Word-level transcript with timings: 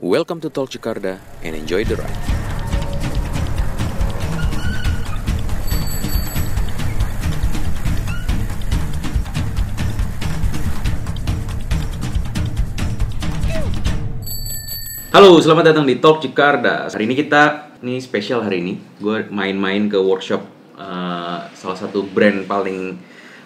Welcome 0.00 0.40
to 0.40 0.48
Tol 0.48 0.64
Jakarta 0.64 1.20
and 1.44 1.52
enjoy 1.52 1.84
the 1.84 1.92
ride. 1.92 2.08
Halo, 15.12 15.36
selamat 15.36 15.68
datang 15.68 15.84
di 15.84 16.00
Talk 16.00 16.24
Jakarta. 16.24 16.88
Hari 16.88 17.04
ini 17.04 17.12
kita, 17.12 17.76
ini 17.84 18.00
spesial 18.00 18.40
hari 18.40 18.64
ini. 18.64 18.80
Gue 18.96 19.28
main-main 19.28 19.84
ke 19.84 20.00
workshop 20.00 20.40
eh, 20.80 21.38
salah 21.52 21.76
satu 21.76 22.08
brand 22.08 22.48
paling 22.48 22.96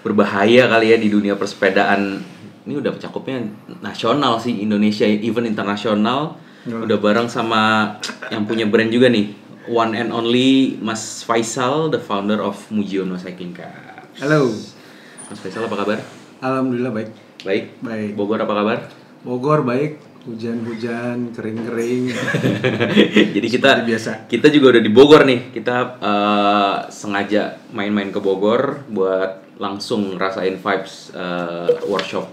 berbahaya 0.06 0.70
kali 0.70 0.94
ya 0.94 1.02
di 1.02 1.10
dunia 1.10 1.34
persepedaan. 1.34 2.22
Ini 2.62 2.78
udah 2.78 2.94
cakupnya 3.02 3.42
nasional 3.82 4.38
sih 4.38 4.62
Indonesia, 4.62 5.02
even 5.02 5.50
internasional. 5.50 6.43
Udah 6.64 6.96
bareng 6.96 7.28
sama 7.28 7.94
yang 8.32 8.48
punya 8.48 8.64
brand 8.64 8.88
juga 8.88 9.12
nih. 9.12 9.36
One 9.64 9.96
and 9.96 10.12
only 10.12 10.76
Mas 10.80 11.24
Faisal, 11.24 11.88
the 11.88 12.00
founder 12.00 12.40
of 12.40 12.56
Mujiono 12.68 13.16
Cycling 13.16 13.52
Car. 13.52 14.04
Halo, 14.20 14.52
Mas 15.28 15.38
Faisal 15.40 15.64
apa 15.68 15.76
kabar? 15.76 15.98
alhamdulillah 16.44 16.92
baik. 16.92 17.10
Baik. 17.40 17.64
Baik. 17.80 18.10
Bogor 18.12 18.40
apa 18.40 18.52
kabar? 18.52 18.78
Bogor 19.24 19.64
baik, 19.64 19.96
hujan-hujan, 20.28 21.32
kering-kering. 21.32 22.12
Jadi 23.36 23.48
kita 23.48 23.80
Seperti 23.80 23.88
biasa. 23.88 24.10
kita 24.28 24.46
juga 24.52 24.76
udah 24.76 24.82
di 24.84 24.92
Bogor 24.92 25.24
nih. 25.24 25.52
Kita 25.52 25.76
eh, 26.00 26.76
sengaja 26.92 27.56
main-main 27.72 28.12
ke 28.12 28.20
Bogor 28.20 28.84
buat 28.92 29.56
langsung 29.56 30.20
rasain 30.20 30.60
vibes 30.60 31.12
eh, 31.16 31.72
workshop. 31.88 32.28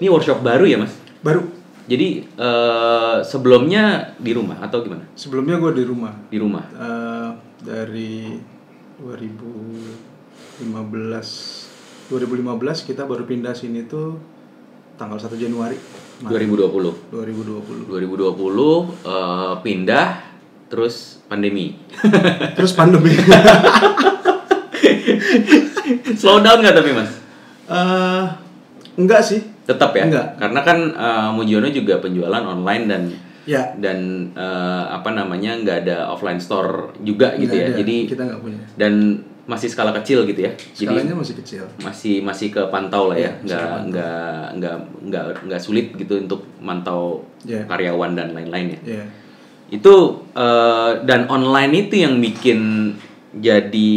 Ini 0.00 0.08
workshop 0.12 0.44
baru 0.44 0.68
ya, 0.68 0.76
Mas? 0.80 0.92
Baru 1.24 1.48
Jadi 1.84 2.24
eh, 2.24 3.16
sebelumnya 3.20 4.16
di 4.16 4.32
rumah 4.32 4.56
atau 4.64 4.80
gimana? 4.80 5.04
sebelumnya 5.12 5.60
gue 5.60 5.72
di 5.76 5.84
rumah 5.84 6.14
Di 6.32 6.38
rumah. 6.40 6.64
Eh, 6.72 7.30
dari 7.60 8.32
2015 9.00 10.64
2015 12.08 12.88
kita 12.88 13.04
baru 13.04 13.24
pindah 13.28 13.52
sini 13.52 13.84
tuh 13.84 14.16
tanggal 14.96 15.20
1 15.20 15.36
Januari 15.36 15.76
2020. 16.24 17.12
2020. 17.12 17.90
2020 17.90 19.04
eh, 19.04 19.54
pindah 19.60 20.34
terus 20.72 21.20
pandemi. 21.28 21.76
Terus 22.56 22.72
pandemi. 22.74 23.14
Slow 26.18 26.40
down 26.40 26.58
nggak 26.64 26.76
tapi, 26.76 26.90
Mas? 26.96 27.12
Eh, 27.68 28.24
enggak 28.98 29.22
sih. 29.22 29.53
Tetap 29.64 29.90
ya? 29.92 30.04
Enggak. 30.04 30.26
Karena 30.36 30.60
kan 30.60 30.78
eh, 30.90 31.28
Mujiono 31.32 31.68
juga 31.68 31.98
penjualan 31.98 32.42
online 32.42 32.86
dan 32.86 33.04
Ya, 33.44 33.76
dan 33.76 34.32
eh, 34.32 34.84
apa 34.88 35.12
namanya 35.12 35.52
nggak 35.54 35.84
ada 35.84 36.08
offline 36.08 36.40
store 36.40 36.96
juga 37.04 37.36
gitu 37.36 37.52
nggak 37.52 37.60
ya 37.60 37.68
ada. 37.68 37.76
jadi 37.76 37.96
kita 38.08 38.22
nggak 38.24 38.40
punya. 38.40 38.56
dan 38.74 39.20
masih 39.44 39.68
skala 39.68 39.92
kecil 39.92 40.24
gitu 40.24 40.40
ya 40.40 40.56
jadi 40.72 40.88
Skalanya 40.96 41.12
masih 41.12 41.34
kecil. 41.36 41.64
masih 41.76 42.24
masih 42.24 42.48
ke 42.48 42.64
pantau 42.72 43.12
lah 43.12 43.20
ya 43.20 43.36
masih 43.36 43.44
nggak 43.44 43.60
kepantau. 43.60 43.88
nggak 43.92 44.40
nggak 44.56 44.76
nggak 45.04 45.24
nggak 45.44 45.60
sulit 45.60 45.92
gitu 45.92 46.16
untuk 46.18 46.40
mantau 46.56 47.20
Iya. 47.44 47.68
karyawan 47.68 48.16
dan 48.16 48.32
lain-lain 48.32 48.66
ya 48.72 48.80
Ya. 48.96 49.04
itu 49.68 49.92
eh, 50.32 50.92
dan 51.04 51.28
online 51.28 51.84
itu 51.84 52.00
yang 52.00 52.16
bikin 52.16 52.60
jadi 53.36 53.92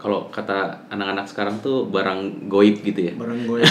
kalau 0.00 0.32
kata 0.32 0.88
anak-anak 0.88 1.28
sekarang 1.28 1.60
tuh 1.60 1.84
barang 1.92 2.48
goib 2.48 2.80
gitu 2.80 3.12
ya 3.12 3.14
barang 3.14 3.40
goib 3.44 3.68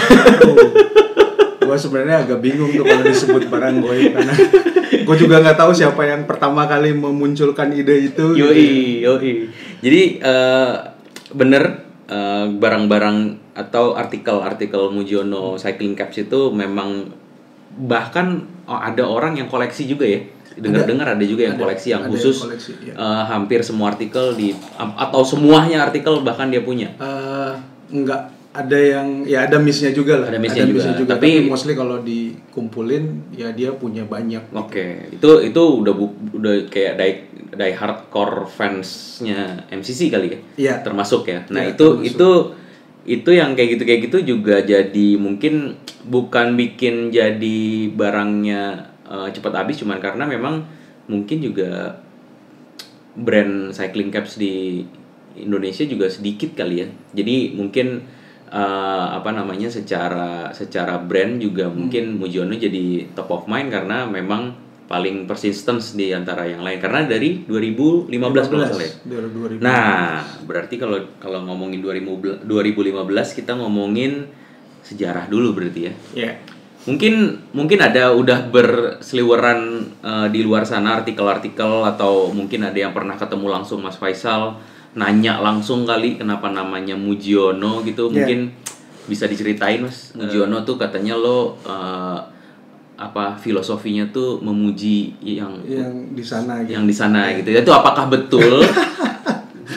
gue 1.69 1.77
sebenarnya 1.77 2.25
agak 2.25 2.39
bingung 2.41 2.69
tuh 2.73 2.85
kalau 2.85 3.03
disebut 3.05 3.43
barang 3.49 3.75
goib 3.81 4.13
karena 4.13 4.33
gue 5.09 5.15
juga 5.17 5.41
nggak 5.41 5.57
tahu 5.57 5.71
siapa 5.73 6.01
yang 6.05 6.29
pertama 6.29 6.69
kali 6.69 6.93
memunculkan 6.93 7.73
ide 7.73 8.13
itu 8.13 8.37
gitu. 8.37 8.45
Yoi, 8.45 9.01
yoi. 9.01 9.49
Jadi 9.81 10.21
eh, 10.21 10.73
bener 11.33 11.85
eh, 12.05 12.45
barang-barang 12.49 13.17
atau 13.57 13.97
artikel-artikel 13.97 14.93
Mujiono 14.93 15.57
Cycling 15.57 15.97
Caps 15.97 16.29
itu 16.29 16.53
memang 16.53 17.09
bahkan 17.85 18.45
oh, 18.69 18.77
ada 18.77 19.05
orang 19.05 19.37
yang 19.37 19.49
koleksi 19.49 19.89
juga 19.89 20.05
ya. 20.05 20.21
Dengar-dengar 20.59 21.07
ada 21.15 21.23
juga 21.23 21.47
yang 21.47 21.55
Ada, 21.55 21.63
koleksi 21.63 21.87
yang 21.89 22.01
ada 22.01 22.07
yang 22.07 22.13
khusus 22.15 22.35
koleksi, 22.39 22.71
iya. 22.81 22.93
eh, 22.93 23.23
hampir 23.25 23.59
semua 23.61 23.89
artikel 23.89 24.25
di 24.33 24.51
atau 24.75 25.21
semuanya 25.23 25.83
artikel 25.83 26.19
bahkan 26.19 26.47
dia 26.47 26.61
punya. 26.61 26.91
Eh, 26.95 27.51
nggak 27.89 28.21
ada 28.49 28.75
yang 28.75 29.07
ya 29.23 29.45
ada 29.45 29.57
missnya 29.57 29.93
juga 29.93 30.17
lah 30.17 30.27
Ada 30.33 30.41
missnya 30.41 30.65
juga, 30.65 30.81
tapi- 31.05 31.05
tapi, 31.05 31.29
mostly 31.45 31.73
kalau 31.73 32.01
dikumpulin 32.01 33.03
ya 33.31 33.53
dia 33.53 33.69
punya 33.71 34.03
banyak 34.03 34.41
Oke, 34.51 35.09
itu 35.11 35.29
itu 35.45 35.61
udah 35.61 35.93
bu- 35.93 36.17
udah 36.33 36.65
kayak 36.65 36.97
die, 36.97 37.15
die 37.53 37.73
hardcore 37.73 38.49
fansnya 38.49 39.69
MCC 39.69 40.09
kali 40.09 40.27
ya? 40.33 40.39
Iya. 40.57 40.73
Termasuk 40.81 41.29
ya. 41.29 41.45
Nah, 41.49 41.61
Iya, 41.61 41.73
itu 41.73 41.85
termasuk. 41.93 42.09
itu 42.09 42.29
itu 43.07 43.29
yang 43.31 43.53
kayak 43.53 43.69
gitu 43.77 43.83
kayak 43.85 44.01
gitu 44.05 44.17
juga 44.27 44.55
jadi 44.59 45.07
mungkin 45.15 45.77
bukan 46.05 46.53
bikin 46.53 47.09
jadi 47.09 47.59
barangnya 47.89 48.63
eh, 49.09 49.29
cepat 49.33 49.53
habis 49.65 49.81
cuman 49.81 49.97
karena 49.97 50.29
memang 50.29 50.63
mungkin 51.09 51.41
juga 51.41 51.97
brand 53.17 53.73
cycling 53.73 54.13
caps 54.13 54.37
di 54.37 54.85
Indonesia 55.35 55.83
juga 55.85 56.07
sedikit 56.07 56.53
kali 56.53 56.85
ya. 56.85 56.87
Jadi 57.17 57.57
mungkin 57.57 58.05
eh, 58.49 59.07
apa 59.17 59.29
namanya 59.33 59.67
secara 59.69 60.53
secara 60.53 61.01
brand 61.01 61.41
juga 61.41 61.67
mungkin 61.69 62.21
Mujiono 62.21 62.53
jadi 62.53 63.09
top 63.17 63.29
of 63.33 63.43
mind 63.49 63.73
karena 63.73 64.05
memang 64.05 64.69
paling 64.89 65.29
persistence 65.29 65.93
di 65.93 66.09
antara 66.09 66.49
yang 66.49 66.65
lain 66.65 66.81
karena 66.81 67.05
dari 67.05 67.45
2015 67.45 68.09
kalau 68.09 68.57
nggak 68.57 68.73
salah 68.73 68.89
ya. 68.89 68.93
dari 69.05 69.29
2000 69.29 69.61
Nah, 69.61 70.25
berarti 70.49 70.75
kalau 70.81 70.97
kalau 71.21 71.45
ngomongin 71.45 71.77
2000 71.77 72.49
2015 72.49 73.37
kita 73.37 73.53
ngomongin 73.53 74.25
sejarah 74.81 75.29
dulu 75.29 75.53
berarti 75.53 75.81
ya. 75.85 75.93
ya 76.17 76.31
Mungkin 76.89 77.13
mungkin 77.53 77.79
ada 77.85 78.09
udah 78.17 78.49
berseliweran 78.49 79.59
eh, 80.01 80.27
di 80.33 80.41
luar 80.41 80.65
sana 80.65 80.97
artikel-artikel 80.97 81.85
atau 81.85 82.33
mungkin 82.33 82.65
ada 82.65 82.75
yang 82.75 82.91
pernah 82.91 83.13
ketemu 83.13 83.45
langsung 83.45 83.85
Mas 83.85 84.01
Faisal 84.01 84.57
nanya 84.97 85.37
langsung 85.37 85.85
kali 85.85 86.17
kenapa 86.17 86.49
namanya 86.49 86.97
Mujiono 86.97 87.85
gitu. 87.85 88.09
Ya. 88.09 88.25
Mungkin 88.25 88.39
bisa 89.05 89.29
diceritain 89.29 89.85
Mas. 89.85 90.17
Mujiono 90.17 90.65
tuh 90.65 90.81
katanya 90.81 91.13
lo 91.13 91.61
eh, 91.61 92.19
apa 92.99 93.37
filosofinya 93.39 94.11
tuh 94.11 94.43
memuji 94.43 95.15
yang 95.23 95.63
yang 95.63 96.11
di 96.11 96.19
sana 96.25 96.65
gitu 96.65 96.73
yang 96.73 96.85
di 96.89 96.95
sana 96.97 97.31
gitu. 97.37 97.53
Itu 97.53 97.71
apakah 97.71 98.09
betul? 98.09 98.59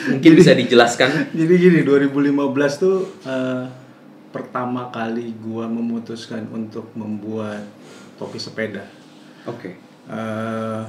mungkin 0.09 0.31
bisa 0.35 0.51
dijelaskan. 0.57 1.31
Jadi 1.31 1.53
gini, 1.55 1.79
2015 1.85 2.83
tuh 2.83 2.97
eh, 3.23 3.63
pertama 4.33 4.89
kali 4.89 5.37
gua 5.37 5.69
memutuskan 5.69 6.49
untuk 6.49 6.89
membuat 6.97 7.61
topi 8.17 8.41
sepeda. 8.41 8.81
Oke. 9.45 9.77
Eh, 10.09 10.81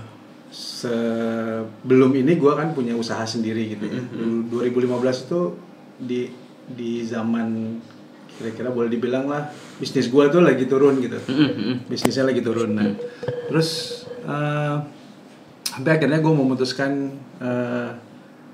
sebelum 0.48 2.10
ini 2.16 2.40
gua 2.40 2.56
kan 2.56 2.72
punya 2.72 2.96
usaha 2.96 3.22
sendiri 3.22 3.76
gitu. 3.76 3.84
ya. 3.84 4.00
Mm-hmm. 4.00 4.48
Dulu 4.48 4.88
2015 4.96 5.26
itu 5.28 5.40
di 6.00 6.20
di 6.64 7.04
zaman 7.04 7.78
kira-kira 8.34 8.72
boleh 8.72 8.90
dibilang 8.90 9.30
lah 9.30 9.46
bisnis 9.78 10.08
gua 10.08 10.32
tuh 10.32 10.40
lagi 10.40 10.64
turun 10.64 10.98
gitu. 11.04 11.20
Mm-mm. 11.20 11.86
Bisnisnya 11.86 12.24
lagi 12.24 12.40
turun. 12.40 12.72
Nah, 12.74 12.90
terus 13.52 14.02
eh, 14.24 14.76
sampai 15.74 15.90
akhirnya 15.98 16.22
gue 16.22 16.32
memutuskan 16.32 17.10
eh, 17.42 17.90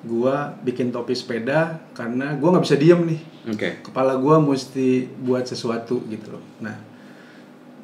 gua 0.02 0.56
bikin 0.58 0.88
topi 0.88 1.12
sepeda 1.12 1.76
karena 1.92 2.32
gua 2.34 2.54
nggak 2.54 2.64
bisa 2.64 2.76
diem 2.76 3.00
nih 3.04 3.20
Oke. 3.48 3.68
kepala 3.82 4.16
gua 4.16 4.38
mesti 4.38 4.88
buat 5.18 5.44
sesuatu 5.44 6.00
gitu 6.06 6.32
loh. 6.32 6.44
Nah, 6.58 6.76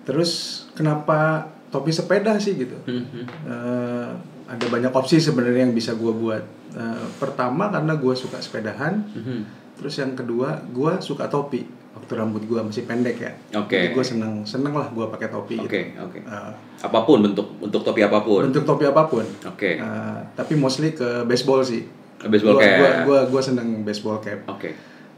terus 0.03 0.31
kenapa 0.73 1.45
topi 1.69 1.91
sepeda 1.91 2.39
sih 2.39 2.57
gitu? 2.57 2.77
Mhm. 2.83 3.23
Eh, 3.45 4.11
ada 4.47 4.67
banyak 4.67 4.93
opsi 4.93 5.19
sebenarnya 5.19 5.67
yang 5.67 5.75
bisa 5.75 5.93
gua 5.93 6.13
buat. 6.13 6.45
Eh, 6.73 7.07
pertama 7.17 7.69
karena 7.69 7.93
gua 7.95 8.15
suka 8.15 8.39
sepedahan, 8.39 9.03
Mhm. 9.07 9.39
terus 9.75 9.97
yang 9.97 10.15
kedua 10.15 10.63
gua 10.71 11.01
suka 11.01 11.27
topi. 11.27 11.67
Waktu 11.93 12.13
rambut 12.13 12.45
gua 12.45 12.61
masih 12.61 12.85
pendek 12.85 13.17
ya. 13.19 13.33
Oke. 13.57 13.73
Jadi 13.75 13.89
gua 13.91 14.05
seneng 14.05 14.35
seneng 14.45 14.73
lah 14.73 14.89
gua 14.89 15.09
pakai 15.09 15.29
topi. 15.29 15.57
Oke, 15.59 15.81
gitu. 15.91 16.01
oke. 16.03 16.19
Eh, 16.23 16.53
Apa 16.79 17.03
pun 17.03 17.21
bentuk 17.21 17.57
bentuk 17.59 17.83
topi 17.83 18.01
apa 18.01 18.21
pun. 18.21 18.45
bentuk 18.47 18.63
topi 18.63 18.85
apa 18.85 19.03
pun. 19.05 19.25
Oke. 19.47 19.77
Eh, 19.77 20.19
tapi 20.33 20.53
mostly 20.55 20.93
ke 20.93 21.25
baseball 21.25 21.61
sih. 21.61 21.85
Baseball 22.19 22.57
gua, 22.57 22.63
cap. 22.63 22.77
Gua, 22.79 22.91
gua, 23.05 23.21
gua 23.29 23.41
seneng 23.41 23.69
baseball 23.83 24.19
cap. 24.19 24.41
Oke. 24.47 24.73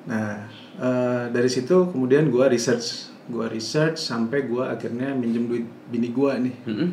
Nah, 0.05 0.49
eh, 0.75 1.25
dari 1.31 1.47
situ 1.47 1.89
kemudian 1.89 2.27
gua 2.29 2.47
research, 2.47 2.87
gua 3.27 3.47
research 3.47 3.97
sampai 3.97 4.45
gua 4.45 4.73
akhirnya 4.73 5.13
minjem 5.13 5.47
duit 5.47 5.63
bini 5.87 6.11
gua 6.11 6.37
nih 6.37 6.55
Mhm. 6.65 6.87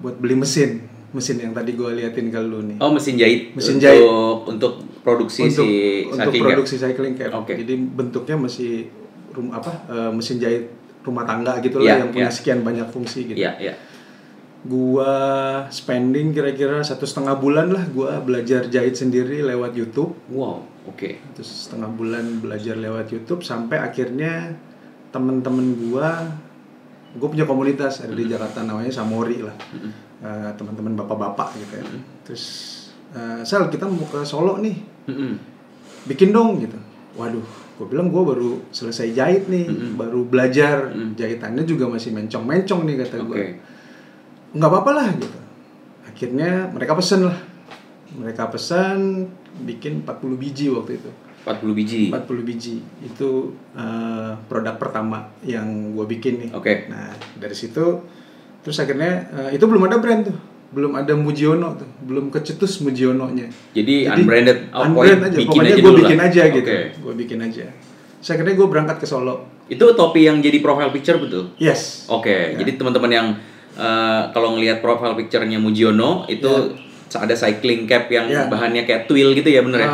buat 0.00 0.16
beli 0.16 0.34
mesin, 0.34 0.82
mesin 1.10 1.38
yang 1.38 1.52
tadi 1.52 1.72
gua 1.72 1.92
liatin 1.92 2.28
ke 2.28 2.40
lu 2.40 2.64
nih. 2.64 2.76
Oh, 2.78 2.90
mesin 2.90 3.14
jahit. 3.14 3.54
Mesin 3.54 3.76
untuk, 3.76 3.84
jahit. 3.84 4.02
untuk 4.48 4.72
produksi 5.00 5.40
untuk 5.44 5.62
si 5.62 5.70
untuk 6.04 6.18
cycling 6.18 6.40
cap. 6.40 6.48
produksi 6.50 6.74
cycling 6.76 7.14
cap. 7.14 7.30
Oke. 7.36 7.54
Jadi 7.54 7.74
bentuknya 7.76 8.36
masih 8.36 8.88
rum 9.30 9.50
apa? 9.50 9.70
eh, 9.86 10.10
mesin 10.10 10.38
jahit 10.38 10.64
rumah 11.04 11.22
tangga 11.22 11.60
gitu 11.60 11.78
Iya, 11.78 11.84
lah 11.84 11.96
yang 12.00 12.10
punya 12.10 12.26
iya. 12.26 12.34
sekian 12.34 12.64
banyak 12.64 12.88
fungsi 12.88 13.28
gitu. 13.28 13.36
Iya, 13.36 13.52
iya. 13.60 13.74
Gua 14.64 15.12
spending 15.68 16.32
kira-kira 16.32 16.80
satu 16.80 17.04
setengah 17.04 17.36
bulan 17.36 17.68
lah 17.68 17.84
gua 17.92 18.18
belajar 18.24 18.66
jahit 18.72 18.96
sendiri 18.96 19.44
lewat 19.44 19.76
YouTube. 19.76 20.16
Wow, 20.32 20.64
oke. 20.88 21.20
terus 21.36 21.68
setengah 21.68 21.92
bulan 21.92 22.40
belajar 22.40 22.74
lewat 22.80 23.12
YouTube 23.12 23.44
sampai 23.44 23.80
akhirnya 23.80 24.56
temen-temen 25.12 25.78
gua 25.88 26.24
gue 27.14 27.28
punya 27.30 27.46
komunitas 27.46 28.02
ada 28.02 28.10
di 28.10 28.26
Jakarta 28.26 28.66
namanya 28.66 28.90
Samori 28.90 29.38
lah. 29.38 29.54
Eh, 30.18 30.50
teman-teman 30.58 30.98
bapak-bapak 30.98 31.54
gitu 31.62 31.78
ya. 31.78 31.86
Terus 32.26 32.44
eh, 33.14 33.46
Sal 33.46 33.70
kita 33.70 33.86
mau 33.86 34.02
ke 34.10 34.26
Solo 34.26 34.58
nih. 34.58 34.74
Mm-mm. 35.06 35.32
bikin 36.10 36.34
dong 36.34 36.58
gitu. 36.58 36.74
Waduh 37.14 37.64
gue 37.74 37.86
bilang 37.90 38.06
gue 38.06 38.22
baru 38.22 38.50
selesai 38.70 39.10
jahit 39.18 39.50
nih 39.50 39.66
baru 39.98 40.22
belajar 40.22 40.94
jahitannya 41.18 41.66
juga 41.66 41.90
masih 41.90 42.14
mencong-mencong 42.14 42.86
nih 42.86 42.96
kata 43.02 43.16
Oke. 43.18 43.26
gue 43.26 43.44
nggak 44.54 44.70
apa-apa 44.70 44.90
lah 44.94 45.08
gitu. 45.18 45.38
Akhirnya 46.06 46.70
mereka 46.70 46.94
pesen 46.94 47.26
lah. 47.26 47.38
Mereka 48.14 48.54
pesan 48.54 49.26
bikin 49.66 50.06
40 50.06 50.38
biji 50.38 50.70
waktu 50.70 51.02
itu. 51.02 51.10
40 51.44 51.76
biji. 51.76 52.02
40 52.14 52.48
biji. 52.48 52.74
Itu 53.02 53.52
eh, 53.74 54.32
produk 54.46 54.78
pertama 54.78 55.34
yang 55.42 55.92
gue 55.92 56.06
bikin 56.06 56.48
nih. 56.48 56.50
Oke. 56.54 56.86
nah 56.88 57.12
dari 57.36 57.52
situ 57.52 58.00
terus 58.64 58.80
akhirnya 58.80 59.28
eh, 59.28 59.50
itu 59.58 59.64
belum 59.66 59.84
ada 59.90 59.98
brand 59.98 60.22
tuh. 60.30 60.38
Belum 60.74 60.94
ada 60.94 61.14
Mujiono 61.18 61.74
tuh. 61.74 61.90
Belum 62.06 62.30
kecetus 62.30 62.82
Mujiono-nya. 62.82 63.46
Jadi, 63.78 64.10
unbranded. 64.10 64.74
Oh, 64.74 64.82
unbrand 64.82 65.22
pokoknya 65.22 65.30
aja. 65.30 65.38
bikin 65.38 65.50
pokoknya 65.50 65.76
gue 65.78 65.94
bikin 66.02 66.18
aja 66.18 66.42
gitu. 66.50 66.70
Oke. 66.70 66.80
gue 66.98 67.14
bikin 67.26 67.38
aja. 67.42 67.66
Terus 68.18 68.30
akhirnya 68.30 68.54
gue 68.56 68.66
berangkat 68.70 68.96
ke 69.02 69.06
Solo. 69.06 69.36
Itu 69.70 69.94
topi 69.94 70.26
yang 70.26 70.42
jadi 70.42 70.58
profile 70.58 70.90
picture 70.90 71.20
betul? 71.20 71.54
yes. 71.60 72.08
Oke, 72.08 72.56
jadi 72.58 72.74
teman-teman 72.76 73.10
yang 73.12 73.28
eh, 73.74 74.22
kalau 74.30 74.54
ngelihat 74.54 74.78
profile 74.78 75.14
picture-nya 75.14 75.56
Mujiono 75.56 76.24
itu 76.26 76.48
ada 77.12 77.30
cycling 77.32 77.84
cap 77.84 78.08
yang 78.08 78.26
Ya. 78.26 78.44
bahannya 78.44 78.82
kayak 78.82 79.06
twill 79.06 79.30
gitu 79.32 79.46
ya 79.46 79.62
bener 79.62 79.80
ya? 79.80 79.90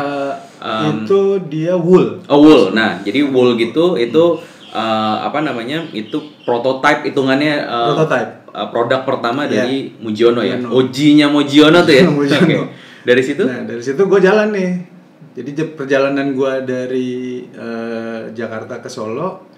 Eh, 0.57 0.85
itu 0.95 1.19
dia 1.47 1.73
wool 1.73 2.17
Oh 2.25 2.39
wool. 2.39 2.69
Nah, 2.71 2.97
jadi 2.99 3.21
wool 3.23 3.53
gitu 3.55 3.93
itu 3.95 4.23
eh, 4.67 4.79
apa 5.19 5.39
namanya? 5.39 5.85
Itu 5.91 6.17
prototype 6.41 7.03
hitungannya 7.03 7.53
eh, 7.61 7.85
Prototype. 7.91 8.31
eh, 8.49 8.67
produk 8.67 9.01
pertama 9.03 9.43
Iya. 9.43 9.65
dari 9.65 9.93
Mujiono 9.97 10.41
ya. 10.41 10.57
OG-nya 10.57 11.27
Mujiono 11.27 11.81
tuh 11.81 11.93
ya. 11.93 12.05
Mujiono. 12.09 12.45
Oke. 12.45 12.57
Dari 13.01 13.21
situ? 13.21 13.43
nah 13.43 13.61
dari 13.63 13.81
situ 13.81 13.97
gue 13.99 14.19
jalan 14.19 14.49
nih 14.51 14.71
jadi 15.31 15.49
perjalanan 15.73 16.33
gue 16.33 16.53
dari 16.61 17.09
eh, 17.47 18.29
Jakarta 18.31 18.77
ke 18.77 18.85
Solo 18.87 19.49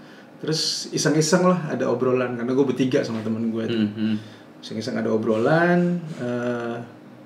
terus 0.44 0.92
iseng-iseng 0.92 1.48
lah 1.48 1.72
ada 1.72 1.88
obrolan 1.88 2.36
karena 2.36 2.52
gue 2.52 2.66
bertiga 2.66 3.00
sama 3.00 3.24
temen 3.24 3.48
gue 3.48 3.64
tuh. 3.64 3.80
Mhm. 3.82 4.16
iseng-iseng 4.60 4.96
ada 4.96 5.08
obrolan 5.08 6.04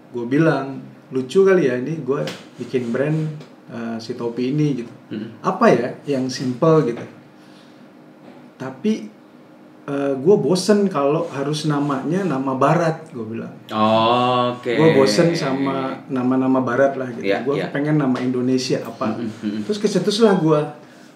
gue 0.08 0.26
bilang 0.26 0.80
lucu 1.10 1.42
kali 1.42 1.66
ya 1.66 1.76
ini 1.76 1.98
gue 2.00 2.22
bikin 2.58 2.90
brand 2.90 3.20
eh, 3.68 3.98
si 3.98 4.14
topi 4.14 4.50
ini 4.50 4.68
gitu 4.76 4.94
Mhm. 5.10 5.28
apa 5.42 5.66
ya 5.68 5.90
yang 6.08 6.30
simple 6.30 6.86
gitu 6.86 7.02
tapi 8.56 9.10
gue 10.14 10.36
bosen 10.36 10.86
kalau 10.88 11.30
harus 11.30 11.64
namanya 11.64 12.20
nama 12.22 12.52
barat 12.54 13.08
gue 13.08 13.24
bilang 13.24 13.56
Oke. 13.72 14.76
gue 14.76 14.90
bosen 14.94 15.32
sama 15.32 16.04
nama-nama 16.08 16.60
barat 16.60 16.98
lah 16.98 17.08
gitu 17.10 17.24
Iya, 17.24 17.42
gue 17.42 17.56
iya. 17.56 17.72
pengen 17.72 17.96
nama 17.96 18.20
Indonesia 18.20 18.84
apa 18.84 19.16
Mhm. 19.16 19.64
terus 19.64 19.80
gue 20.36 20.60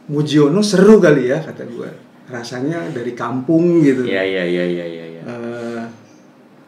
Mujiono 0.07 0.61
seru 0.61 0.97
kali 0.97 1.27
ya 1.27 1.39
kata 1.39 1.63
gue 1.63 1.89
rasanya 2.27 2.89
dari 2.89 3.11
kampung 3.11 3.79
gitu 3.79 4.01
Iya 4.03 4.23
iya 4.23 4.43
iya 4.43 4.63
iya 4.65 4.85
iya. 4.87 5.05
iya. 5.09 5.21
Eh, 5.21 5.83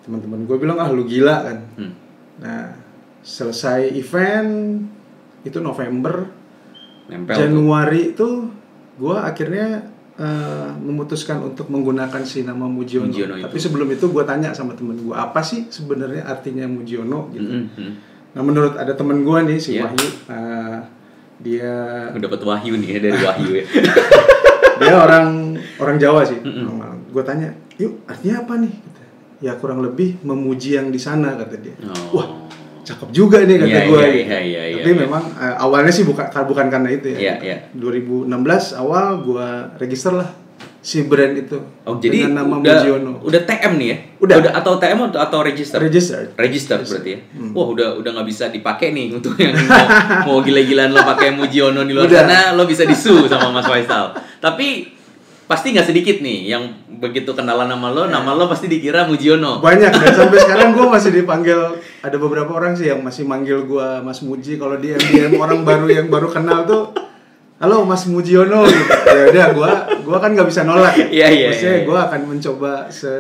teman-teman 0.01 0.44
gue 0.44 0.57
bilang 0.57 0.77
ah 0.77 0.89
lu 0.89 1.03
gila 1.03 1.35
kan 1.41 1.57
Hmm. 1.74 1.94
nah 2.35 2.75
selesai 3.19 3.89
event 3.94 4.83
itu 5.41 5.57
November 5.57 6.27
Nempel 7.06 7.31
tuh. 7.31 7.39
Januari 7.39 8.01
itu 8.12 8.30
gue 8.95 9.15
akhirnya 9.15 9.68
eh, 10.13 10.69
memutuskan 10.77 11.41
untuk 11.41 11.68
menggunakan 11.68 12.21
si 12.21 12.41
nama 12.41 12.63
Mujiono, 12.63 13.09
Mujiono 13.09 13.33
itu. 13.33 13.44
tapi 13.44 13.57
sebelum 13.57 13.89
itu 13.89 14.06
gue 14.07 14.24
tanya 14.24 14.51
sama 14.51 14.71
temen 14.71 14.94
gue 14.95 15.12
apa 15.12 15.41
sih 15.41 15.65
sebenarnya 15.68 16.21
artinya 16.24 16.65
Mujiono 16.65 17.31
gitu 17.31 17.50
Mhm. 17.50 17.89
nah 18.31 18.41
menurut 18.41 18.75
ada 18.75 18.91
temen 18.91 19.21
gue 19.21 19.39
nih 19.44 19.57
si 19.57 19.74
Iya. 19.74 19.88
Wahyu 19.88 20.09
eh, 20.27 20.77
dia 21.41 21.74
dapat 22.13 22.41
wahyu 22.41 22.77
nih 22.77 22.89
ya 22.94 23.00
dari 23.01 23.19
wahyu 23.19 23.51
ya. 23.57 23.65
dia 24.81 24.94
orang 24.95 25.57
orang 25.80 25.97
Jawa 25.97 26.21
sih 26.25 26.39
gue 27.13 27.24
tanya 27.24 27.53
yuk 27.77 28.06
artinya 28.06 28.45
apa 28.45 28.53
nih 28.57 28.74
Kata, 28.74 29.03
ya 29.39 29.51
kurang 29.57 29.80
lebih 29.81 30.21
memuji 30.21 30.77
yang 30.77 30.89
di 30.89 30.97
sana 30.97 31.38
kata 31.38 31.56
dia 31.62 31.74
Oh. 32.13 32.19
wah 32.19 32.27
cakep 32.83 33.09
juga 33.15 33.38
nih 33.47 33.63
kata 33.63 33.69
Iya, 33.69 33.81
gue 33.88 34.01
iya, 34.01 34.09
gitu. 34.12 34.27
iya, 34.27 34.39
iya, 34.44 34.75
tapi 34.81 34.91
iya. 34.91 35.00
memang 35.07 35.24
eh, 35.39 35.56
awalnya 35.57 35.94
sih 35.94 36.03
bukan 36.03 36.25
bukan 36.27 36.65
karena 36.68 36.89
itu 36.91 37.07
ya 37.15 37.18
Iya, 37.18 37.33
iya. 37.39 37.57
2016 37.80 38.27
awal 38.75 39.06
gue 39.24 39.47
register 39.80 40.12
lah 40.13 40.30
si 40.83 41.07
brand 41.07 41.31
itu 41.31 41.56
Oh, 41.88 41.95
jadi 41.95 42.27
dengan 42.27 42.44
nama 42.44 42.59
udah 42.59 42.75
Mujiono 42.83 43.12
udah 43.24 43.41
TM 43.47 43.74
nih 43.80 43.88
ya? 43.88 43.97
Udah. 44.19 44.35
atau 44.51 44.75
TM 44.75 45.00
atau, 45.07 45.19
atau 45.19 45.39
register? 45.39 45.80
register 45.80 46.27
Register 46.35 46.80
berarti 46.83 47.09
ya. 47.15 47.19
Hmm. 47.39 47.56
Wah, 47.56 47.68
udah 47.71 47.88
udah 48.03 48.09
nggak 48.19 48.27
bisa 48.27 48.51
dipakai 48.51 48.91
nih 48.91 49.15
untuk 49.15 49.39
yang 49.39 49.56
mau, 49.56 49.88
mau 50.27 50.38
gila-gilaan 50.44 50.91
lo 50.91 51.00
pakai 51.03 51.31
Mujiono 51.31 51.88
di 51.88 51.95
luar 51.95 52.07
Udah. 52.07 52.27
sana, 52.27 52.39
lo 52.53 52.68
bisa 52.68 52.83
disu 52.83 53.31
sama 53.31 53.47
Mas 53.50 53.63
Faisal. 53.63 54.12
Tapi 54.38 54.91
pasti 55.44 55.75
nggak 55.75 55.88
sedikit 55.88 56.18
nih 56.19 56.51
yang 56.51 56.63
begitu 57.00 57.31
kenalan 57.31 57.68
nama 57.68 57.88
lo, 57.91 58.03
nama 58.07 58.31
lo 58.31 58.47
pasti 58.47 58.68
dikira 58.68 59.03
Mujiono. 59.07 59.59
banyak 59.59 59.91
dan 59.91 60.12
sampai 60.15 60.39
sekarang 60.47 60.71
gue 60.71 60.88
masih 60.88 61.12
dipanggil 61.12 61.59
ada 62.00 62.15
beberapa 62.15 62.51
orang 62.51 62.75
sih 62.75 62.91
yang 62.91 63.00
masih 63.03 63.24
manggil 63.24 63.63
gue 63.63 63.88
Mas 64.03 64.24
Muji 64.24 64.56
kalau 64.56 64.80
di 64.80 64.91
MDM 64.91 65.35
orang 65.35 65.63
baru 65.63 65.88
yang 65.88 66.07
baru 66.07 66.31
kenal 66.31 66.63
tuh 66.63 66.91
halo 67.63 67.88
Mas 67.88 68.04
Mujiono 68.06 68.68
gitu 68.68 68.92
ya 69.07 69.24
udah 69.31 69.45
gue 69.50 69.71
gua 70.04 70.18
kan 70.19 70.36
nggak 70.36 70.51
bisa 70.51 70.62
nolak 70.62 71.00
ya 71.00 71.07
Iya, 71.07 71.27
iya, 71.31 71.48
Maksudnya 71.48 71.71
iya. 71.74 71.88
gue 71.88 71.95
akan 71.98 72.21
mencoba 72.27 72.71
se 72.92 73.13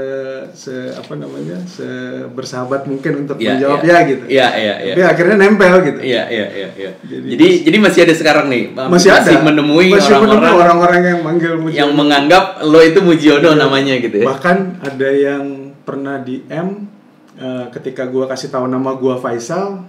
se 0.51 0.73
apa 0.91 1.15
namanya 1.15 1.55
se 1.63 1.87
bersahabat 2.27 2.83
mungkin 2.83 3.23
untuk 3.23 3.39
Iya, 3.39 3.55
menjawab 3.55 3.79
iya. 3.79 3.87
ya 3.87 3.97
gitu 4.03 4.23
Iya, 4.27 4.47
iya, 4.53 4.73
iya. 4.83 4.93
tapi 4.93 5.03
akhirnya 5.07 5.35
nempel 5.39 5.73
gitu 5.81 5.99
Iya, 6.03 6.23
iya, 6.27 6.45
iya, 6.51 6.67
iya. 6.75 6.91
Jadi- 6.99 7.29
Jadi 7.31 7.47
jadi, 7.63 7.77
masih 7.79 7.99
ada 8.03 8.13
sekarang 8.13 8.45
nih. 8.51 8.63
masih 8.75 9.09
ada 9.09 9.31
menemui 9.39 9.87
masih 9.89 10.11
menemui 10.11 10.27
orang-orang 10.27 10.55
orang-orang 10.59 11.01
yang 11.05 11.19
manggil 11.23 11.53
Mujiono 11.55 11.79
yang 11.79 11.89
menganggap 11.95 12.43
lo 12.61 12.79
itu 12.83 12.99
Mujiono 12.99 13.49
namanya 13.55 13.95
gitu 13.95 14.17
ya. 14.19 14.25
Bahkan 14.27 14.57
ada 14.83 15.09
yang 15.09 15.43
pernah 15.81 16.19
di 16.19 16.43
M 16.51 16.91
eh, 17.39 17.65
ketika 17.71 18.03
gua 18.05 18.27
kasih 18.27 18.51
tahu 18.51 18.67
nama 18.67 18.91
gua 18.93 19.15
Faisal, 19.15 19.87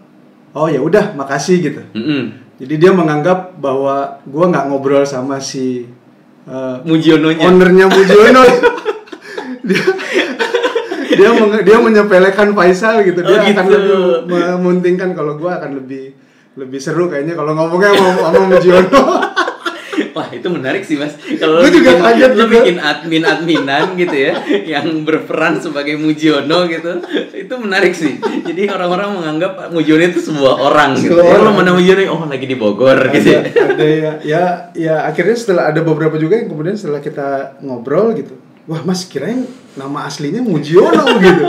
oh 0.53 0.69
ya 0.71 0.79
udah 0.79 1.11
makasih 1.13 1.59
gitu. 1.61 1.83
Mm-mm. 1.91 2.44
Jadi 2.65 2.75
dia 2.79 2.91
menganggap 2.91 3.55
bahwa 3.55 3.97
gua 4.25 4.45
nggak 4.49 4.65
ngobrol 4.67 5.05
sama 5.05 5.37
si 5.37 5.85
eh, 6.45 6.77
Mujiononya. 6.83 7.45
ownernya 7.45 7.87
Mujiono. 7.87 8.43
dia 9.69 9.85
dia 11.15 11.31
menge- 11.31 11.63
dia 11.63 11.77
menyepelekan 11.79 12.53
Faisal 12.53 13.01
gitu. 13.03 13.21
Dia 13.21 13.37
Oh, 13.37 13.45
akan 13.45 13.65
gitu. 13.65 13.77
lebih 14.25 14.41
memuntingkan 14.57 15.13
kalau 15.13 15.37
gua 15.37 15.57
akan 15.59 15.79
lebih 15.79 16.17
lebih 16.55 16.79
seru 16.79 17.07
kayaknya 17.07 17.35
kalau 17.35 17.53
ngomongnya 17.53 17.93
sama, 17.93 18.33
sama 18.33 18.45
Mujiono. 18.49 19.03
Wah 20.15 20.31
itu 20.31 20.47
menarik 20.47 20.81
sih 20.81 20.95
mas. 20.95 21.13
Kalau 21.19 21.59
lo 21.59 21.67
juga 21.67 21.91
bikin, 21.91 21.99
kaget 22.01 22.33
lo 22.33 22.45
bikin 22.47 22.77
admin 22.79 23.23
adminan 23.23 23.93
gitu 23.95 24.15
ya, 24.15 24.33
yang 24.65 25.03
berperan 25.03 25.59
sebagai 25.59 25.95
Mujiono 25.95 26.65
gitu, 26.65 27.03
itu 27.29 27.55
menarik 27.55 27.91
sih. 27.93 28.17
Jadi 28.41 28.67
orang-orang 28.69 29.11
menganggap 29.13 29.53
Mujiono 29.69 30.05
itu 30.05 30.23
sebuah 30.23 30.55
orang 30.57 30.95
gitu. 30.95 31.19
Sebuah 31.19 31.25
Ya, 31.25 31.35
lo 31.35 31.43
orang. 31.45 31.55
mana 31.57 31.71
Mujiono? 31.73 32.03
Oh 32.09 32.23
lagi 32.25 32.47
di 32.47 32.55
Bogor 32.55 32.95
gitu. 33.11 33.35
ada, 33.35 33.51
ada 33.69 33.85
ya, 33.85 34.13
ya 34.23 34.43
ya 34.73 34.95
akhirnya 35.05 35.35
setelah 35.35 35.65
ada 35.69 35.81
beberapa 35.81 36.15
juga 36.15 36.37
yang 36.37 36.47
kemudian 36.47 36.75
setelah 36.75 36.99
kita 36.99 37.29
ngobrol 37.59 38.15
gitu 38.15 38.39
wah 38.65 38.81
mas 38.81 39.05
kirain 39.05 39.45
nama 39.75 40.05
aslinya 40.05 40.41
Mujiono 40.41 41.05
gitu 41.21 41.45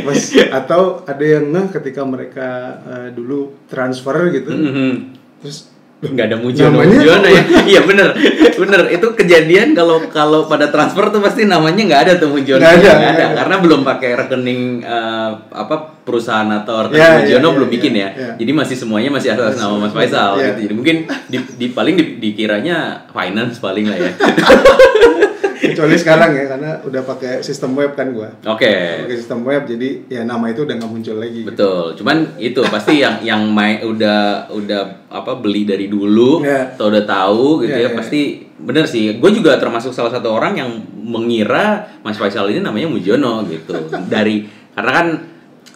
mas 0.00 0.30
atau 0.48 1.02
ada 1.02 1.20
yang 1.20 1.48
ngeh 1.48 1.66
ketika 1.72 2.00
mereka 2.02 2.48
eh, 2.82 3.08
dulu 3.10 3.50
transfer 3.66 4.30
gitu 4.30 4.50
Mhm. 4.50 4.92
terus 5.38 5.68
nggak 6.00 6.26
ada 6.26 6.36
Mujiono 6.36 6.80
Namanya 6.80 7.28
ya? 7.28 7.42
Iya 7.66 7.80
bener. 7.84 8.08
Bener. 8.56 8.88
Itu 8.88 9.12
kejadian 9.12 9.72
kalau 9.72 10.00
kalau 10.08 10.44
pada 10.44 10.68
transfer 10.68 11.06
tuh 11.06 11.20
pasti 11.20 11.44
namanya 11.44 11.84
nggak 11.84 12.02
ada 12.08 12.12
tuh 12.16 12.32
Mujiono. 12.32 12.56
Nggak 12.56 12.72
ada, 12.74 12.90
nggak 12.90 13.12
ada. 13.14 13.26
karena 13.36 13.56
belum 13.60 13.80
pakai 13.82 14.10
rekening 14.16 14.60
eh, 14.80 15.30
apa 15.50 15.76
perusahaan 16.00 16.48
atau 16.50 16.88
rekening 16.88 16.98
Ya, 16.98 17.10
Mujiono 17.18 17.36
ya, 17.38 17.44
ya, 17.44 17.56
belum 17.56 17.68
ya, 17.68 17.74
bikin 17.76 17.92
ya. 17.94 18.08
ya. 18.10 18.30
jadi 18.34 18.52
masih 18.54 18.76
semuanya 18.76 19.10
masih 19.10 19.28
atas 19.30 19.54
nama 19.54 19.76
Mas 19.76 19.92
Faisal 19.92 20.32
Ya. 20.34 20.46
gitu. 20.50 20.60
Jadi 20.64 20.74
mungkin 20.74 20.96
di, 21.26 21.36
di 21.54 21.66
paling 21.68 21.94
di- 21.94 22.16
dikiranya 22.18 22.76
finance 23.08 23.60
paling 23.60 23.84
lah 23.84 23.98
ya 23.98 24.10
kecuali 25.60 25.94
sekarang 25.94 26.30
ya 26.32 26.44
karena 26.48 26.70
udah 26.80 27.02
pakai 27.04 27.32
sistem 27.40 27.76
web 27.76 27.92
kan 27.92 28.10
gua. 28.10 28.32
Oke. 28.48 29.04
Pakai 29.04 29.16
sistem 29.16 29.44
web 29.44 29.62
jadi 29.64 29.88
ya 30.08 30.22
nama 30.24 30.48
itu 30.48 30.64
udah 30.64 30.74
nggak 30.74 30.90
muncul 30.90 31.16
lagi. 31.16 31.44
Betul, 31.44 31.94
cuman 31.94 32.16
itu 32.36 32.60
pasti 32.66 32.98
yang 32.98 33.20
yang 33.20 33.44
main 33.46 33.84
udah 33.84 34.48
udah 34.48 34.82
apa 35.06 35.32
beli 35.36 35.62
dari 35.62 35.86
dulu 35.86 36.40
Ya. 36.40 36.72
atau 36.74 36.88
udah 36.88 37.04
tahu 37.04 37.62
gitu 37.62 37.76
ya 37.76 37.80
Ya, 37.80 37.88
ya, 37.92 37.96
pasti 37.96 38.20
bener 38.56 38.84
sih. 38.84 39.16
Gue 39.16 39.30
juga 39.30 39.56
termasuk 39.56 39.92
salah 39.92 40.10
satu 40.10 40.32
orang 40.32 40.56
yang 40.56 40.70
mengira 41.00 41.88
Mas 42.00 42.16
Faisal 42.16 42.48
ini 42.48 42.60
namanya 42.60 42.88
Mujono 42.88 43.44
gitu. 43.44 43.76
Dari 44.08 44.48
Karena 44.70 44.92
kan 44.94 45.06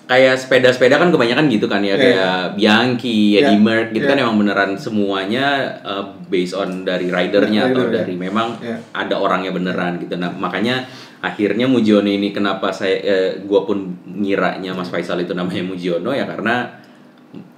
kayak 0.04 0.36
sepeda-sepeda 0.36 1.00
kan 1.00 1.08
kebanyakan 1.08 1.48
gitu 1.48 1.64
kan 1.64 1.80
ya 1.80 1.96
Iya. 1.96 1.96
kayak 1.96 2.40
Bianchi, 2.60 3.40
Iya. 3.40 3.48
Eddie 3.48 3.60
Merckx 3.60 3.90
gitu 3.92 4.04
Iya. 4.04 4.10
kan 4.12 4.18
emang 4.20 4.36
beneran 4.36 4.70
semuanya 4.76 5.46
uh, 5.80 6.04
based 6.28 6.52
on 6.52 6.84
dari 6.84 7.08
ridernya 7.08 7.72
atau 7.72 7.88
Rider, 7.88 7.88
ya. 7.88 7.96
dari 8.04 8.14
memang 8.14 8.48
Iya. 8.60 8.76
ada 8.92 9.16
orangnya 9.16 9.50
beneran 9.50 9.96
gitu. 9.96 10.14
Nah, 10.14 10.28
makanya 10.30 10.84
akhirnya 11.24 11.64
Mujiono 11.64 12.04
ini 12.04 12.30
kenapa 12.30 12.68
saya 12.68 13.00
eh, 13.00 13.30
gua 13.42 13.64
pun 13.64 13.96
ngiranya 14.04 14.76
Mas 14.76 14.92
Faisal 14.92 15.18
itu 15.18 15.32
namanya 15.32 15.64
Mujiono 15.64 16.12
ya 16.12 16.28
karena 16.28 16.68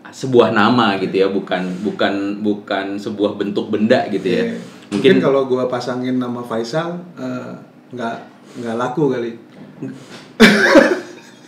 sebuah 0.06 0.54
nama 0.54 0.94
gitu 0.96 1.12
ya, 1.12 1.26
bukan 1.26 1.82
bukan 1.82 2.46
bukan 2.46 2.94
sebuah 2.94 3.34
bentuk 3.34 3.74
benda 3.74 4.06
gitu 4.06 4.22
ya. 4.22 4.44
Iya. 4.46 4.58
Mungkin, 4.86 5.18
Mungkin 5.18 5.18
kalau 5.18 5.50
gua 5.50 5.66
pasangin 5.66 6.22
nama 6.22 6.38
Faisal 6.40 6.94
eh, 7.18 7.52
nggak 7.90 8.16
nggak 8.62 8.76
laku 8.78 9.10
kali. 9.10 9.34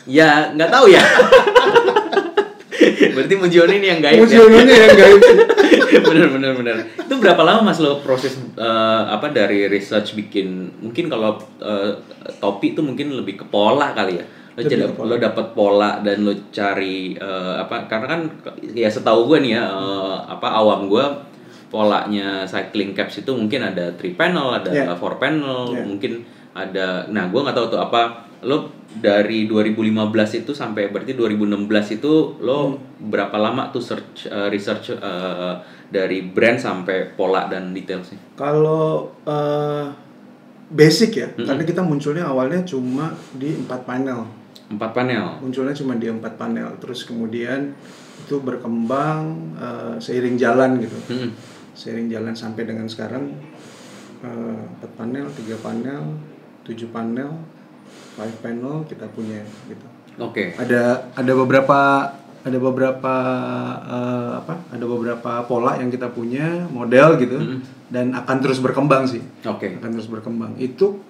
ya 0.08 0.56
nggak 0.56 0.70
tahu 0.72 0.88
ya. 0.88 1.04
Berarti 3.14 3.34
Mujiono 3.36 3.72
ini 3.74 3.86
yang 3.86 4.00
gaib 4.00 4.16
ya. 4.16 4.22
Museumnya 4.24 4.64
yang 4.64 4.96
gaib. 4.96 5.20
bener 6.08 6.28
bener 6.28 6.52
bener 6.52 6.76
itu 7.00 7.14
berapa 7.16 7.42
lama 7.44 7.72
mas 7.72 7.80
lo 7.80 8.00
proses 8.04 8.36
eh, 8.36 9.02
apa 9.08 9.32
dari 9.32 9.68
research 9.68 10.12
bikin 10.16 10.68
mungkin 10.84 11.08
kalau 11.08 11.40
eh, 11.60 11.96
topi 12.40 12.76
itu 12.76 12.84
mungkin 12.84 13.12
lebih 13.16 13.40
ke 13.40 13.44
pola 13.48 13.96
kali 13.96 14.20
ya 14.20 14.24
lo 14.58 14.60
jadi 14.64 14.84
lo 14.92 15.16
dapat 15.16 15.56
pola 15.56 16.04
dan 16.04 16.28
lo 16.28 16.34
cari 16.52 17.16
eh, 17.16 17.54
apa 17.56 17.88
karena 17.88 18.06
kan 18.06 18.20
ya 18.76 18.88
setahu 18.88 19.32
gue 19.32 19.38
nih 19.48 19.52
ya 19.56 19.64
eh, 19.64 20.16
apa 20.28 20.48
awam 20.60 20.88
gue 20.92 21.04
polanya 21.68 22.48
cycling 22.48 22.96
caps 22.96 23.20
itu 23.20 23.32
mungkin 23.32 23.60
ada 23.64 23.92
three 23.96 24.16
panel 24.16 24.56
ada 24.56 24.72
Yeah. 24.72 24.96
four 24.96 25.16
panel 25.16 25.72
Yeah. 25.72 25.84
mungkin 25.84 26.12
ada 26.58 27.06
nah 27.10 27.30
gue 27.30 27.40
nggak 27.40 27.54
tahu 27.54 27.66
tuh 27.70 27.80
apa 27.80 28.26
lo 28.42 28.70
dari 28.88 29.44
2015 29.44 30.42
itu 30.46 30.52
sampai 30.56 30.88
berarti 30.88 31.12
2016 31.12 31.98
itu 32.00 32.40
lo 32.40 32.80
berapa 32.98 33.36
lama 33.36 33.68
tuh 33.68 33.82
search 33.84 34.30
eh, 34.30 34.48
research 34.48 34.96
eh, 34.96 35.54
dari 35.88 36.24
brand 36.24 36.56
sampai 36.60 37.12
pola 37.16 37.48
dan 37.48 37.72
detailsnya 37.76 38.36
Kalau 38.36 39.12
eh, 39.28 39.86
basic 40.68 41.10
ya, 41.16 41.28
Mm-mm. 41.32 41.48
karena 41.48 41.64
kita 41.64 41.80
munculnya 41.80 42.28
awalnya 42.28 42.60
cuma 42.64 43.16
di 43.32 43.56
empat 43.56 43.88
panel. 43.88 44.20
empat 44.68 44.92
panel 44.92 45.40
Munculnya 45.40 45.72
cuma 45.72 45.96
di 45.96 46.12
empat 46.12 46.36
panel, 46.36 46.76
terus 46.76 47.08
kemudian 47.08 47.72
itu 48.24 48.36
berkembang 48.40 49.56
eh, 49.56 49.96
seiring 49.96 50.36
jalan 50.36 50.76
gitu. 50.80 50.98
Mm-mm. 51.08 51.30
Seiring 51.72 52.08
jalan 52.12 52.36
sampai 52.36 52.68
dengan 52.68 52.84
sekarang 52.88 53.32
empat 54.18 54.92
panel, 54.98 55.30
tiga 55.30 55.54
panel, 55.62 56.18
tujuh 56.68 56.88
panel, 56.88 57.32
five 58.12 58.36
panel 58.38 58.84
kita 58.84 59.08
punya 59.08 59.40
gitu. 59.66 59.86
oke 60.18 60.54
Ada 60.54 61.08
ada 61.12 61.32
beberapa 61.34 61.78
ada 62.38 62.58
beberapa 62.58 63.14
eh, 63.82 64.30
apa? 64.38 64.54
Ada 64.70 64.84
beberapa 64.84 65.30
pola 65.42 65.76
yang 65.76 65.88
kita 65.88 66.08
punya 66.08 66.68
model 66.68 67.16
gitu 67.16 67.36
Mm-mm. 67.36 67.60
dan 67.88 68.12
akan 68.12 68.36
terus 68.38 68.58
berkembang 68.58 69.04
sih. 69.04 69.20
oke 69.42 69.80
Akan 69.80 69.90
terus 69.90 70.06
berkembang. 70.06 70.54
Itu 70.56 71.00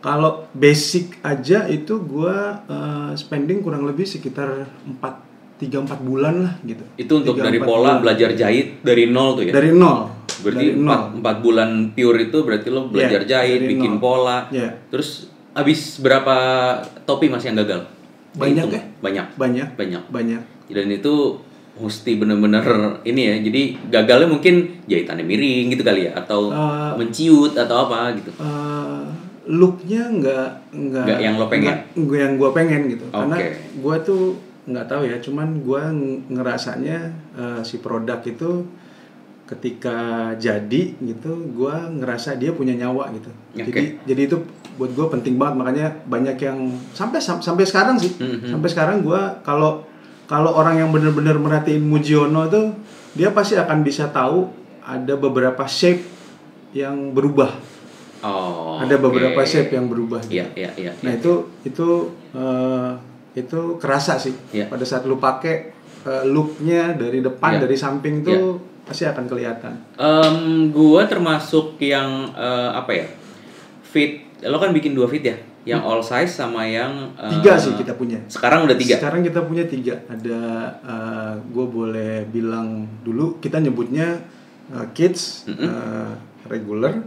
kalau 0.00 0.44
basic 0.52 1.20
aja 1.20 1.64
itu 1.66 1.96
gua 1.98 2.64
eh, 2.64 3.12
spending 3.14 3.60
kurang 3.60 3.84
lebih 3.84 4.04
sekitar 4.04 4.64
4 4.84 5.00
3 5.54 5.70
4 5.86 6.00
bulan 6.02 6.34
lah 6.42 6.54
gitu. 6.62 6.82
itu 6.96 7.12
untuk 7.14 7.38
Tiga, 7.38 7.46
dari 7.46 7.56
empat 7.56 7.68
pola 7.68 7.80
bulan. 7.86 7.96
belajar 8.02 8.30
jahit 8.34 8.82
dari 8.82 9.06
nol 9.06 9.28
tuh 9.34 9.44
ya 9.44 9.52
Dari 9.52 9.70
nol. 9.70 9.98
Berarti 10.44 10.66
empat, 10.74 11.00
empat 11.14 11.36
bulan 11.40 11.70
pure 11.90 12.18
itu 12.22 12.38
berarti 12.38 12.68
lo 12.68 12.86
belajar 12.86 13.20
Iya, 13.20 13.28
jahit 13.34 13.60
bikin 13.64 13.92
nol. 13.92 13.98
pola 13.98 14.38
Ya, 14.48 14.68
terus 14.86 15.26
habis 15.50 15.96
berapa 15.98 16.36
topi 17.02 17.26
mas 17.26 17.42
yang 17.42 17.56
gagal 17.56 17.88
Banyak 18.34 18.66
ya? 18.68 18.82
banyak 19.00 19.26
banyak 19.32 19.68
banyak 19.72 20.02
banyak. 20.06 20.42
dan 20.66 20.86
itu 20.88 21.14
mesti 21.74 22.14
bener-bener 22.14 22.62
ini 23.02 23.20
ya 23.24 23.36
jadi 23.40 23.62
gagalnya 23.90 24.28
mungkin 24.28 24.54
jahitannya 24.84 25.22
miring 25.22 25.70
gitu 25.70 25.82
kali 25.82 26.06
ya 26.06 26.14
atau 26.14 26.48
Eh, 26.48 26.92
menciut 26.96 27.52
atau 27.52 27.76
apa 27.84 28.14
gitu 28.14 28.30
eh, 28.32 29.02
looknya 29.46 30.02
nggak 30.08 30.48
nggak 30.72 31.18
yang 31.18 31.34
lo 31.34 31.46
pengen? 31.46 31.68
nggak- 31.68 31.84
nggak 31.96 32.20
yang 32.20 32.34
gua 32.34 32.50
pengen 32.50 32.80
gitu 32.88 33.04
karena 33.08 33.36
Oke. 33.36 33.48
gua 33.78 33.96
tuh 34.00 34.22
nggak 34.64 34.86
tahu 34.86 35.02
ya 35.04 35.16
cuman 35.20 35.48
ng- 35.90 36.20
ngerasanya 36.30 36.98
eh, 37.34 37.60
si 37.60 37.78
produk 37.78 38.18
itu 38.20 38.64
ketika 39.54 39.96
jadi 40.34 40.82
gitu 40.96 41.30
gua 41.50 41.86
ngerasa 41.86 42.34
dia 42.34 42.50
punya 42.50 42.74
nyawa 42.74 43.08
gitu 43.12 43.30
Oke. 43.54 43.70
jadi 43.70 43.82
jadi 44.04 44.22
itu 44.26 44.36
buat 44.74 44.90
gua 44.90 45.06
penting 45.08 45.34
banget 45.34 45.54
makanya 45.56 45.86
banyak 46.04 46.36
yang 46.36 46.58
sampai 46.90 47.18
sam- 47.18 47.38
sampai 47.38 47.62
sekarang 47.62 47.94
sih 47.96 48.10
Mhm. 48.12 48.50
sampai 48.50 48.68
sekarang 48.68 48.96
gua 49.00 49.38
kalau 49.40 49.86
kalau 50.24 50.50
orang 50.52 50.78
yang 50.78 50.90
benar-benar 50.90 51.36
merhatiin 51.36 51.82
Mujiono 51.82 52.46
tuh 52.46 52.74
dia 53.12 53.30
pasti 53.30 53.54
akan 53.54 53.80
bisa 53.80 54.08
tahu 54.08 54.50
ada 54.80 55.14
beberapa 55.14 55.62
shape 55.64 56.02
yang 56.72 57.12
berubah 57.12 57.54
oh 58.20 58.78
ada 58.78 58.96
beberapa 58.96 59.36
oke. 59.36 59.46
shape 59.46 59.70
yang 59.70 59.86
berubah 59.86 60.20
gitu. 60.22 60.34
iya 60.34 60.46
iya 60.54 60.70
iya 60.74 60.92
Nah 60.98 61.12
iya. 61.12 61.18
itu 61.18 61.32
itu 61.62 61.88
eh, 62.32 62.90
itu 63.34 63.60
kerasa 63.76 64.16
sih 64.16 64.34
Iya. 64.50 64.66
pada 64.66 64.82
saat 64.82 65.04
lu 65.04 65.16
pakai 65.16 65.70
eh, 66.02 66.24
looknya 66.26 66.94
dari 66.94 67.20
depan 67.20 67.56
Iya. 67.56 67.60
dari 67.62 67.76
samping 67.76 68.14
tuh 68.20 68.58
pasti 68.84 69.08
akan 69.08 69.24
kelihatan. 69.24 69.72
Em, 69.96 70.68
gua 70.68 71.08
termasuk 71.08 71.80
yang 71.80 72.30
eh, 72.32 72.70
apa 72.72 72.92
ya 72.92 73.06
fit 73.82 74.28
lo 74.44 74.60
kan 74.60 74.76
bikin 74.76 74.92
dua 74.92 75.08
fit 75.08 75.24
ya 75.24 75.36
yang 75.64 75.80
all 75.80 76.04
size 76.04 76.28
sama 76.28 76.68
yang 76.68 77.16
eh, 77.16 77.24
Hmm. 77.24 77.40
Tiga 77.40 77.56
sih 77.56 77.72
kita 77.72 77.96
punya. 77.96 78.20
sekarang 78.28 78.68
udah 78.68 78.76
tiga 78.76 79.00
Sekarang 79.00 79.24
kita 79.24 79.40
punya 79.48 79.64
tiga. 79.64 79.96
Ada 80.12 80.40
gue 81.40 81.66
boleh 81.66 82.28
bilang 82.28 82.84
dulu 83.00 83.40
kita 83.40 83.64
nyebutnya 83.64 84.20
eh, 84.68 84.86
kids, 84.92 85.48
Mm-mm. 85.48 85.64
eh, 85.64 86.12
regular 86.52 87.00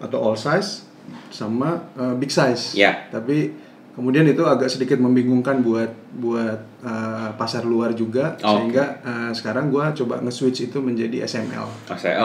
atau 0.00 0.16
all 0.24 0.36
size 0.40 0.88
sama 1.28 1.84
eh, 2.00 2.14
big 2.16 2.32
size. 2.32 2.72
Ya. 2.72 3.04
Tapi 3.12 3.52
kemudian 4.00 4.24
itu 4.24 4.40
agak 4.48 4.72
sedikit 4.72 4.96
membingungkan 4.96 5.60
buat 5.60 5.92
buat 6.16 6.58
eh, 6.80 7.28
pasar 7.36 7.68
luar 7.68 7.92
juga 7.92 8.40
Oke. 8.40 8.48
sehingga 8.48 9.04
eh, 9.04 9.30
sekarang 9.36 9.68
gue 9.68 9.84
coba 10.00 10.24
nge-switch 10.24 10.72
itu 10.72 10.80
menjadi 10.80 11.28
SML. 11.28 11.68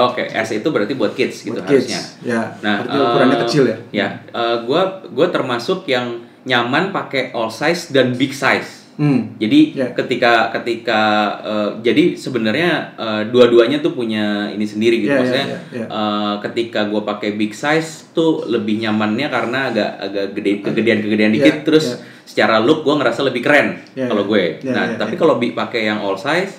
Oke 0.08 0.32
S 0.32 0.55
itu 0.55 0.67
berarti 0.72 0.96
buat 0.96 1.12
kids 1.12 1.44
gitu 1.44 1.60
buat 1.60 1.67
kids. 1.67 1.91
harusnya 1.91 2.01
Ya. 2.24 2.41
Nah, 2.63 2.88
berarti 2.88 2.98
ukurannya 2.98 3.36
eh, 3.36 3.41
kecil 3.44 3.63
ya. 3.67 3.77
Ya, 3.91 4.08
eh, 4.32 4.58
gua 4.63 5.03
gua 5.12 5.27
termasuk 5.27 5.84
yang 5.91 6.24
nyaman 6.48 6.96
pakai 6.96 7.36
all 7.36 7.51
size 7.51 7.91
dan 7.91 8.15
big 8.15 8.32
size. 8.32 8.85
Hmm. 8.96 9.36
Jadi 9.36 9.75
Ya. 9.75 9.92
ketika 9.92 10.50
ketika 10.52 11.02
eh, 11.42 11.70
jadi 11.84 12.16
sebenarnya 12.16 12.96
eh, 12.96 13.22
dua-duanya 13.28 13.80
tuh 13.80 13.92
punya 13.92 14.48
ini 14.48 14.64
sendiri 14.64 15.00
gitu 15.00 15.12
Ya, 15.12 15.16
ya, 15.16 15.22
maksudnya. 15.22 15.48
ya, 15.48 15.60
ya. 15.74 15.86
eh, 15.86 16.34
ketika 16.42 16.88
gua 16.88 17.04
pakai 17.04 17.36
big 17.36 17.52
size 17.52 18.10
tuh 18.12 18.48
lebih 18.48 18.80
nyamannya 18.80 19.28
karena 19.28 19.60
agak 19.68 19.90
agak 20.00 20.25
gede 20.34 20.52
kegedean-kegedean 20.64 21.32
Ya, 21.32 21.36
dikit 21.38 21.58
terus 21.64 21.86
ya. 21.92 21.98
secara 22.24 22.58
look 22.58 22.82
gua 22.82 22.96
ngerasa 22.98 23.22
lebih 23.22 23.42
keren 23.42 23.84
Ya, 23.94 24.08
kalau 24.08 24.24
gue. 24.24 24.64
Ya, 24.64 24.72
nah, 24.72 24.86
ya, 24.88 24.96
tapi 24.96 25.14
ya. 25.14 25.20
kalau 25.20 25.36
pakai 25.38 25.82
yang 25.86 26.00
all 26.00 26.16
size 26.16 26.56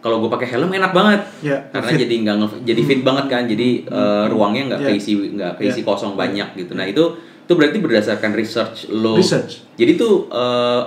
kalau 0.00 0.16
gue 0.16 0.30
pakai 0.30 0.48
helm 0.48 0.72
enak 0.72 0.96
banget 0.96 1.20
Ya, 1.42 1.60
karena 1.68 1.92
fit. 1.92 2.00
jadi 2.00 2.14
nggak 2.24 2.36
jadi 2.64 2.82
fit 2.82 3.00
banget 3.02 3.26
kan 3.26 3.42
jadi 3.44 3.68
eh, 3.84 4.24
ruangnya 4.28 4.62
nggak 4.72 4.80
Ya. 4.80 4.88
keisi 4.88 5.12
nggak 5.12 5.52
keisi 5.58 5.82
Ya. 5.82 5.86
kosong 5.86 6.16
banyak 6.16 6.56
gitu 6.56 6.72
nah 6.72 6.86
itu 6.86 7.04
itu 7.44 7.52
berarti 7.52 7.82
berdasarkan 7.82 8.32
research 8.32 8.88
lo 8.88 9.18
Research. 9.18 9.60
jadi 9.74 9.98
tuh 9.98 10.30
eh, 10.30 10.82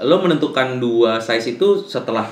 lo 0.00 0.18
menentukan 0.18 0.76
dua 0.76 1.18
size 1.18 1.54
itu 1.54 1.82
setelah 1.82 2.26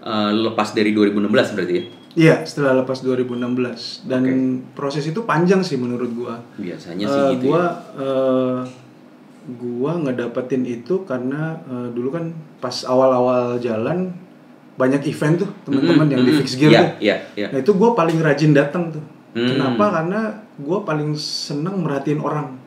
eh, 0.00 0.30
lepas 0.32 0.72
dari 0.72 0.90
2016 0.90 1.28
berarti 1.54 1.74
ya 1.74 1.84
Iya, 2.18 2.42
setelah 2.42 2.82
lepas 2.82 2.98
2016 2.98 4.02
dan 4.04 4.22
Oke. 4.24 4.34
proses 4.74 5.06
itu 5.06 5.22
panjang 5.22 5.62
sih 5.62 5.78
menurut 5.78 6.10
gua. 6.10 6.42
biasanya 6.58 7.06
sih 7.06 7.22
gitu 7.36 7.46
gua 7.46 7.62
ya 7.62 7.70
eh, 7.94 8.58
gua 9.54 9.92
ngedapetin 9.96 10.66
itu 10.66 11.06
karena 11.06 11.62
eh, 11.62 11.88
dulu 11.88 12.08
kan 12.10 12.24
pas 12.58 12.74
awal-awal 12.82 13.56
jalan 13.58 14.10
banyak 14.74 15.06
event 15.06 15.42
tuh 15.42 15.50
teman-teman 15.62 16.06
Mm-mm, 16.06 16.12
yang 16.12 16.22
di 16.22 16.32
mm-mm. 16.32 16.40
fix 16.42 16.50
gear 16.54 16.70
Iya, 16.70 16.80
tuh. 16.80 16.90
iya, 16.98 17.16
iya. 17.34 17.46
Nah 17.50 17.58
itu 17.58 17.70
gua 17.72 17.94
paling 17.94 18.18
rajin 18.18 18.50
datang 18.50 18.90
tuh. 18.90 19.04
Hmm. 19.32 19.48
Kenapa? 19.48 19.84
Karena 19.92 20.20
gua 20.58 20.82
paling 20.82 21.14
seneng 21.14 21.86
merhatiin 21.86 22.18
orang 22.18 22.57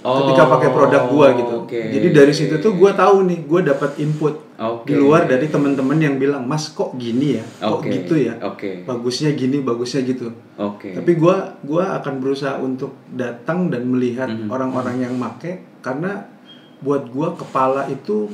Oh, 0.00 0.24
ketika 0.24 0.48
pakai 0.48 0.68
produk 0.72 1.02
gua 1.12 1.26
gitu. 1.36 1.54
oke. 1.68 1.76
Jadi 1.92 2.08
dari 2.08 2.32
situ 2.32 2.56
tuh 2.56 2.72
gua 2.72 2.96
tahu 2.96 3.28
nih, 3.28 3.44
gua 3.44 3.60
dapat 3.60 4.00
input 4.00 4.32
Oke. 4.56 4.88
di 4.88 4.94
luar 4.96 5.28
dari 5.28 5.44
teman-teman 5.44 6.00
yang 6.00 6.16
bilang, 6.16 6.48
"Mas, 6.48 6.72
kok 6.72 6.96
gini 6.96 7.36
ya? 7.36 7.44
Kok 7.60 7.84
Oke, 7.84 7.92
gitu 7.92 8.14
ya? 8.16 8.40
oke 8.40 8.88
Bagusnya 8.88 9.36
gini, 9.36 9.60
bagusnya 9.60 10.00
gitu." 10.08 10.32
oke 10.56 10.96
Tapi 10.96 11.10
gua 11.20 11.52
gua 11.60 12.00
akan 12.00 12.16
berusaha 12.16 12.56
untuk 12.64 12.96
datang 13.12 13.68
dan 13.68 13.84
melihat 13.84 14.32
Mhm. 14.32 14.48
orang-orang 14.48 15.04
yang 15.04 15.14
make 15.20 15.60
karena 15.84 16.32
buat 16.80 17.04
gua 17.12 17.36
kepala 17.36 17.84
itu 17.92 18.32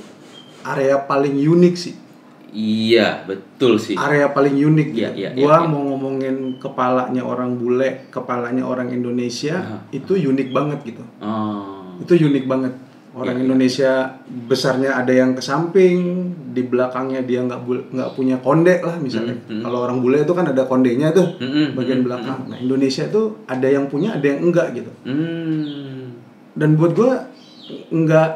area 0.62 1.02
paling 1.02 1.34
unik 1.34 1.74
sih. 1.74 1.94
Iya 2.56 3.20
betul 3.22 3.76
sih 3.76 3.92
Area 3.94 4.28
paling 4.28 4.56
unik 4.56 4.88
gitu. 4.90 5.00
Iya, 5.04 5.10
iya, 5.12 5.30
gua 5.36 5.44
iya, 5.52 5.58
iya. 5.60 5.68
mau 5.68 5.82
ngomongin 5.84 6.36
kepalanya 6.56 7.20
orang 7.20 7.54
bule, 7.54 8.08
kepalanya 8.08 8.64
orang 8.64 8.88
Indonesia 8.90 9.56
Aha. 9.56 9.76
itu 9.90 10.16
unik 10.16 10.48
banget 10.50 10.78
gitu. 10.86 11.04
oh 11.20 12.00
Itu 12.00 12.16
unik 12.18 12.46
banget. 12.46 12.72
orang 13.12 13.32
Iya, 13.32 13.40
iya. 13.40 13.44
Indonesia 13.44 13.92
besarnya 14.44 14.90
ada 14.94 15.08
yang 15.08 15.32
ke 15.32 15.40
samping 15.40 15.96
di 16.50 16.60
belakangnya 16.60 17.20
dia 17.20 17.40
nggak 17.40 17.60
nggak 17.90 18.10
punya 18.12 18.36
konde 18.38 18.76
lah 18.78 18.96
misalnya 18.96 19.36
Hmm, 19.38 19.56
hmm. 19.56 19.62
kalau 19.62 19.78
orang 19.82 19.98
bule 20.00 20.20
itu 20.20 20.32
kan 20.32 20.44
ada 20.46 20.64
kondenya 20.64 21.12
tuh 21.12 21.24
Hmm, 21.36 21.48
hmm, 21.48 21.68
bagian 21.72 22.00
hmm, 22.00 22.06
belakang 22.06 22.38
nah 22.44 22.56
Indonesia 22.56 23.08
tuh 23.08 23.40
ada 23.46 23.64
yang 23.66 23.88
punya 23.88 24.12
ada 24.12 24.26
yang 24.26 24.40
enggak 24.42 24.72
gitu 24.74 24.92
Hmm. 25.04 26.12
dan 26.52 26.76
buat 26.76 26.92
gue 26.92 27.12
nggak 27.90 28.30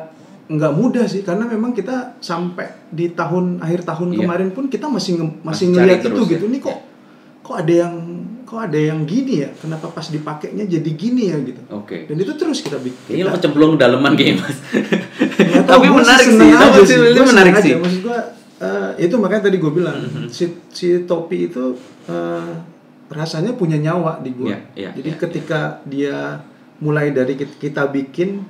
nggak 0.51 0.73
mudah 0.73 1.07
sih 1.07 1.23
karena 1.23 1.47
memang 1.47 1.71
kita 1.71 2.19
sampai 2.19 2.67
di 2.89 3.07
tahun 3.11 3.59
akhir 3.59 3.87
tahun 3.87 4.09
Iya. 4.11 4.19
kemarin 4.21 4.49
pun 4.51 4.67
kita 4.67 4.87
masih 4.87 5.17
nge- 5.17 5.39
masih 5.41 5.47
Masih 5.47 5.67
ngeliat 5.71 5.87
cari 5.93 6.01
itu 6.01 6.07
terus 6.11 6.21
ya. 6.21 6.33
gitu 6.33 6.45
nih 6.49 6.61
kok 6.61 6.79
kok 7.41 7.57
ada 7.57 7.73
yang 7.77 7.95
kok 8.43 8.61
ada 8.61 8.79
yang 8.81 9.01
gini 9.05 9.35
ya 9.41 9.51
kenapa 9.55 9.87
pas 9.89 10.03
dipakainya 10.05 10.67
jadi 10.67 10.91
gini 10.93 11.23
ya 11.29 11.39
gitu 11.41 11.63
Oke. 11.71 12.03
dan 12.05 12.17
itu 12.17 12.33
terus 12.35 12.59
kita 12.61 12.77
bikin 12.77 12.99
Kayaknya 13.09 13.25
lo 13.25 13.33
kecemplung 13.33 13.73
daleman 13.77 14.13
kayaknya 14.13 14.37
mas. 14.41 14.59
Tahu, 15.61 15.67
Tapi 15.73 15.89
menarik 15.89 16.27
sih. 16.27 16.41
aja 16.43 16.67
Tapi 16.69 16.83
sih, 16.85 16.99
itu 16.99 17.23
menarik 17.25 17.55
sih. 17.57 17.73
Maksud 17.77 18.01
gua 18.03 18.19
eh, 18.59 18.91
itu 19.01 19.15
makanya 19.17 19.43
tadi 19.45 19.57
gue 19.57 19.73
bilang 19.73 19.99
si 20.29 20.45
si 20.69 20.89
topi 21.05 21.47
itu 21.47 21.79
eh, 22.07 22.51
rasanya 23.09 23.55
punya 23.55 23.79
nyawa 23.79 24.19
di 24.19 24.31
gua. 24.31 24.51
Iya, 24.51 24.59
iya, 24.75 24.91
Jadi 24.93 25.09
iya, 25.09 25.17
ketika 25.17 25.61
dia 25.85 26.17
mulai 26.79 27.11
dari 27.11 27.35
kit- 27.37 27.55
kita 27.57 27.87
bikin 27.89 28.43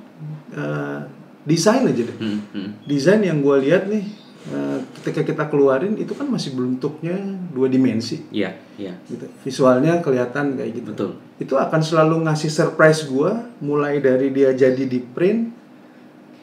eh, 0.51 1.01
desain 1.45 1.85
aja 1.85 2.03
deh. 2.05 2.17
Hmm, 2.17 2.41
hmm. 2.53 2.71
Desain 2.85 3.21
yang 3.23 3.41
gua 3.41 3.61
lihat 3.61 3.89
nih 3.89 4.05
eh, 4.51 4.79
ketika 5.01 5.25
kita 5.25 5.45
keluarin 5.49 5.97
itu 5.97 6.13
kan 6.17 6.29
masih 6.29 6.57
bentuknya 6.57 7.17
dua 7.53 7.69
dimensi 7.69 8.25
Iya, 8.33 8.57
iya. 8.81 8.97
gitu. 9.09 9.29
Visualnya 9.45 10.01
kelihatan 10.01 10.57
kayak 10.57 10.73
gitu. 10.81 10.91
Betul. 10.93 11.11
Itu 11.41 11.55
akan 11.57 11.81
selalu 11.81 12.29
ngasih 12.29 12.51
surprise 12.53 13.05
gua 13.09 13.49
mulai 13.61 14.01
dari 14.01 14.33
dia 14.33 14.53
jadi 14.53 14.85
di 14.85 15.01
print, 15.01 15.53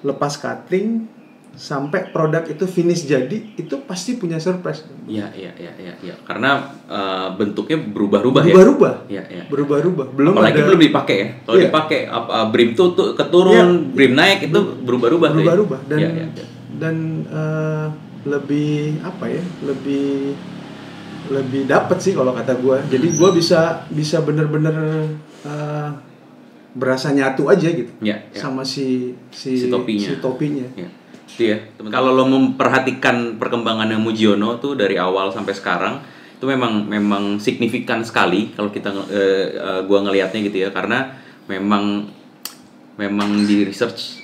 lepas 0.05 0.37
cutting 0.37 1.16
sampai 1.57 2.13
produk 2.13 2.45
itu 2.45 2.69
finish 2.69 3.03
jadi 3.03 3.33
itu 3.57 3.81
pasti 3.83 4.13
punya 4.13 4.37
surprise. 4.37 4.85
Iya, 5.03 5.33
iya, 5.33 5.51
iya, 5.57 5.73
iya, 5.75 5.93
iya. 5.99 6.15
Karena 6.21 6.61
eh, 6.85 7.27
bentuknya 7.33 7.81
berubah-ubah 7.81 8.43
ya. 8.45 8.53
Berubah-ubah. 8.53 8.95
Iya, 9.09 9.23
iya. 9.25 9.43
Berubah-ubah. 9.49 10.07
Belum 10.13 10.37
Apalagi 10.37 10.53
ada 10.53 10.67
belum 10.69 10.81
dipakai 10.85 11.15
ya. 11.17 11.27
Kalau 11.41 11.57
Iya. 11.57 11.65
dipakai 11.67 11.99
apa 12.05 12.53
brim 12.53 12.69
tuh, 12.71 12.93
tuh 12.93 13.07
keturun, 13.11 13.89
brim 13.89 14.13
naik 14.13 14.47
itu 14.47 14.59
berubah-ubah 14.85 15.29
ya. 15.29 15.35
berubah-ubah 15.35 15.79
dan 15.89 15.97
Iya, 15.97 16.09
iya, 16.13 16.25
iya. 16.29 16.45
dan 16.77 16.95
eh, 17.25 17.87
lebih 18.29 19.01
apa 19.01 19.25
ya? 19.25 19.41
Lebih 19.65 20.37
lebih 21.27 21.65
dapat 21.65 21.97
sih 21.99 22.13
kalau 22.13 22.31
kata 22.31 22.53
gua. 22.55 22.79
Jadi 22.85 23.17
gua 23.17 23.33
bisa 23.33 23.81
bisa 23.89 24.21
bener-bener 24.21 24.77
eh, 25.41 25.89
berasa 26.71 27.09
nyatu 27.09 27.49
aja 27.49 27.65
gitu 27.67 27.89
Iya, 27.99 28.29
iya. 28.29 28.37
sama 28.37 28.61
si 28.61 29.17
si, 29.33 29.57
Si 29.57 29.67
topinya. 29.67 30.05
si 30.05 30.13
topinya. 30.21 30.67
Ya. 30.77 30.85
Ya. 31.39 31.57
teman- 31.73 31.91
Kalau 31.91 32.11
lo 32.11 32.25
memperhatikan 32.25 33.37
perkembangannya 33.37 33.95
Mujiono 33.95 34.57
tuh 34.57 34.73
dari 34.73 34.97
awal 34.97 35.29
sampai 35.29 35.53
sekarang 35.53 35.95
itu 36.33 36.45
memang 36.45 36.85
memang 36.85 37.23
signifikan 37.37 38.01
sekali 38.01 38.53
kalau 38.53 38.69
kita 38.69 38.89
eh, 39.09 39.53
eh, 39.53 39.81
gua 39.83 40.01
ngelihatnya 40.01 40.39
gitu 40.43 40.57
ya 40.59 40.69
karena 40.69 41.13
memang 41.45 42.05
memang 42.95 43.41
di 43.43 43.63
research 43.63 44.21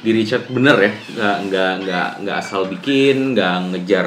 di 0.00 0.10
research 0.10 0.50
bener 0.50 0.74
ya 0.76 0.90
nggak 0.90 1.36
nggak 1.46 1.72
nggak 1.80 2.08
nggak 2.22 2.36
asal 2.36 2.66
bikin 2.66 3.34
nggak 3.34 3.54
ngejar 3.70 4.06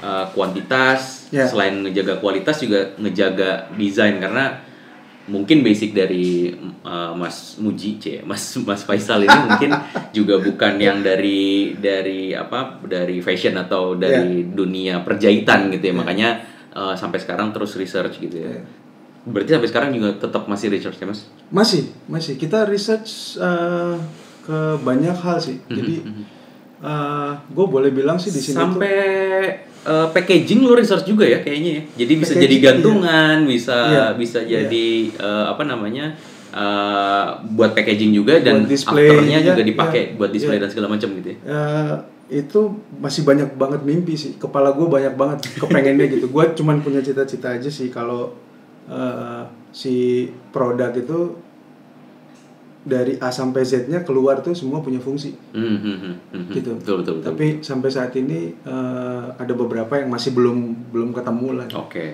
eh, 0.00 0.26
kuantitas 0.32 1.14
Ya. 1.26 1.42
selain 1.42 1.82
ngejaga 1.82 2.22
kualitas 2.22 2.62
juga 2.62 2.94
ngejaga 2.96 3.66
desain 3.74 4.14
karena 4.18 4.62
mungkin 5.26 5.66
basic 5.66 5.90
dari 5.90 6.54
uh, 6.82 7.10
Mas 7.12 7.58
Muji 7.58 7.98
C 7.98 8.04
Mas 8.22 8.42
Mas 8.62 8.86
Faisal 8.86 9.26
ini 9.26 9.38
mungkin 9.42 9.70
juga 10.14 10.38
bukan 10.38 10.78
yang 10.86 11.02
dari 11.02 11.74
dari 11.74 12.30
apa 12.30 12.78
dari 12.86 13.18
fashion 13.18 13.58
atau 13.58 13.98
dari 13.98 14.46
dunia 14.46 15.02
perjahitan 15.02 15.66
gitu 15.74 15.90
ya 15.90 15.94
makanya 15.94 16.28
uh, 16.70 16.94
sampai 16.94 17.18
sekarang 17.18 17.50
terus 17.50 17.74
research 17.74 18.22
gitu 18.22 18.38
ya 18.38 18.54
Ya. 18.56 18.62
berarti 19.26 19.50
sampai 19.58 19.66
sekarang 19.66 19.90
juga 19.90 20.14
tetap 20.22 20.46
masih 20.46 20.70
research 20.70 21.02
ya 21.02 21.10
Mas 21.10 21.26
Masih, 21.50 21.90
masih. 22.06 22.38
Kita 22.38 22.62
research 22.62 23.34
eh, 23.38 23.94
ke 24.46 24.58
banyak 24.78 25.18
hal 25.18 25.42
sih. 25.42 25.58
Jadi 25.66 26.06
gue 27.50 27.66
boleh 27.66 27.90
bilang 27.90 28.22
sih 28.22 28.30
di 28.30 28.38
sini 28.38 28.54
tuh 28.54 28.62
sampai 28.78 28.98
uh, 29.86 30.06
packaging 30.10 30.66
lo 30.66 30.74
research 30.74 31.06
juga 31.06 31.24
ya 31.24 31.38
kayaknya 31.40 31.70
ya 31.70 31.82
jadi 32.04 32.12
bisa 32.18 32.32
Packaging, 32.34 32.42
jadi 32.42 32.56
gantungan 32.60 33.36
bisa 33.46 33.76
Iya. 33.86 34.04
bisa 34.18 34.38
Iya. 34.42 34.66
jadi 34.66 34.86
uh, 35.22 35.44
apa 35.54 35.62
namanya 35.62 36.18
uh, 36.50 37.40
buat 37.54 37.72
packaging 37.72 38.12
juga 38.12 38.42
dan 38.42 38.66
Buat 38.66 38.70
display, 38.70 39.06
afternya 39.08 39.38
iya, 39.40 39.48
juga 39.54 39.62
dipakai 39.62 40.02
iya. 40.10 40.14
buat 40.18 40.30
display 40.34 40.58
Iya. 40.58 40.62
dan 40.66 40.70
segala 40.74 40.88
macam 40.90 41.08
gitu 41.14 41.28
ya 41.32 41.38
eh, 41.46 41.94
itu 42.26 42.60
masih 42.98 43.22
banyak 43.22 43.54
banget 43.54 43.86
mimpi 43.86 44.18
sih. 44.18 44.34
Kepala 44.34 44.74
gue 44.74 44.82
banyak 44.82 45.14
banget 45.14 45.46
kepengennya 45.62 46.10
gitu. 46.10 46.26
Gue 46.26 46.50
cuman 46.58 46.82
punya 46.82 46.98
cita-cita 46.98 47.54
aja 47.54 47.70
sih 47.70 47.86
kalau 47.86 48.34
eh, 48.90 49.46
si 49.70 50.26
produk 50.50 50.90
itu 50.90 51.38
dari 52.86 53.18
A 53.18 53.34
sampai 53.34 53.66
Z-nya 53.66 54.06
keluar 54.06 54.38
tuh 54.46 54.54
semua 54.54 54.78
punya 54.78 55.02
fungsi. 55.02 55.34
Hmm, 55.50 55.76
hmm. 55.82 56.54
Gitu. 56.54 56.78
betul 56.78 57.02
betul 57.02 57.14
betul 57.18 57.34
Tapi 57.34 57.46
sampai 57.58 57.90
saat 57.90 58.14
ini 58.14 58.54
eh, 58.54 59.24
ada 59.34 59.52
beberapa 59.58 59.98
yang 59.98 60.06
masih 60.08 60.30
belum 60.30 60.88
belum 60.94 61.10
ketemu 61.10 61.48
lah. 61.58 61.68
oke 61.74 62.06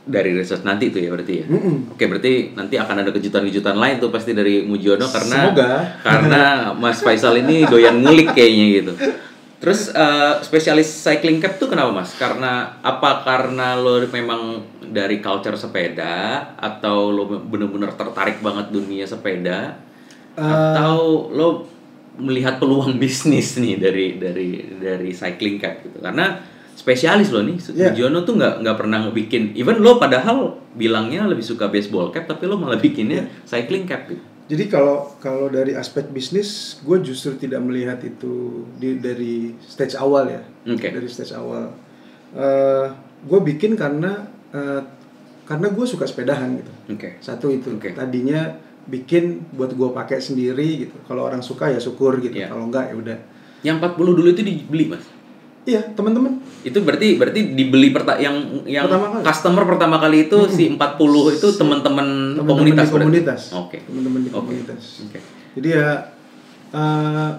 dari 0.00 0.34
research 0.34 0.66
nanti 0.66 0.90
tuh 0.90 0.98
ya 0.98 1.12
berarti 1.12 1.44
ya 1.44 1.46
Mm-mm. 1.46 1.94
Oke, 1.94 2.08
berarti 2.10 2.56
nanti 2.56 2.74
akan 2.80 3.04
ada 3.04 3.10
kejutan-kejutan 3.14 3.76
lain 3.78 4.00
tuh 4.02 4.10
pasti 4.10 4.32
dari 4.34 4.64
Mujiono 4.66 5.06
karena 5.06 5.38
Semoga. 5.52 5.70
karena 6.02 6.42
Mas 6.74 6.98
Faisal 6.98 7.38
ini 7.38 7.62
doyan 7.68 8.00
ngulik 8.02 8.34
kayaknya 8.34 8.66
gitu. 8.82 8.92
Terus 9.60 9.92
eh, 9.92 10.34
spesialis 10.40 10.88
cycling 10.88 11.36
cap 11.36 11.60
tuh 11.60 11.68
kenapa 11.68 11.92
Mas? 11.92 12.16
Karena 12.16 12.80
apa? 12.80 13.20
Karena 13.20 13.76
lo 13.76 14.00
memang 14.08 14.64
dari 14.80 15.20
culture 15.20 15.54
sepeda 15.54 16.56
atau 16.56 17.12
lo 17.12 17.28
bener-bener 17.28 17.92
tertarik 17.92 18.40
banget 18.40 18.72
dunia 18.72 19.04
sepeda 19.04 19.76
atau 20.32 21.28
lo 21.28 21.68
melihat 22.16 22.56
peluang 22.56 22.96
bisnis 22.96 23.60
nih 23.60 23.76
dari 23.76 24.06
dari 24.16 24.80
dari 24.80 25.12
cycling 25.12 25.60
cap 25.60 25.84
gitu. 25.84 26.00
Karena 26.00 26.40
spesialis 26.72 27.28
lo 27.28 27.44
nih, 27.44 27.60
Iya. 27.60 27.92
Mujiono 27.92 28.24
tuh 28.24 28.40
nggak 28.40 28.64
nggak 28.64 28.76
pernah 28.80 29.00
bikin. 29.12 29.52
Even 29.52 29.84
lo 29.84 30.00
padahal 30.00 30.56
bilangnya 30.72 31.28
lebih 31.28 31.44
suka 31.44 31.68
baseball 31.68 32.08
cap, 32.08 32.24
tapi 32.24 32.48
lo 32.48 32.56
malah 32.56 32.80
bikinnya 32.80 33.28
cycling 33.44 33.84
cap 33.84 34.08
gitu. 34.08 34.29
Jadi 34.50 34.66
kalau 34.66 35.14
kalau 35.22 35.46
dari 35.46 35.78
aspek 35.78 36.10
bisnis, 36.10 36.82
gue 36.82 36.98
justru 37.06 37.38
tidak 37.38 37.62
melihat 37.62 38.02
itu 38.02 38.66
di, 38.74 38.98
dari 38.98 39.54
stage 39.62 39.94
awal 39.94 40.26
ya. 40.26 40.42
Oke. 40.66 40.90
Dari 40.90 41.06
stage 41.06 41.38
awal, 41.38 41.70
gue 43.22 43.40
bikin 43.46 43.78
karena 43.78 44.26
eh, 44.50 44.82
karena 45.46 45.70
gue 45.70 45.86
suka 45.86 46.02
sepedahan 46.02 46.58
gitu. 46.58 46.72
Oke. 46.90 47.22
Satu 47.22 47.46
itu. 47.54 47.78
Oke. 47.78 47.94
Tadinya 47.94 48.58
bikin 48.90 49.54
buat 49.54 49.70
gue 49.70 49.88
pakai 49.94 50.18
sendiri 50.18 50.86
gitu. 50.86 50.96
Kalau 51.06 51.30
orang 51.30 51.46
suka 51.46 51.70
ya 51.70 51.78
syukur 51.78 52.18
gitu. 52.18 52.34
Iya. 52.34 52.50
Kalau 52.50 52.66
enggak 52.66 52.90
ya 52.90 52.94
udah. 52.98 53.18
Yang 53.62 53.76
40 53.86 54.18
dulu 54.18 54.28
itu 54.34 54.42
dibeli 54.42 54.84
mas. 54.90 55.04
Iya 55.62 55.92
teman-teman. 55.92 56.40
Itu 56.60 56.80
berarti 56.80 57.14
berarti 57.14 57.52
dibeli 57.52 57.88
perta 57.90 58.16
yang 58.16 58.64
yang 58.64 58.88
Pertama 58.88 59.06
kali. 59.12 59.22
customer 59.22 59.64
pertama 59.66 59.96
kali 59.96 60.18
itu 60.24 60.38
si 60.48 60.64
40 60.68 60.80
itu 61.30 61.48
teman-teman 61.52 62.08
komunitas. 62.38 62.86
di 62.86 62.94
komunitas. 62.94 63.40
Oke. 63.54 63.78
Teman-teman 63.82 64.20
di 64.20 64.30
komunitas. 64.30 65.04
Oke. 65.04 65.18
Jadi 65.52 65.68
ya 65.68 65.88
eh, 66.70 67.30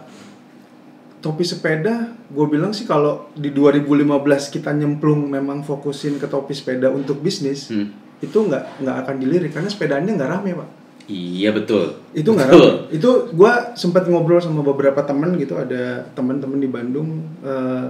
topi 1.17 1.43
sepeda, 1.43 1.93
gue 2.27 2.45
bilang 2.47 2.71
sih 2.71 2.83
kalau 2.83 3.29
di 3.33 3.49
2015 3.49 4.09
kita 4.49 4.71
nyemplung 4.71 5.25
memang 5.27 5.61
fokusin 5.61 6.17
ke 6.17 6.25
topi 6.25 6.51
sepeda 6.51 6.89
untuk 6.89 7.21
bisnis, 7.21 7.69
Hmm. 7.69 7.93
itu 8.17 8.33
nggak 8.35 8.81
nggak 8.81 8.95
akan 8.99 9.15
dilirik 9.17 9.51
karena 9.51 9.69
sepedanya 9.69 10.11
nggak 10.11 10.31
rame 10.31 10.51
pak. 10.55 10.69
Iya 11.07 11.49
betul. 11.51 11.97
Itu 12.11 12.31
nggak 12.31 12.47
rame. 12.47 12.69
Itu 12.91 13.09
gue 13.29 13.51
sempat 13.75 14.05
ngobrol 14.05 14.37
sama 14.37 14.61
beberapa 14.61 15.01
temen 15.01 15.37
gitu, 15.37 15.55
ada 15.55 16.05
teman-teman 16.11 16.57
di 16.57 16.67
Bandung. 16.67 17.09
eh, 17.41 17.87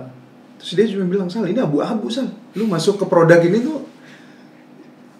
terus 0.62 0.78
dia 0.78 0.86
cuma 0.88 1.10
bilang 1.10 1.26
sal 1.26 1.42
ini 1.44 1.58
abu-abu 1.58 2.06
sal, 2.06 2.30
lu 2.54 2.70
masuk 2.70 3.02
ke 3.02 3.06
produk 3.06 3.42
ini 3.42 3.60
tuh 3.60 3.82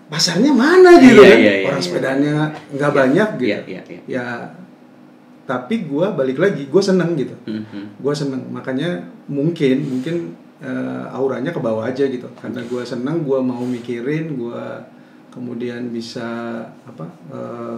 pasarnya 0.06 0.52
mana 0.52 1.00
gitu 1.00 1.18
Iya, 1.18 1.32
kan? 1.34 1.40
iya, 1.40 1.54
iya, 1.56 1.68
Orang 1.68 1.82
iya. 1.82 1.88
sepedanya 1.88 2.34
nggak 2.70 2.92
banyak 2.92 3.30
gitu 3.36 3.48
Iya 3.48 3.60
iya 3.66 3.82
iya. 3.90 4.02
ya 4.06 4.26
tapi 5.42 5.84
gue 5.84 6.06
balik 6.14 6.38
lagi 6.38 6.70
gue 6.70 6.84
seneng 6.84 7.18
gitu 7.18 7.34
Hmm, 7.44 7.66
hmm. 7.66 7.86
gue 7.98 8.14
seneng 8.14 8.46
makanya 8.52 9.02
mungkin 9.26 9.82
mungkin 9.84 10.16
eh, 10.60 11.06
auranya 11.10 11.50
ke 11.50 11.60
bawah 11.60 11.84
aja 11.84 12.06
gitu 12.06 12.30
karena 12.38 12.62
gue 12.62 12.84
seneng 12.84 13.26
gue 13.26 13.40
mau 13.42 13.64
mikirin 13.64 14.38
gue 14.38 14.64
kemudian 15.32 15.90
bisa 15.90 16.28
apa 16.86 17.06
eh, 17.32 17.76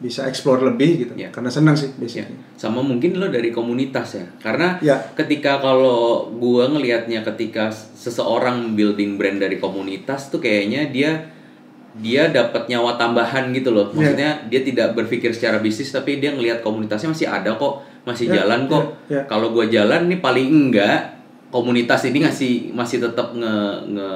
bisa 0.00 0.24
explore 0.24 0.64
lebih 0.64 0.90
gitu 0.98 1.12
Ya. 1.12 1.28
karena 1.28 1.46
seneng 1.46 1.76
sih 1.76 1.92
Ya, 1.92 2.00
basically 2.00 2.36
sama 2.56 2.80
mungkin 2.80 3.16
lo 3.16 3.28
dari 3.28 3.48
komunitas 3.48 4.16
ya. 4.16 4.24
Karena 4.38 4.80
Ya. 4.80 4.96
ketika 5.12 5.60
kalau 5.60 6.24
gua 6.32 6.66
ngelihatnya 6.66 7.20
ketika 7.22 7.68
seseorang 7.70 8.72
building 8.72 9.14
brand 9.14 9.38
dari 9.38 9.56
komunitas 9.56 10.28
tuh 10.28 10.40
kayaknya 10.40 10.88
dia 10.88 11.10
dia 11.92 12.30
dapat 12.30 12.64
nyawa 12.66 12.94
tambahan 12.94 13.50
gitu 13.50 13.70
loh. 13.70 13.90
Ya. 13.90 13.94
Maksudnya 13.94 14.30
dia 14.46 14.60
tidak 14.62 14.94
berpikir 14.94 15.30
secara 15.30 15.58
bisnis 15.58 15.90
tapi 15.90 16.16
dia 16.16 16.30
ngelihat 16.30 16.60
komunitasnya 16.60 17.10
masih 17.10 17.26
ada 17.26 17.52
kok 17.52 17.74
masih 18.02 18.26
Ya, 18.26 18.40
jalan 18.40 18.64
kok. 18.66 18.84
ya, 19.06 19.20
ya. 19.20 19.22
Kalau 19.26 19.52
gua 19.52 19.66
jalan 19.66 20.08
nih 20.08 20.18
paling 20.18 20.48
enggak 20.48 21.20
komunitas 21.50 22.06
ini 22.06 22.22
ngasih 22.22 22.72
masih 22.72 23.02
tetap 23.02 23.34
nge, 23.34 23.54
nge 23.90 24.10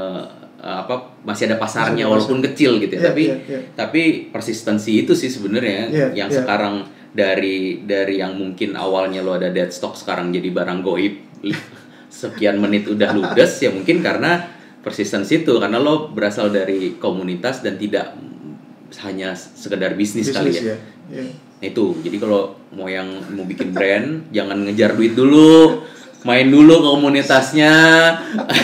apa 0.64 1.20
masih 1.28 1.52
ada 1.52 1.60
pasarnya 1.60 2.08
walaupun 2.08 2.40
kecil 2.40 2.80
gitu 2.80 2.96
ya. 2.96 3.00
Iya, 3.04 3.08
tapi 3.12 3.24
iya, 3.28 3.36
iya. 3.44 3.60
tapi 3.76 4.02
persistensi 4.32 5.04
itu 5.04 5.12
sih 5.12 5.28
sebenarnya 5.28 5.92
Iya, 5.92 6.06
yang 6.24 6.30
iya. 6.32 6.40
sekarang 6.40 6.88
dari 7.12 7.84
dari 7.84 8.18
yang 8.24 8.34
mungkin 8.34 8.72
awalnya 8.72 9.20
lo 9.20 9.36
ada 9.36 9.52
dead 9.52 9.68
stock 9.68 9.92
sekarang 9.94 10.32
jadi 10.32 10.48
barang 10.50 10.80
goib 10.80 11.14
sekian 12.24 12.58
menit 12.58 12.88
udah 12.88 13.12
ludes 13.12 13.60
ya 13.60 13.68
mungkin 13.68 14.00
karena 14.00 14.40
persistensi 14.80 15.44
itu 15.44 15.52
karena 15.60 15.76
lo 15.76 16.08
berasal 16.08 16.48
dari 16.48 16.96
komunitas 16.96 17.60
dan 17.60 17.76
tidak 17.76 18.16
hanya 19.02 19.34
sekedar 19.34 19.98
bisnis, 19.98 20.30
kali 20.30 20.54
Bisnis 20.54 20.64
ya. 20.64 20.76
ya. 20.76 20.78
Iya. 21.12 21.24
Nah, 21.60 21.66
itu 21.66 21.84
jadi 22.04 22.16
kalau 22.20 22.56
mau 22.76 22.88
yang 22.88 23.08
mau 23.36 23.44
bikin 23.44 23.72
brand 23.72 24.08
jangan 24.36 24.64
ngejar 24.64 24.96
duit 24.96 25.12
dulu 25.12 25.84
main 26.24 26.48
dulu 26.48 26.80
komunitasnya 26.80 27.72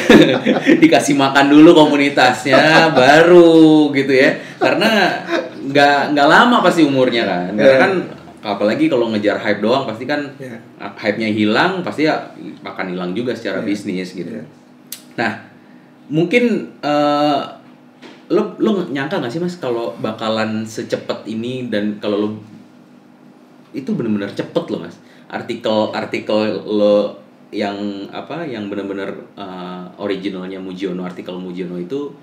dikasih 0.83 1.15
makan 1.15 1.47
dulu 1.53 1.77
komunitasnya 1.77 2.89
baru 2.93 3.93
gitu 3.93 4.13
ya 4.13 4.33
karena 4.57 5.21
nggak 5.61 6.17
nggak 6.17 6.29
lama 6.29 6.65
pasti 6.65 6.83
umurnya 6.83 7.29
kan 7.29 7.53
karena 7.53 7.77
Iya. 7.77 7.81
kan 7.85 7.93
apalagi 8.41 8.89
kalau 8.89 9.13
ngejar 9.13 9.37
hype 9.37 9.61
doang 9.61 9.85
pasti 9.85 10.09
kan 10.09 10.25
Iya. 10.41 10.57
hype-nya 10.81 11.29
hilang 11.29 11.85
pasti 11.85 12.09
ya 12.09 12.33
akan 12.65 12.97
hilang 12.97 13.13
juga 13.13 13.37
secara 13.37 13.61
Iya. 13.61 13.67
bisnis 13.69 14.17
gitu 14.17 14.41
Iya. 14.41 14.45
Nah, 15.21 15.33
mungkin 16.09 16.73
eh, 16.81 17.41
lo 18.31 18.57
lo 18.57 18.89
nyangka 18.89 19.21
nggak 19.21 19.29
sih 19.29 19.43
mas 19.43 19.61
kalau 19.61 19.93
bakalan 20.01 20.65
secepat 20.65 21.29
ini 21.29 21.69
dan 21.69 22.01
kalau 22.01 22.17
lo 22.17 22.29
itu 23.71 23.93
benar-benar 23.93 24.33
cepet 24.33 24.65
loh 24.71 24.81
mas 24.81 24.97
artikel 25.29 25.93
artikel 25.93 26.39
lo 26.65 27.20
yang 27.51 28.07
apa 28.15 28.47
yang 28.47 28.71
benar-benar 28.71 29.11
eh, 29.35 29.85
originalnya 29.99 30.63
Mujiono 30.63 31.03
artikel 31.03 31.35
Mujiono 31.35 31.77
itu 31.83 32.15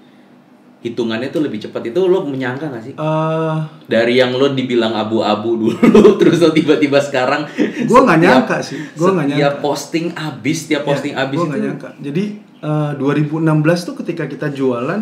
hitungannya 0.78 1.28
tuh 1.34 1.44
lebih 1.44 1.60
cepat. 1.68 1.92
Itu 1.92 2.08
lo 2.08 2.24
menyangka 2.24 2.72
nggak 2.72 2.84
sih? 2.84 2.94
Eh, 2.96 3.56
dari 3.92 4.14
yang 4.16 4.32
lo 4.40 4.56
dibilang 4.56 4.96
abu-abu 4.96 5.68
dulu 5.68 5.76
terus 6.20 6.40
lo 6.40 6.56
tiba-tiba 6.56 7.04
sekarang 7.04 7.44
gue 7.90 8.00
nggak 8.00 8.20
nyangka 8.24 8.58
sih. 8.64 8.80
Gue 8.96 9.12
nggak 9.12 9.28
setiap 9.36 9.54
nyangka. 9.60 9.64
posting 9.64 10.06
abis 10.16 10.58
tiap 10.72 10.84
posting 10.88 11.14
Ya, 11.14 11.28
abis 11.28 11.38
itu 11.38 11.46
nggak 11.52 11.62
nyangka. 11.62 11.90
Jadi 12.00 12.24
eh, 12.64 12.92
2016 12.96 13.88
tuh 13.88 13.96
ketika 14.00 14.24
kita 14.32 14.48
jualan 14.56 15.02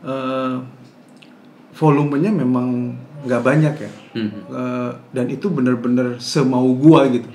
eh, 0.00 0.54
volumenya 1.76 2.32
memang 2.32 2.96
nggak 3.28 3.42
banyak 3.44 3.74
ya. 3.76 3.90
Hmm. 4.16 4.30
Eh, 4.32 4.90
dan 5.12 5.26
itu 5.28 5.52
bener-bener 5.52 6.16
semau 6.16 6.72
gua 6.72 7.04
gitu 7.12 7.28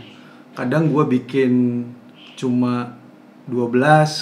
kadang 0.62 0.88
gua 0.88 1.04
bikin 1.06 1.84
cuma 2.36 2.93
12 3.45 3.74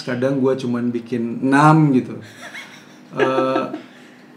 kadang 0.02 0.38
gua 0.38 0.52
cuman 0.54 0.88
bikin 0.88 1.44
6 1.44 1.52
gitu 1.94 2.14
Eh, 3.10 3.64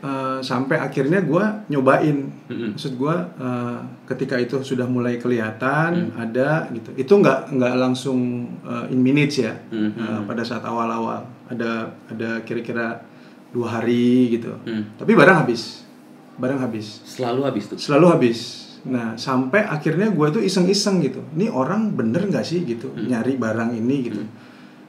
eh, 0.01 0.39
sampai 0.41 0.81
akhirnya 0.81 1.21
gua 1.21 1.61
nyobain 1.67 2.25
Mm-mm. 2.43 2.73
maksud 2.73 2.97
gua 2.97 3.29
eh, 3.31 3.77
ketika 4.07 4.35
itu 4.35 4.57
sudah 4.61 4.83
mulai 4.85 5.15
kelihatan 5.15 6.09
Hmm. 6.09 6.17
ada 6.19 6.65
gitu 6.69 6.89
itu 6.95 7.13
nggak 7.13 7.53
nggak 7.53 7.73
langsung 7.75 8.19
eh, 8.59 8.89
in 8.89 8.99
minutes 8.99 9.37
ya 9.37 9.53
Mhm. 9.69 9.93
Eh, 9.93 10.21
pada 10.25 10.41
saat 10.41 10.61
awal-awal 10.61 11.21
ada 11.45 11.71
ada 12.09 12.41
kira-kira 12.41 13.05
dua 13.49 13.77
hari 13.77 14.33
gitu 14.33 14.57
Hmm. 14.59 14.89
tapi 14.97 15.13
barang 15.13 15.37
habis 15.39 15.85
barang 16.33 16.57
habis 16.59 17.05
Selalu 17.05 17.41
habis 17.45 17.63
tuh. 17.67 17.77
selalu 17.77 18.05
habis 18.09 18.39
nah 18.83 19.15
sampai 19.15 19.63
akhirnya 19.63 20.11
gue 20.11 20.27
tuh 20.29 20.41
iseng-iseng 20.41 20.99
gitu 20.99 21.23
ini 21.33 21.47
orang 21.47 21.91
bener 21.91 22.27
nggak 22.27 22.43
sih 22.43 22.63
gitu 22.63 22.91
Hmm. 22.91 23.07
nyari 23.07 23.35
barang 23.35 23.71
ini 23.73 23.95
gitu 24.03 24.21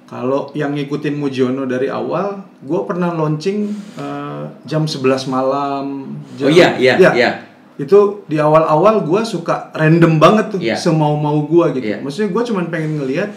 kalau 0.05 0.51
yang 0.53 0.75
ngikutin 0.75 1.15
Mujiono 1.15 1.65
dari 1.65 1.87
awal 1.87 2.43
gue 2.61 2.81
pernah 2.85 3.11
launching 3.11 3.71
eh, 3.95 4.45
jam 4.65 4.85
11 4.85 5.01
malam 5.27 6.11
jam, 6.35 6.47
Oh 6.47 6.51
iya, 6.51 6.75
iya, 6.77 6.95
Ya, 6.99 7.11
iya. 7.15 7.31
itu 7.77 8.23
di 8.27 8.37
awal-awal 8.37 9.03
gue 9.03 9.23
suka 9.25 9.71
random 9.73 10.19
banget 10.19 10.47
tuh 10.51 10.61
Iya. 10.61 10.75
semau-mau 10.75 11.43
gue 11.45 11.79
gitu 11.79 11.87
Iya. 11.89 11.99
maksudnya 11.99 12.31
gue 12.31 12.43
cuman 12.45 12.65
pengen 12.69 12.99
ngelihat 12.99 13.31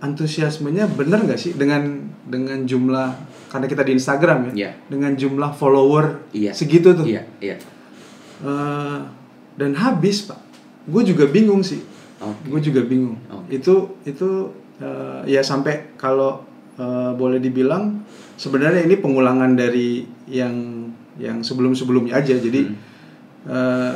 antusiasmenya 0.00 0.84
bener 0.90 1.20
nggak 1.22 1.38
sih 1.38 1.52
dengan 1.52 1.86
dengan 2.22 2.60
jumlah 2.62 3.08
karena 3.48 3.66
kita 3.66 3.82
di 3.82 3.92
Instagram 3.94 4.38
ya 4.48 4.52
Iya. 4.54 4.70
dengan 4.86 5.12
jumlah 5.12 5.50
follower 5.52 6.24
Iya. 6.30 6.52
segitu 6.52 6.92
tuh 6.92 7.04
Iya, 7.04 7.22
iya. 7.38 7.56
Eh, 8.42 8.98
dan 9.54 9.74
habis 9.74 10.22
pak 10.22 10.40
gue 10.84 11.02
juga 11.04 11.24
bingung 11.26 11.60
sih 11.60 11.80
Oke. 12.18 12.48
gue 12.48 12.60
juga 12.62 12.80
bingung 12.82 13.16
Oke. 13.26 13.54
itu 13.54 13.74
itu 14.04 14.28
eh, 14.78 15.20
ya 15.28 15.40
sampai 15.40 15.94
kalau 15.94 16.42
eh, 16.74 17.12
boleh 17.12 17.38
dibilang 17.38 18.02
sebenarnya 18.34 18.82
ini 18.82 18.96
pengulangan 18.96 19.54
dari 19.54 20.02
yang 20.26 20.86
yang 21.14 21.40
sebelum 21.40 21.72
sebelumnya 21.72 22.16
aja 22.16 22.34
jadi 22.34 22.66
Hmm. 22.66 22.76
eh, 23.46 23.94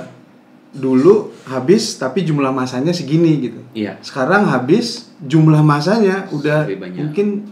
dulu 0.71 1.33
habis 1.45 1.97
tapi 1.97 2.23
jumlah 2.23 2.53
masanya 2.53 2.93
segini 2.93 3.41
gitu 3.43 3.61
Iya. 3.73 3.97
sekarang 3.99 4.45
habis 4.47 5.09
jumlah 5.19 5.65
masanya 5.65 6.29
udah 6.29 6.69
mungkin 6.95 7.49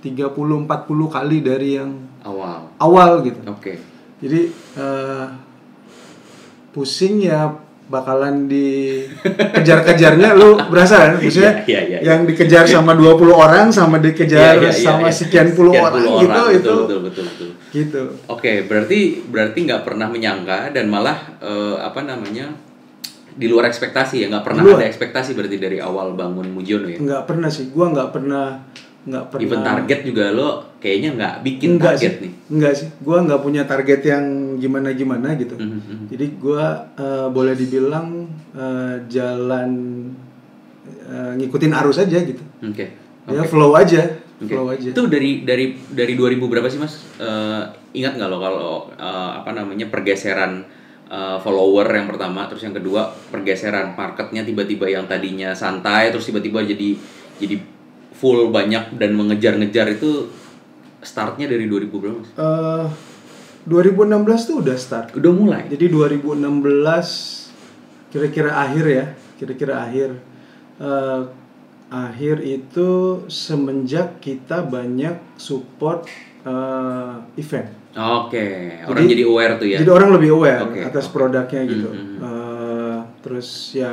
30 0.00 0.34
40 0.34 0.66
kali 1.06 1.38
dari 1.40 1.76
yang 1.76 1.94
Awal. 2.20 2.68
awal 2.76 3.22
gitu 3.22 3.38
Oke. 3.46 3.78
jadi 4.18 4.40
eh, 4.74 5.24
pusing 6.70 7.20
ya 7.20 7.50
bakalan 7.90 8.46
dikejar-kejarnya 8.46 10.38
lu 10.38 10.54
berasa 10.70 11.10
kan? 11.10 11.12
Maksudnya 11.18 11.66
Iya, 11.66 11.80
iya, 11.90 11.98
iya. 11.98 12.14
yang 12.14 12.22
dikejar 12.22 12.62
sama 12.62 12.94
20 12.94 13.34
orang 13.34 13.74
sama 13.74 13.98
dikejar 13.98 14.62
Iya, 14.62 14.70
iya, 14.70 14.72
sama 14.72 15.10
sekian 15.10 15.50
puluh 15.52 15.74
Sekian 15.74 15.90
orang 15.90 16.02
gitu 16.22 16.30
orang, 16.30 16.46
itu 16.54 16.62
betul, 16.62 16.78
betul, 16.86 16.98
betul, 17.02 17.24
betul. 17.26 17.48
gitu. 17.74 18.02
Oke, 18.30 18.62
berarti 18.70 18.98
berarti 19.26 19.58
nggak 19.66 19.82
pernah 19.82 20.06
menyangka 20.06 20.70
dan 20.70 20.86
malah 20.86 21.18
eh, 21.42 21.76
apa 21.82 22.06
namanya 22.06 22.54
di 23.30 23.46
luar 23.46 23.66
ekspektasi 23.66 24.22
ya 24.22 24.26
nggak 24.28 24.44
pernah 24.44 24.62
luar. 24.62 24.78
ada 24.82 24.86
ekspektasi 24.86 25.30
berarti 25.34 25.56
dari 25.56 25.78
awal 25.78 26.14
bangun 26.14 26.50
Mujiono 26.50 26.86
ya. 26.86 26.98
nggak 26.98 27.22
pernah 27.26 27.46
sih 27.48 27.70
gua 27.70 27.88
nggak 27.94 28.10
pernah 28.10 28.58
nggak 29.00 29.24
pernah 29.26 29.42
Even 29.42 29.60
target 29.62 30.00
juga 30.04 30.24
lo 30.28 30.48
kayaknya 30.76 31.10
nggak 31.14 31.34
bikin 31.40 31.68
enggak 31.74 31.96
target 31.96 32.12
sih 32.12 32.20
nih. 32.20 32.32
enggak 32.50 32.72
sih 32.74 32.88
gua 33.00 33.18
nggak 33.22 33.40
punya 33.40 33.62
target 33.64 34.00
yang 34.02 34.24
gimana 34.56 34.88
gimana 34.92 35.28
gitu 35.34 35.56
Mhm, 35.56 35.78
mhm. 35.78 36.04
jadi 36.08 36.26
gua 36.36 36.64
eh, 36.94 37.28
boleh 37.28 37.54
dibilang 37.54 38.08
eh, 38.52 38.94
jalan 39.06 39.70
eh, 41.06 41.32
ngikutin 41.36 41.72
arus 41.74 41.98
aja 41.98 42.18
gitu 42.18 42.42
Oke. 42.60 42.86
ya 43.26 43.42
flow 43.42 43.72
aja 43.72 44.02
Oke. 44.36 44.50
flow 44.50 44.68
aja 44.68 44.88
Itu 44.90 45.02
dari 45.06 45.44
dari 45.44 45.76
dari 45.86 46.12
2000 46.12 46.40
berapa 46.42 46.66
sih 46.66 46.76
Mas? 46.76 47.00
Eh, 47.16 47.62
ingat 47.94 48.16
nggak 48.16 48.28
lo 48.28 48.38
kalau 48.38 48.72
eh, 48.90 49.30
apa 49.34 49.50
namanya 49.50 49.88
pergeseran 49.88 50.64
eh, 51.06 51.38
follower 51.38 51.88
yang 51.90 52.06
pertama, 52.06 52.46
terus 52.46 52.62
yang 52.62 52.72
kedua 52.72 53.02
pergeseran 53.26 53.92
marketnya 53.92 54.40
tiba-tiba 54.42 54.86
yang 54.86 55.04
tadinya 55.04 55.52
santai, 55.52 56.08
terus 56.08 56.24
tiba-tiba 56.24 56.62
jadi 56.62 56.96
jadi 57.36 57.56
full 58.20 58.52
banyak 58.52 59.00
dan 59.00 59.16
mengejar-ngejar 59.16 59.96
itu 59.96 60.28
startnya 61.00 61.48
dari 61.48 61.64
2000 61.64 61.88
berapa 61.88 62.20
Mas? 62.20 62.30
Eh, 62.36 62.86
2016 63.64 64.48
tuh 64.48 64.56
udah 64.60 64.76
start. 64.76 65.16
Udah 65.16 65.32
mulai. 65.32 65.64
Jadi 65.72 65.88
2016 65.88 67.48
kira-kira 68.12 68.52
akhir 68.52 68.84
ya, 68.84 69.04
kira-kira 69.40 69.88
akhir. 69.88 70.20
Eh, 70.80 71.22
akhir 71.90 72.46
itu 72.46 72.88
semenjak 73.26 74.22
kita 74.22 74.62
banyak 74.62 75.18
support 75.40 76.06
eh, 76.44 77.14
event. 77.40 77.80
Oke, 77.90 78.78
orang 78.86 79.10
jadi 79.10 79.26
aware 79.26 79.58
tuh 79.58 79.66
ya. 79.66 79.82
Jadi 79.82 79.90
orang 79.90 80.14
lebih 80.14 80.38
aware 80.38 80.62
Oke, 80.62 80.78
atas 80.86 81.10
produknya 81.10 81.66
gitu. 81.66 81.90
Hmm, 81.90 81.98
hmm, 81.98 82.18
Eh, 82.22 82.69
terus 83.20 83.72
ya 83.72 83.92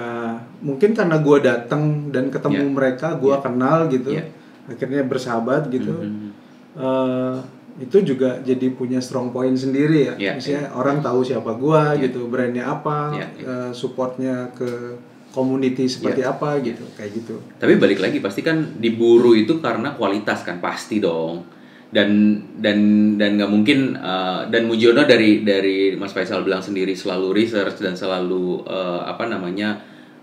mungkin 0.60 0.96
karena 0.96 1.20
gua 1.20 1.38
datang 1.38 2.08
dan 2.10 2.32
ketemu 2.32 2.64
Ya. 2.64 2.72
mereka, 2.72 3.08
gua 3.16 3.38
Ya. 3.38 3.44
kenal 3.44 3.78
gitu. 3.88 4.10
Ya. 4.12 4.24
Akhirnya 4.66 5.04
bersahabat 5.04 5.68
gitu. 5.70 5.92
Mhm. 5.94 6.32
eh 6.78 7.36
itu 7.78 7.98
juga 8.04 8.38
jadi 8.42 8.74
punya 8.74 8.98
strong 8.98 9.30
point 9.30 9.54
sendiri 9.54 10.10
ya. 10.10 10.14
Iya, 10.18 10.32
Misalnya 10.38 10.66
orang 10.74 10.98
tahu 11.00 11.22
siapa 11.22 11.54
gua 11.54 11.94
Iya. 11.94 12.10
gitu, 12.10 12.26
brandnya 12.26 12.66
apa, 12.68 13.14
Iya, 13.14 13.28
iya. 13.34 13.46
eh, 13.46 13.72
supportnya 13.72 14.50
ke 14.54 14.98
community 15.30 15.86
seperti 15.86 16.22
Iya. 16.22 16.34
apa 16.34 16.58
gitu, 16.62 16.82
kayak 16.94 17.12
gitu. 17.14 17.36
Tapi 17.58 17.78
balik 17.78 17.98
lagi 17.98 18.18
pasti 18.18 18.42
kan 18.42 18.78
diburu 18.78 19.34
itu 19.34 19.58
karena 19.58 19.94
kualitas 19.94 20.42
kan 20.42 20.58
pasti 20.58 20.98
dong. 20.98 21.46
Dan 21.88 22.10
dan 22.58 22.78
dan 23.16 23.40
nggak 23.40 23.48
mungkin 23.48 23.96
eh, 23.96 24.42
dan 24.48 24.68
Mujiono 24.68 25.04
dari 25.04 25.42
dari 25.42 25.96
Mas 25.96 26.12
Faisal 26.12 26.44
bilang 26.44 26.60
sendiri 26.60 26.92
selalu 26.92 27.32
research 27.34 27.80
dan 27.80 27.96
selalu 27.96 28.64
eh, 28.64 29.02
apa 29.04 29.24
namanya 29.26 29.80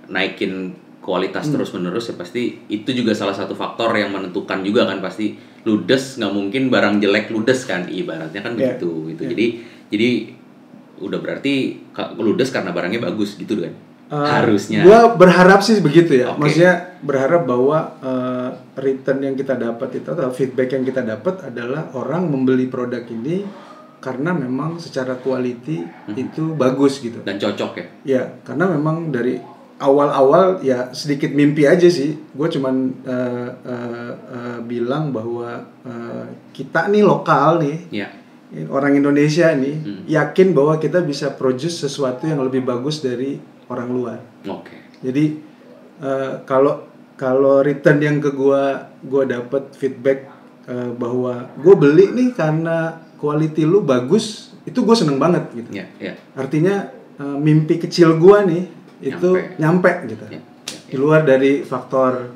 naikin 0.06 0.72
kualitas 1.00 1.48
Hmm. 1.48 1.54
terus 1.54 1.72
menerus 1.72 2.08
ya 2.08 2.14
pasti 2.14 2.64
itu 2.66 2.90
juga 2.90 3.12
salah 3.12 3.32
satu 3.32 3.52
faktor 3.52 3.92
yang 3.92 4.08
menentukan 4.08 4.60
juga 4.60 4.84
kan 4.84 5.00
pasti 5.00 5.36
ludes 5.62 6.16
nggak 6.16 6.32
mungkin 6.32 6.68
barang 6.68 6.96
jelek 6.98 7.28
ludes 7.28 7.64
kan 7.64 7.84
ibaratnya 7.86 8.40
kan 8.40 8.52
Iya. 8.54 8.76
begitu 8.76 8.90
itu 9.10 9.22
Iya. 9.22 9.30
jadi 9.32 9.46
jadi 9.88 10.08
udah 11.00 11.18
berarti 11.18 11.54
ludes 12.18 12.48
karena 12.48 12.72
barangnya 12.72 13.00
bagus 13.02 13.36
gitu 13.36 13.56
kan 13.58 13.72
Eh, 14.04 14.14
Harusnya. 14.14 14.84
Gua 14.84 15.16
berharap 15.16 15.60
sih 15.60 15.80
begitu 15.80 16.12
ya. 16.14 16.32
Oke. 16.32 16.44
Maksudnya 16.44 16.74
berharap 17.00 17.42
bahwa 17.44 17.78
eh, 17.98 18.48
return 18.76 19.20
yang 19.22 19.34
kita 19.34 19.56
dapat 19.56 19.88
itu 19.96 20.08
atau 20.08 20.28
feedback 20.28 20.68
yang 20.72 20.84
kita 20.84 21.00
dapat 21.00 21.40
adalah 21.42 21.88
orang 21.92 22.28
membeli 22.28 22.68
produk 22.68 23.00
ini 23.06 23.42
karena 23.98 24.36
memang 24.36 24.76
secara 24.76 25.16
quality 25.16 25.80
Mhm. 25.80 26.14
itu 26.14 26.42
bagus 26.52 27.00
gitu. 27.00 27.24
Dan 27.24 27.40
cocok 27.40 27.72
ya. 27.74 27.86
Ya, 28.04 28.22
karena 28.44 28.68
memang 28.68 29.08
dari 29.08 29.40
awal-awal 29.74 30.60
ya 30.60 30.92
sedikit 30.92 31.32
mimpi 31.32 31.64
aja 31.64 31.88
sih. 31.88 32.12
Gue 32.30 32.46
cuman 32.46 32.74
eh, 33.02 33.48
eh, 33.64 34.12
eh, 34.12 34.58
bilang 34.62 35.10
bahwa 35.10 35.64
eh, 35.82 36.24
kita 36.52 36.86
nih 36.86 37.02
lokal 37.02 37.58
nih, 37.58 37.78
Iya. 37.90 38.08
orang 38.68 38.94
Indonesia 38.94 39.50
nih, 39.50 39.74
Hmm. 39.74 40.02
yakin 40.06 40.52
bahwa 40.52 40.76
kita 40.76 41.00
bisa 41.00 41.32
produce 41.32 41.74
sesuatu 41.80 42.28
yang 42.28 42.38
lebih 42.38 42.62
bagus 42.62 43.00
dari 43.00 43.40
orang 43.68 43.88
luar. 43.88 44.18
Oke. 44.44 44.76
Jadi 45.00 45.24
eh, 45.98 46.32
kalau 46.44 46.84
kalau 47.14 47.62
return 47.62 47.98
yang 47.98 48.18
ke 48.18 48.30
gua 48.30 48.90
gua 49.00 49.22
dapat 49.24 49.70
feedback 49.72 50.26
eh, 50.64 50.90
bahwa 50.92 51.48
gue 51.54 51.74
beli 51.74 52.10
nih 52.10 52.28
karena 52.32 52.98
quality 53.16 53.62
lu 53.62 53.80
bagus, 53.80 54.52
itu 54.64 54.80
gue 54.80 54.96
seneng 54.96 55.16
banget 55.16 55.48
gitu. 55.52 55.70
Iya, 55.70 55.86
iya. 56.00 56.12
Artinya 56.34 56.88
eh, 57.16 57.36
mimpi 57.38 57.78
kecil 57.78 58.16
gua 58.16 58.42
nih 58.42 58.64
itu 59.00 59.30
nyampe, 59.56 60.08
gitu. 60.08 60.24
Iya, 60.26 60.40
iya. 60.40 60.78
Di 60.88 60.96
luar 60.96 61.22
dari 61.22 61.60
faktor 61.62 62.32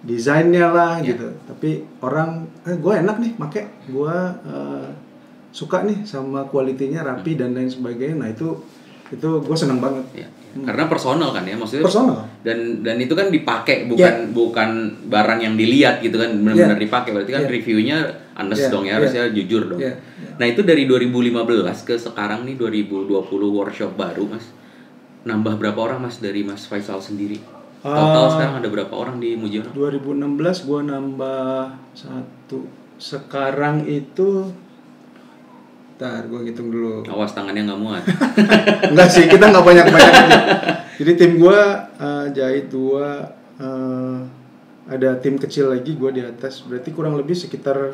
desainnya 0.00 0.70
lah 0.70 1.00
Iya. 1.00 1.12
gitu. 1.12 1.28
Tapi 1.44 1.70
orang 2.00 2.48
eh 2.64 2.76
gue 2.76 2.94
enak 2.94 3.16
nih 3.18 3.32
make 3.36 3.62
gue 3.86 4.16
eh, 4.46 4.88
suka 5.50 5.82
nih 5.82 6.06
sama 6.06 6.46
kualitinya 6.46 7.02
rapi 7.02 7.34
Hmm. 7.34 7.40
dan 7.42 7.50
lain 7.52 7.68
sebagainya. 7.68 8.16
Nah 8.16 8.28
itu 8.30 8.62
itu 9.10 9.28
gue 9.42 9.56
seneng 9.58 9.82
banget. 9.82 10.06
Iya, 10.14 10.28
iya. 10.50 10.64
Karena 10.66 10.84
personal 10.86 11.30
kan 11.30 11.42
ya 11.42 11.54
maksudnya. 11.54 11.84
Personal. 11.86 12.16
Dan 12.42 12.82
dan 12.82 12.96
itu 12.96 13.12
kan 13.12 13.28
dipakai 13.28 13.86
bukan 13.86 14.30
bukan 14.30 14.70
barang 15.06 15.40
yang 15.40 15.54
dilihat 15.54 16.00
gitu 16.00 16.16
kan 16.16 16.30
benar-benar 16.34 16.74
Iya. 16.74 16.84
dipakai. 16.84 17.10
Berarti 17.12 17.32
kan 17.32 17.42
Iya. 17.44 17.50
reviewnya 17.50 17.98
honest 18.34 18.62
Iya, 18.62 18.70
dong 18.70 18.84
ya 18.84 18.94
harusnya 18.96 19.22
jujur 19.30 19.62
dong. 19.66 19.80
Iya, 19.80 19.94
Nah, 20.36 20.46
itu 20.46 20.64
dari 20.64 20.84
2015 20.84 21.84
ke 21.84 21.94
sekarang 21.94 22.48
nih 22.48 22.56
2020 22.56 23.12
workshop 23.52 23.92
baru, 23.92 24.24
Mas. 24.26 24.48
Nambah 25.20 25.60
berapa 25.60 25.76
orang 25.76 26.00
Mas 26.00 26.16
dari 26.16 26.40
Mas 26.40 26.64
Faisal 26.64 26.96
sendiri? 26.96 27.36
Total 27.80 28.24
Ah. 28.24 28.30
sekarang 28.30 28.54
ada 28.60 28.68
berapa 28.68 28.92
orang 28.92 29.20
di 29.20 29.36
Mujiono? 29.36 29.68
2016 29.70 30.64
gue 30.64 30.80
nambah 30.80 31.52
satu. 31.92 32.64
Sekarang 32.96 33.84
itu 33.84 34.48
Ntar 36.00 36.32
gue 36.32 36.48
hitung 36.48 36.72
dulu. 36.72 37.04
Awas 37.12 37.36
tangannya 37.36 37.68
nggak 37.68 37.76
muat. 37.76 38.00
Enggak 38.96 39.08
sih, 39.12 39.28
kita 39.28 39.52
nggak 39.52 39.64
banyak-banyak. 39.68 40.14
Jadi 40.96 41.12
tim 41.12 41.36
gua 41.36 41.92
eh, 42.00 42.26
jahit 42.32 42.72
dua, 42.72 43.28
eh, 43.60 44.16
ada 44.88 45.20
tim 45.20 45.36
kecil 45.36 45.76
lagi 45.76 46.00
gua 46.00 46.08
di 46.08 46.24
atas. 46.24 46.64
Berarti 46.64 46.88
kurang 46.96 47.20
lebih 47.20 47.36
sekitar 47.36 47.92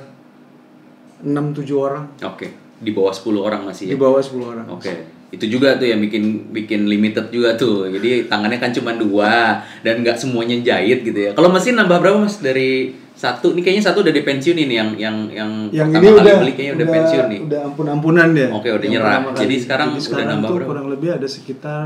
6-7 1.18 1.66
orang. 1.74 2.06
Oke, 2.22 2.54
di 2.78 2.94
bawah 2.94 3.10
10 3.10 3.42
orang 3.42 3.66
masih 3.66 3.90
ya. 3.90 3.92
Di 3.94 3.98
bawah 3.98 4.22
10 4.22 4.54
orang. 4.54 4.66
Oke, 4.70 4.92
itu 5.34 5.58
juga 5.58 5.74
tuh 5.74 5.90
yang 5.90 5.98
bikin 5.98 6.54
bikin 6.54 6.86
limited 6.86 7.34
juga 7.34 7.58
tuh. 7.58 7.90
Jadi 7.90 8.30
tangannya 8.30 8.62
kan 8.62 8.70
cuma 8.70 8.94
dua 8.94 9.66
dan 9.82 10.06
nggak 10.06 10.14
semuanya 10.14 10.62
jahit 10.62 11.02
gitu 11.02 11.18
ya. 11.18 11.30
Kalau 11.34 11.50
mesin 11.50 11.74
nambah 11.74 11.98
berapa 11.98 12.22
mas 12.22 12.38
dari 12.38 12.94
satu? 13.16 13.56
Ini 13.56 13.60
kayaknya 13.64 13.84
satu 13.88 14.04
udah 14.04 14.12
dipensiun 14.12 14.58
ini 14.60 14.74
yang 14.76 14.90
yang 14.94 15.16
yang, 15.32 15.50
Yang 15.72 15.88
pertama 15.88 16.04
ini 16.04 16.12
kali 16.12 16.20
udah 16.20 16.36
beli 16.36 16.52
kayaknya 16.52 16.74
udah, 16.76 16.88
pensiun 16.92 17.24
nih. 17.32 17.40
Udah 17.48 17.60
ampun-ampunan 17.64 18.28
dia. 18.36 18.48
Oke, 18.52 18.68
udah 18.68 18.86
Yang 18.86 18.92
nyerah. 19.00 19.18
Jadi 19.32 19.54
sekarang 19.56 19.88
Jadi 19.88 19.96
udah 19.96 20.04
sekarang 20.04 20.26
nambah 20.28 20.48
tuh 20.48 20.56
berapa? 20.60 20.68
kurang 20.70 20.86
lebih 20.92 21.08
ada 21.16 21.26
sekitar 21.26 21.84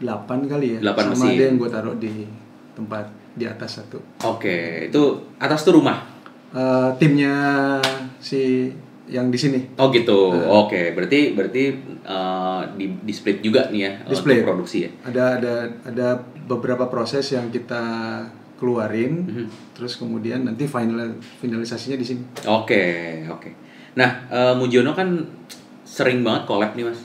8 0.00 0.50
kali 0.50 0.66
ya. 0.74 0.78
Delapan 0.82 1.04
Sama 1.04 1.14
mesin. 1.14 1.28
ada 1.30 1.42
yang 1.44 1.56
gua 1.56 1.70
taruh 1.70 1.94
di 1.96 2.14
tempat 2.74 3.04
di 3.34 3.44
atas 3.46 3.70
satu. 3.78 3.98
Oke, 4.26 4.88
itu 4.88 5.02
atas 5.38 5.60
tuh 5.62 5.74
rumah. 5.76 5.98
Eh, 6.54 6.90
timnya 6.98 7.34
si 8.18 8.70
yang 9.04 9.28
di 9.28 9.36
sini. 9.36 9.60
Oh 9.76 9.90
gitu. 9.90 10.32
Nah. 10.32 10.64
Oke, 10.64 10.94
berarti 10.94 11.34
berarti 11.34 11.62
eh, 12.00 12.60
di 12.78 12.86
di 13.02 13.12
split 13.12 13.42
juga 13.42 13.68
nih 13.68 13.80
ya 13.80 13.92
Di 14.00 14.14
untuk 14.14 14.22
split. 14.22 14.40
produksi 14.46 14.78
ya. 14.86 14.90
ada 15.04 15.24
ada 15.36 15.54
ada 15.84 16.08
beberapa 16.44 16.86
proses 16.86 17.26
yang 17.32 17.50
kita 17.50 17.82
keluarin 18.54 19.12
Mhm. 19.24 19.46
terus 19.72 19.96
kemudian 19.96 20.42
nanti 20.42 20.64
final 20.64 21.10
finalisasinya 21.38 21.96
di 21.96 22.06
sini 22.06 22.22
Oke, 22.44 22.84
oke. 23.26 23.50
Nah, 23.94 24.10
eh, 24.26 24.54
Mujiono 24.54 24.90
kan 24.90 25.08
sering 25.84 26.20
banget 26.20 26.44
collab 26.44 26.74
nih 26.74 26.84
mas. 26.84 27.00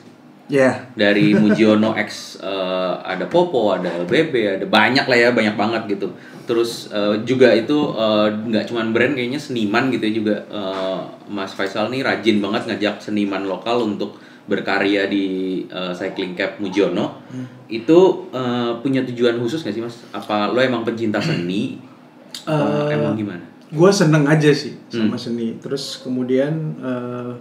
ya 0.48 0.90
dari 0.94 1.34
Mujiono 1.38 1.94
X 1.94 2.42
eh, 2.42 2.94
ada 3.04 3.26
Popo, 3.26 3.70
ada 3.72 3.86
LBB, 4.00 4.34
ada 4.56 4.66
banyak 4.66 5.06
lah 5.06 5.18
ya, 5.20 5.30
banyak 5.30 5.54
banget 5.54 5.82
gitu. 5.88 6.10
Terus 6.46 6.90
eh, 6.90 7.22
juga 7.24 7.54
itu 7.54 7.94
nggak 8.42 8.66
cuman 8.66 8.90
brand 8.90 9.14
kayaknya 9.14 9.38
seniman 9.38 9.90
gitu 9.90 10.04
ya 10.04 10.14
juga 10.16 10.36
eh, 10.50 11.00
Mas 11.28 11.54
Faisal 11.54 11.90
nih 11.90 12.02
rajin 12.02 12.40
banget 12.40 12.66
ngajak 12.66 12.98
seniman 13.00 13.46
lokal 13.46 13.84
untuk 13.84 14.18
berkarya 14.46 15.06
di 15.06 15.26
eh, 15.66 15.94
Cycling 15.94 16.34
Cap 16.34 16.58
Mujiono. 16.58 17.19
Itu 17.68 18.00
eh, 18.30 18.72
punya 18.80 19.02
tujuan 19.04 19.38
khusus 19.38 19.62
nggak 19.62 19.76
sih 19.76 19.84
Mas? 19.84 19.96
Apa 20.10 20.50
lo 20.50 20.60
emang 20.60 20.82
pencinta 20.82 21.20
seni? 21.20 21.78
Eh, 22.44 22.86
emang 22.90 23.14
gimana? 23.16 23.44
gue 23.70 23.92
seneng 23.94 24.26
aja 24.26 24.50
sih 24.50 24.82
sama 24.90 25.14
Hmm. 25.14 25.22
seni 25.22 25.54
terus 25.62 26.02
kemudian 26.02 26.50
eh, 26.82 27.34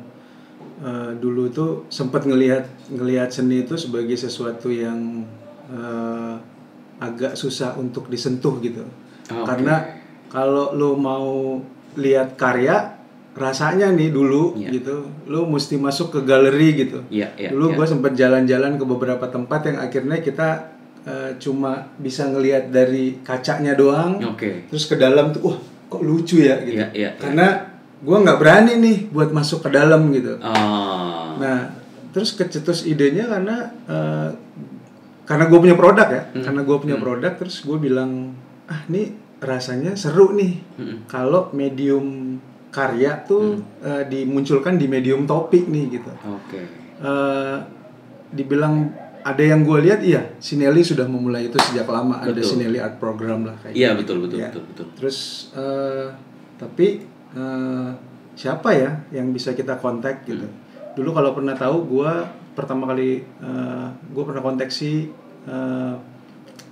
eh, 0.85 1.11
dulu 1.17 1.49
tuh 1.49 1.89
sempat 1.89 2.29
ngelihat 2.29 2.69
ngelihat 2.93 3.33
seni 3.33 3.65
itu 3.65 3.81
sebagai 3.81 4.13
sesuatu 4.13 4.69
yang 4.69 5.25
eh, 5.73 6.35
agak 7.01 7.33
susah 7.33 7.81
untuk 7.81 8.13
disentuh 8.13 8.61
gitu 8.61 8.85
Oke. 9.25 9.41
karena 9.49 9.89
kalau 10.29 10.77
lo 10.77 11.01
mau 11.01 11.65
lihat 11.97 12.37
karya 12.37 12.98
rasanya 13.33 13.91
nih 13.91 14.09
dulu 14.09 14.57
Iya. 14.57 14.71
gitu 14.73 14.95
lo 15.27 15.47
mesti 15.47 15.77
masuk 15.77 16.11
ke 16.11 16.21
galeri 16.23 16.75
gitu 16.77 17.05
Iya, 17.09 17.35
iya. 17.35 17.49
Dulu 17.51 17.71
iya. 17.71 17.77
gue 17.77 17.87
sempet 17.87 18.13
jalan-jalan 18.15 18.75
ke 18.75 18.85
beberapa 18.85 19.27
tempat 19.27 19.61
yang 19.65 19.79
akhirnya 19.79 20.19
kita 20.19 20.49
eh, 21.05 21.31
cuma 21.39 21.89
bisa 21.97 22.27
ngelihat 22.27 22.69
dari 22.69 23.23
kacanya 23.23 23.73
doang. 23.73 24.21
Oke. 24.27 24.69
Terus 24.69 24.85
ke 24.85 24.95
dalam 24.95 25.33
tuh, 25.33 25.41
wah 25.47 25.59
kok 25.89 26.03
lucu 26.03 26.37
ya 26.39 26.61
gitu. 26.61 26.77
Iya, 26.77 26.89
iya, 26.93 27.09
iya. 27.09 27.11
Karena 27.17 27.47
gue 27.99 28.17
nggak 28.19 28.37
berani 28.37 28.73
nih 28.77 28.99
buat 29.09 29.31
masuk 29.31 29.65
ke 29.65 29.71
dalam 29.73 30.11
gitu. 30.13 30.37
Ah. 30.39 31.33
Nah, 31.39 31.59
terus 32.11 32.35
kecetus 32.35 32.85
idenya 32.85 33.25
karena 33.25 33.57
eh, 33.87 34.29
karena 35.25 35.45
gue 35.47 35.59
punya 35.59 35.77
produk 35.77 36.09
ya, 36.09 36.23
Hmm. 36.29 36.43
karena 36.43 36.61
gue 36.63 36.77
punya 36.79 36.97
produk, 36.97 37.33
terus 37.37 37.61
gue 37.61 37.79
bilang 37.79 38.33
ah 38.67 38.85
ini 38.85 39.13
rasanya 39.39 39.95
seru 39.95 40.35
nih 40.35 40.61
Mm-mm. 40.77 40.99
kalau 41.07 41.49
medium 41.53 42.37
karya 42.69 43.23
tuh 43.23 43.57
Hmm. 43.57 43.65
eh, 43.81 44.05
dimunculkan 44.07 44.75
di 44.75 44.87
medium 44.87 45.25
topik 45.25 45.67
nih 45.67 45.85
gitu. 45.91 46.13
Oke. 46.23 46.61
Eh, 46.99 47.57
dibilang 48.31 48.93
ada 49.21 49.41
yang 49.41 49.61
gue 49.61 49.79
lihat 49.81 50.01
iya 50.01 50.37
Sinelli 50.39 50.81
sudah 50.81 51.05
memulai 51.05 51.47
itu 51.47 51.59
sejak 51.59 51.85
lama 51.87 52.19
ada 52.19 52.31
Betul. 52.31 52.45
Sinelli 52.47 52.79
art 52.79 52.97
program 52.97 53.45
lah 53.45 53.57
kayak 53.59 53.73
Iya 53.73 53.89
gitu. 53.93 53.99
betul 53.99 54.17
betul 54.23 54.39
Ya. 54.39 54.49
betul 54.49 54.63
betul. 54.67 54.87
terus 54.95 55.19
eh, 55.53 56.07
tapi 56.57 56.87
eh, 57.31 57.89
siapa 58.35 58.71
ya 58.71 58.91
yang 59.11 59.31
bisa 59.31 59.53
kita 59.53 59.77
kontak 59.77 60.23
gitu 60.23 60.45
Hmm. 60.45 60.57
dulu 60.95 61.11
kalau 61.13 61.31
pernah 61.33 61.55
tahu 61.55 61.77
gue 61.89 62.13
pertama 62.53 62.85
kali 62.87 63.23
gue 64.09 64.25
pernah 64.25 64.41
kontak 64.41 64.69
si 64.69 65.09
eh, 65.45 65.95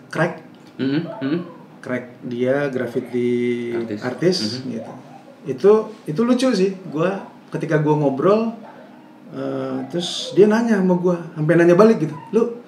crack 0.08 0.44
Mhm, 0.76 1.00
mhm. 1.18 1.38
crack 1.80 2.20
dia 2.22 2.68
graffiti 2.68 3.72
Artis. 3.74 4.00
artis, 4.02 4.36
Mhm. 4.58 4.70
gitu 4.70 4.92
itu 5.46 5.70
itu 6.04 6.20
lucu 6.20 6.48
sih 6.50 6.74
gue 6.76 7.10
ketika 7.48 7.78
gue 7.78 7.94
ngobrol 7.94 8.52
eh, 9.30 9.76
terus 9.88 10.30
dia 10.32 10.44
nanya 10.44 10.76
sama 10.76 10.94
gue 10.96 11.16
sampai 11.32 11.54
nanya 11.54 11.74
balik 11.74 11.98
gitu 12.00 12.14
lu 12.30 12.58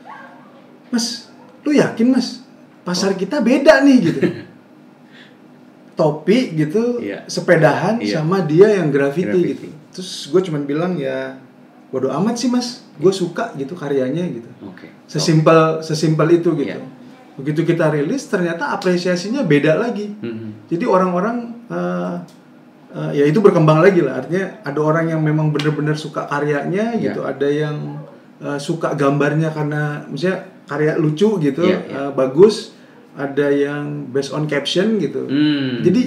mas 0.89 1.29
lu 1.63 1.71
yakin 1.73 2.09
mas 2.09 2.41
pasar 2.83 3.13
Oh. 3.13 3.19
kita 3.19 3.39
beda 3.41 3.83
nih 3.83 3.99
gitu 4.01 4.21
topi 5.99 6.55
gitu 6.57 7.03
Iya. 7.03 7.27
sepedahan 7.27 7.99
Iya. 7.99 8.23
sama 8.23 8.41
dia 8.41 8.71
yang 8.73 8.89
graffiti, 8.89 9.27
Graffiti. 9.29 9.51
gitu 9.51 9.67
terus 9.91 10.11
gue 10.29 10.41
cuman 10.41 10.63
bilang 10.63 10.93
ya 10.95 11.43
bodoh 11.91 12.13
amat 12.15 12.39
sih 12.39 12.47
mas 12.47 12.87
gue 12.95 13.11
suka 13.11 13.51
gitu 13.53 13.75
karyanya 13.75 14.23
gitu 14.31 14.47
Oke. 14.63 14.87
sesimpel 15.05 15.83
sesimpel 15.83 16.39
itu 16.39 16.55
gitu 16.55 16.71
Iya. 16.71 16.87
begitu 17.35 17.63
kita 17.65 17.91
rilis 17.91 18.23
ternyata 18.25 18.71
apresiasinya 18.71 19.43
beda 19.43 19.75
lagi 19.77 20.15
Mhm. 20.15 20.71
jadi 20.71 20.85
orang-orang 20.87 21.37
eh, 21.67 22.15
eh, 22.91 23.11
ya 23.15 23.25
itu 23.25 23.39
berkembang 23.39 23.79
lagi 23.79 24.01
lah 24.01 24.19
artinya 24.19 24.61
ada 24.63 24.81
orang 24.81 25.09
yang 25.09 25.21
memang 25.21 25.49
benar-benar 25.49 25.95
suka 25.95 26.25
karyanya 26.25 26.93
Iya. 26.93 27.03
gitu 27.07 27.21
ada 27.23 27.45
yang 27.47 27.77
eh, 28.39 28.59
suka 28.59 28.95
gambarnya 28.95 29.51
karena 29.51 29.83
misalnya 30.05 30.39
karya 30.65 30.95
lucu 30.95 31.37
gitu 31.39 31.63
Iya, 31.63 31.79
iya. 31.83 31.99
eh, 32.01 32.11
bagus 32.13 32.73
ada 33.13 33.49
yang 33.49 34.07
based 34.07 34.31
on 34.31 34.45
caption 34.45 34.97
gitu 34.97 35.25
Hmm. 35.25 35.81
jadi 35.81 36.03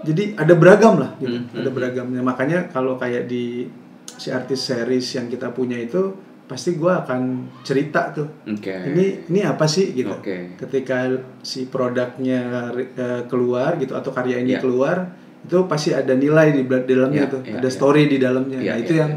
jadi 0.00 0.34
ada 0.34 0.54
beragam 0.54 0.96
lah 0.96 1.12
gitu 1.16 1.36
Hmm, 1.36 1.52
ada 1.54 1.68
beragamnya 1.68 2.20
makanya 2.20 2.66
kalau 2.68 2.96
kayak 2.96 3.24
di 3.24 3.68
si 4.12 4.28
artis 4.28 4.60
series 4.62 5.06
yang 5.10 5.26
kita 5.26 5.48
punya 5.50 5.76
itu 5.76 6.16
pasti 6.44 6.74
gue 6.74 6.90
akan 6.90 7.20
cerita 7.62 8.10
tuh 8.10 8.26
Oke. 8.44 8.74
ini 8.90 9.22
ini 9.24 9.40
apa 9.40 9.64
sih 9.64 9.94
gitu 9.94 10.10
Oke. 10.10 10.58
ketika 10.58 11.06
si 11.40 11.64
produknya 11.64 12.72
eh, 12.74 13.22
keluar 13.24 13.76
gitu 13.76 13.94
atau 13.94 14.10
karya 14.10 14.40
ini 14.40 14.56
Iya. 14.56 14.60
keluar 14.60 14.96
itu 15.42 15.56
pasti 15.64 15.90
ada 15.90 16.12
nilai 16.12 16.52
di 16.52 16.62
dalamnya 16.64 17.24
Iya, 17.24 17.26
tuh 17.28 17.40
iya, 17.42 17.56
ada 17.56 17.68
story 17.68 18.02
di 18.06 18.16
dalamnya 18.16 18.58
Iya, 18.58 18.70
nah 18.70 18.76
itu 18.78 18.92
iya, 18.92 19.00
yang 19.00 19.12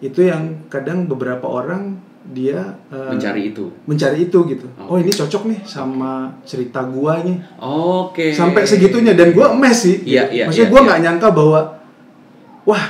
itu 0.00 0.20
yang 0.22 0.42
kadang 0.66 1.04
beberapa 1.04 1.44
orang 1.44 1.96
dia 2.24 2.56
eh, 2.88 3.10
Mencari 3.10 3.50
itu. 3.50 3.68
mencari 3.84 4.24
itu 4.24 4.38
gitu 4.46 4.64
Oke. 4.74 4.86
oh 4.86 4.96
ini 4.96 5.10
cocok 5.10 5.42
nih 5.44 5.60
sama 5.62 6.12
cerita 6.42 6.80
gua 6.82 7.20
nih 7.20 7.36
Oke. 7.60 8.30
sampai 8.30 8.64
segitunya 8.64 9.12
dan 9.12 9.30
gua 9.30 9.52
emes 9.52 9.76
sih 9.78 10.00
gitu. 10.00 10.14
Iya, 10.14 10.24
iya, 10.30 10.44
maksudnya 10.44 10.62
iya, 10.62 10.72
gua 10.72 10.80
iya. 10.80 10.86
nggak 10.86 11.00
nyangka 11.02 11.28
bahwa 11.30 11.60
wah 12.64 12.84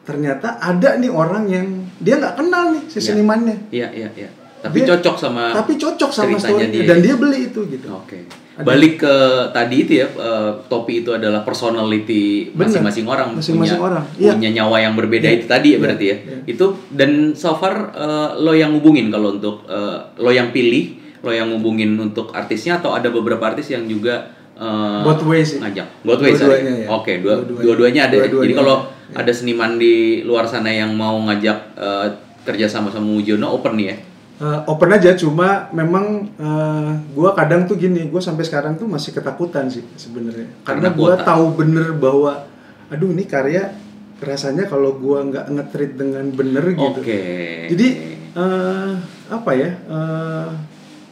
ternyata 0.00 0.48
ada 0.56 0.96
nih 0.96 1.10
orang 1.10 1.44
yang 1.46 1.66
dia 1.98 2.16
nggak 2.16 2.34
kenal 2.36 2.70
nih 2.70 2.82
si 2.86 2.96
Iya. 2.96 3.06
senimannya 3.06 3.56
Iya, 3.70 3.88
iya, 3.92 4.08
iya. 4.14 4.30
Tapi 4.60 4.76
Dia- 4.78 4.92
cocok 4.92 5.16
sama 5.18 5.44
tapi 5.52 5.72
cocok 5.74 6.10
sama 6.10 6.36
ceritanya 6.36 6.38
story 6.60 6.66
dia. 6.70 6.84
dan 6.84 6.98
dia 7.00 7.14
beli 7.16 7.38
itu 7.48 7.60
gitu 7.66 7.86
Oke. 7.90 8.18
Ada- 8.22 8.38
Balik 8.62 8.94
ke 9.00 9.14
tadi 9.50 9.76
itu 9.82 9.92
ya, 10.00 10.06
eh, 10.06 10.50
topi 10.66 11.00
itu 11.00 11.10
adalah 11.10 11.40
personality 11.42 12.50
masing-masing 12.52 13.06
orang, 13.06 13.36
Masing-masing 13.36 13.78
punya, 13.80 13.88
orang, 13.88 14.04
iya. 14.16 14.32
punya 14.36 14.50
nyawa 14.62 14.76
yang 14.80 14.94
berbeda 14.94 15.26
Iya, 15.28 15.36
itu 15.40 15.46
tadi 15.46 15.68
ya 15.68 15.72
iya, 15.72 15.78
berarti 15.78 16.04
ya. 16.04 16.16
iya. 16.16 16.36
Itu 16.46 16.66
dan 16.90 17.32
so 17.34 17.56
far 17.56 17.92
eh, 17.92 18.28
lo 18.38 18.52
yang 18.52 18.76
hubungin 18.76 19.08
kalau 19.08 19.36
untuk 19.36 19.64
eh, 19.66 19.96
lo 20.18 20.30
yang 20.30 20.52
pilih, 20.52 20.96
lo 21.24 21.30
yang 21.30 21.48
hubungin 21.52 21.96
untuk 21.96 22.32
artisnya 22.32 22.80
atau 22.80 22.92
ada 22.92 23.08
beberapa 23.08 23.40
artis 23.46 23.72
yang 23.72 23.84
juga 23.84 24.30
eh, 24.56 25.00
Both 25.04 25.24
ways 25.24 25.56
ngajak. 25.56 26.04
Both 26.04 26.20
ways. 26.20 26.36
Sorry. 26.36 26.84
ya. 26.84 26.88
Oke, 26.92 27.20
dua, 27.24 27.40
Dua-duanya. 27.44 28.08
ada. 28.08 28.16
ya? 28.16 28.28
Dua-duanya 28.28 28.44
Jadi 28.44 28.54
kalau 28.56 28.76
ada, 28.84 29.24
ada 29.24 29.32
seniman 29.32 29.80
di 29.80 30.20
luar 30.22 30.44
sana 30.44 30.68
yang 30.70 30.92
mau 30.92 31.16
ngajak 31.28 31.58
eh, 31.76 32.06
kerja 32.40 32.66
sama 32.66 32.88
sama 32.88 33.04
Mujono 33.04 33.52
open 33.52 33.76
nih 33.76 33.86
ya. 33.92 33.96
Eh, 34.40 34.60
open 34.72 34.88
aja 34.88 35.12
cuma 35.20 35.68
memang 35.68 36.24
eh, 36.40 36.90
gua 37.12 37.36
kadang 37.36 37.68
tuh 37.68 37.76
gini 37.76 38.08
gue 38.08 38.22
sampai 38.24 38.40
sekarang 38.40 38.72
tuh 38.80 38.88
masih 38.88 39.12
ketakutan 39.12 39.68
sih 39.68 39.84
sebenarnya 40.00 40.48
karena, 40.64 40.88
Karena 40.88 40.96
gua 40.96 41.12
kuota. 41.12 41.28
tahu 41.28 41.44
bener 41.60 41.92
bahwa 41.92 42.48
aduh 42.88 43.12
ini 43.12 43.28
karya 43.28 43.68
rasanya 44.16 44.64
kalau 44.64 44.96
gua 44.96 45.28
nggak 45.28 45.44
ngetrit 45.44 45.92
dengan 45.92 46.24
bener 46.32 46.72
gitu 46.72 47.04
Oke. 47.04 47.20
jadi 47.68 47.88
eh, 48.32 48.92
apa 49.28 49.50
ya 49.52 49.76
eh, 49.76 50.48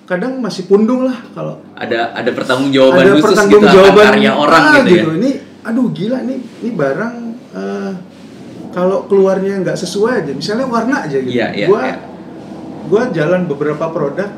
kadang 0.08 0.40
masih 0.40 0.64
pundung 0.64 1.04
lah 1.04 1.20
kalau 1.36 1.60
ada 1.76 2.16
ada 2.16 2.30
pertanggungjawaban 2.32 2.96
ada 2.96 3.12
khusus 3.12 3.28
gitu 3.28 3.28
pertanggungjawaban 3.28 4.04
akan 4.08 4.12
karya 4.16 4.32
orang 4.32 4.62
ah, 4.64 4.74
gitu, 4.88 4.88
ya. 4.96 5.04
ini 5.20 5.30
aduh 5.68 5.86
gila 5.92 6.18
nih 6.24 6.38
ini 6.64 6.70
barang 6.72 7.14
eh, 7.52 7.92
kalau 8.72 9.04
keluarnya 9.04 9.60
nggak 9.60 9.76
sesuai 9.76 10.24
aja 10.24 10.32
misalnya 10.32 10.64
warna 10.64 11.04
aja 11.04 11.20
gitu 11.20 11.36
Iya, 11.36 11.52
iya, 11.52 11.68
gua 11.68 11.82
iya. 11.84 12.07
Gua 12.88 13.08
jalan 13.08 13.44
beberapa 13.44 13.86
produk 13.88 14.30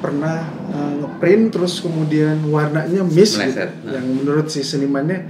pernah 0.00 0.36
eh, 0.68 0.92
ngeprint 0.98 1.44
terus 1.50 1.78
kemudian 1.78 2.36
warnanya 2.46 3.00
miss 3.02 3.36
gitu, 3.36 3.56
nah. 3.56 3.70
yang 3.90 4.04
menurut 4.04 4.48
si 4.48 4.60
senimannya 4.60 5.24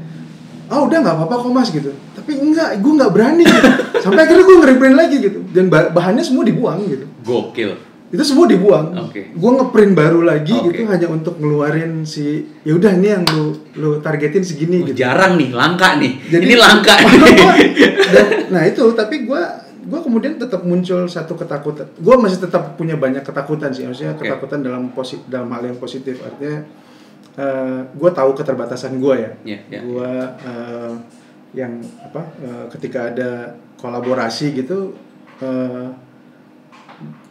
ah 0.65 0.81
udah 0.81 0.99
nggak 0.99 1.15
apa-apa 1.15 1.35
kok 1.41 1.53
mas 1.53 1.69
gitu 1.69 1.93
tapi 2.15 2.35
enggak 2.35 2.81
gue 2.81 2.93
nggak 2.95 3.13
berani 3.13 3.45
gitu 3.45 3.69
sampai 4.03 4.25
akhirnya 4.25 4.43
gue 4.43 4.57
nge-reprint 4.57 4.97
lagi 4.97 5.17
gitu 5.21 5.39
dan 5.53 5.69
ba- 5.69 5.93
bahannya 5.93 6.25
semua 6.25 6.43
dibuang 6.43 6.81
gitu 6.85 7.05
Gokil. 7.21 7.71
itu 8.09 8.23
semua 8.23 8.47
dibuang. 8.47 8.95
Oke. 9.01 9.35
Gue 9.35 9.51
ngeprint 9.53 9.93
baru 9.93 10.23
lagi 10.23 10.55
Oke. 10.55 10.71
gitu 10.71 10.87
hanya 10.87 11.11
untuk 11.11 11.35
ngeluarin 11.35 12.07
si 12.07 12.47
ya 12.63 12.73
udah 12.73 12.95
ini 12.95 13.09
yang 13.11 13.27
lu 13.27 13.59
lu 13.75 13.99
targetin 13.99 14.39
segini 14.41 14.81
Oh, 14.81 14.87
gitu. 14.87 15.03
Jarang 15.03 15.35
nih, 15.35 15.51
langka 15.51 15.99
nih. 15.99 16.23
Jadi- 16.23 16.47
Ini 16.47 16.55
langka. 16.55 16.95
Dan- 18.15 18.33
nah 18.49 18.63
itu 18.63 18.87
tapi 18.95 19.27
gue 19.27 19.43
gue 19.85 20.01
kemudian 20.01 20.41
tetap 20.41 20.65
muncul 20.65 21.05
satu 21.05 21.37
ketakutan. 21.37 21.87
Gue 22.01 22.17
masih 22.17 22.41
tetap 22.41 22.75
punya 22.81 22.97
banyak 22.97 23.21
ketakutan 23.21 23.71
sih, 23.71 23.85
maksudnya 23.85 24.17
Oke. 24.17 24.27
ketakutan 24.27 24.65
dalam 24.65 24.91
posi 24.97 25.21
dalam 25.29 25.53
hal 25.53 25.69
yang 25.69 25.79
positif. 25.79 26.25
Artinya 26.25 26.65
gue 27.93 28.11
tahu 28.15 28.31
keterbatasan 28.39 29.03
gue 29.03 29.15
ya. 29.19 29.31
Iya, 29.43 29.59
iya, 29.69 29.81
gue 29.83 30.11
yang 31.55 31.79
apa 32.03 32.23
eh, 32.43 32.65
ketika 32.75 33.15
ada 33.15 33.55
kolaborasi 33.79 34.59
gitu 34.59 34.99
eh, 35.39 35.89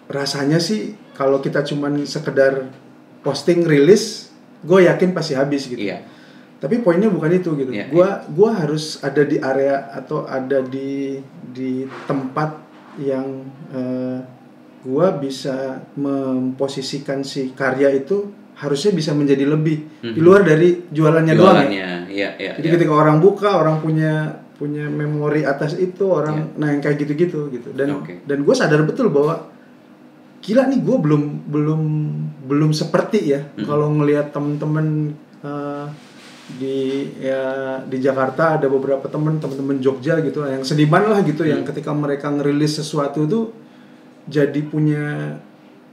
rasanya 0.07 0.63
sih 0.63 0.95
kalau 1.13 1.43
kita 1.43 1.61
cuman 1.61 2.07
sekedar 2.07 2.71
posting 3.21 3.63
rilis, 3.63 4.33
gue 4.65 4.87
yakin 4.87 5.13
pasti 5.13 5.37
habis 5.37 5.67
gitu. 5.69 5.79
Iya. 5.79 6.03
Tapi 6.63 6.80
poinnya 6.80 7.12
bukan 7.12 7.28
itu 7.30 7.49
gitu. 7.54 7.69
Iya, 7.69 7.91
gua 7.91 8.23
gua 8.32 8.56
harus 8.56 9.04
ada 9.04 9.19
di 9.21 9.36
area 9.36 9.91
atau 9.91 10.23
ada 10.23 10.63
di 10.63 11.19
di 11.43 11.71
tempat 12.08 12.56
yang 12.95 13.43
eh, 13.69 14.17
gua 14.82 15.12
bisa 15.13 15.84
memposisikan 15.99 17.21
si 17.21 17.52
karya 17.52 17.91
itu 17.91 18.32
harusnya 18.54 18.93
bisa 18.93 19.12
menjadi 19.12 19.43
lebih 19.43 19.78
di 19.99 20.13
Mhm. 20.13 20.23
luar 20.23 20.41
dari 20.41 20.88
jualannya, 20.88 21.34
doang. 21.34 21.52
ya. 21.52 21.52
Jualannya, 21.67 21.89
iya, 22.08 22.30
iya. 22.38 22.52
Jadi 22.56 22.67
iya. 22.69 22.76
ketika 22.78 22.93
orang 22.93 23.17
buka, 23.19 23.49
orang 23.58 23.82
punya 23.82 24.13
punya 24.54 24.86
memori 24.86 25.41
atas 25.43 25.76
itu, 25.76 26.06
orang 26.06 26.54
Iya. 26.54 26.60
nah 26.62 26.67
yang 26.69 26.80
kayak 26.80 26.97
gitu-gitu 27.02 27.49
gitu. 27.49 27.73
Dan 27.73 27.99
Oke. 27.99 28.21
dan 28.23 28.39
gue 28.39 28.56
sadar 28.56 28.86
betul 28.86 29.10
bahwa 29.10 29.49
gila 30.39 30.69
nih 30.69 30.80
gue 30.80 30.97
belum 31.02 31.23
belum 31.49 31.82
belum 32.45 32.71
seperti 32.71 33.19
ya 33.26 33.41
Mhm. 33.58 33.65
kalau 33.65 33.88
ngelihat 33.91 34.32
temen-temen 34.32 34.88
eh, 35.43 35.86
di 36.43 37.08
ya 37.17 37.41
di 37.82 37.97
Jakarta 37.97 38.60
ada 38.60 38.67
beberapa 38.67 39.08
temen 39.08 39.39
temen-temen 39.39 39.79
Jogja 39.79 40.19
gitu 40.19 40.43
yang 40.43 40.60
seniman 40.62 41.08
lah 41.08 41.23
gitu 41.23 41.43
yang 41.43 41.63
Hmm. 41.63 41.69
ketika 41.71 41.95
mereka 41.95 42.27
ngerilis 42.27 42.77
sesuatu 42.77 43.23
tuh 43.23 43.56
jadi 44.25 44.60
punya 44.62 45.39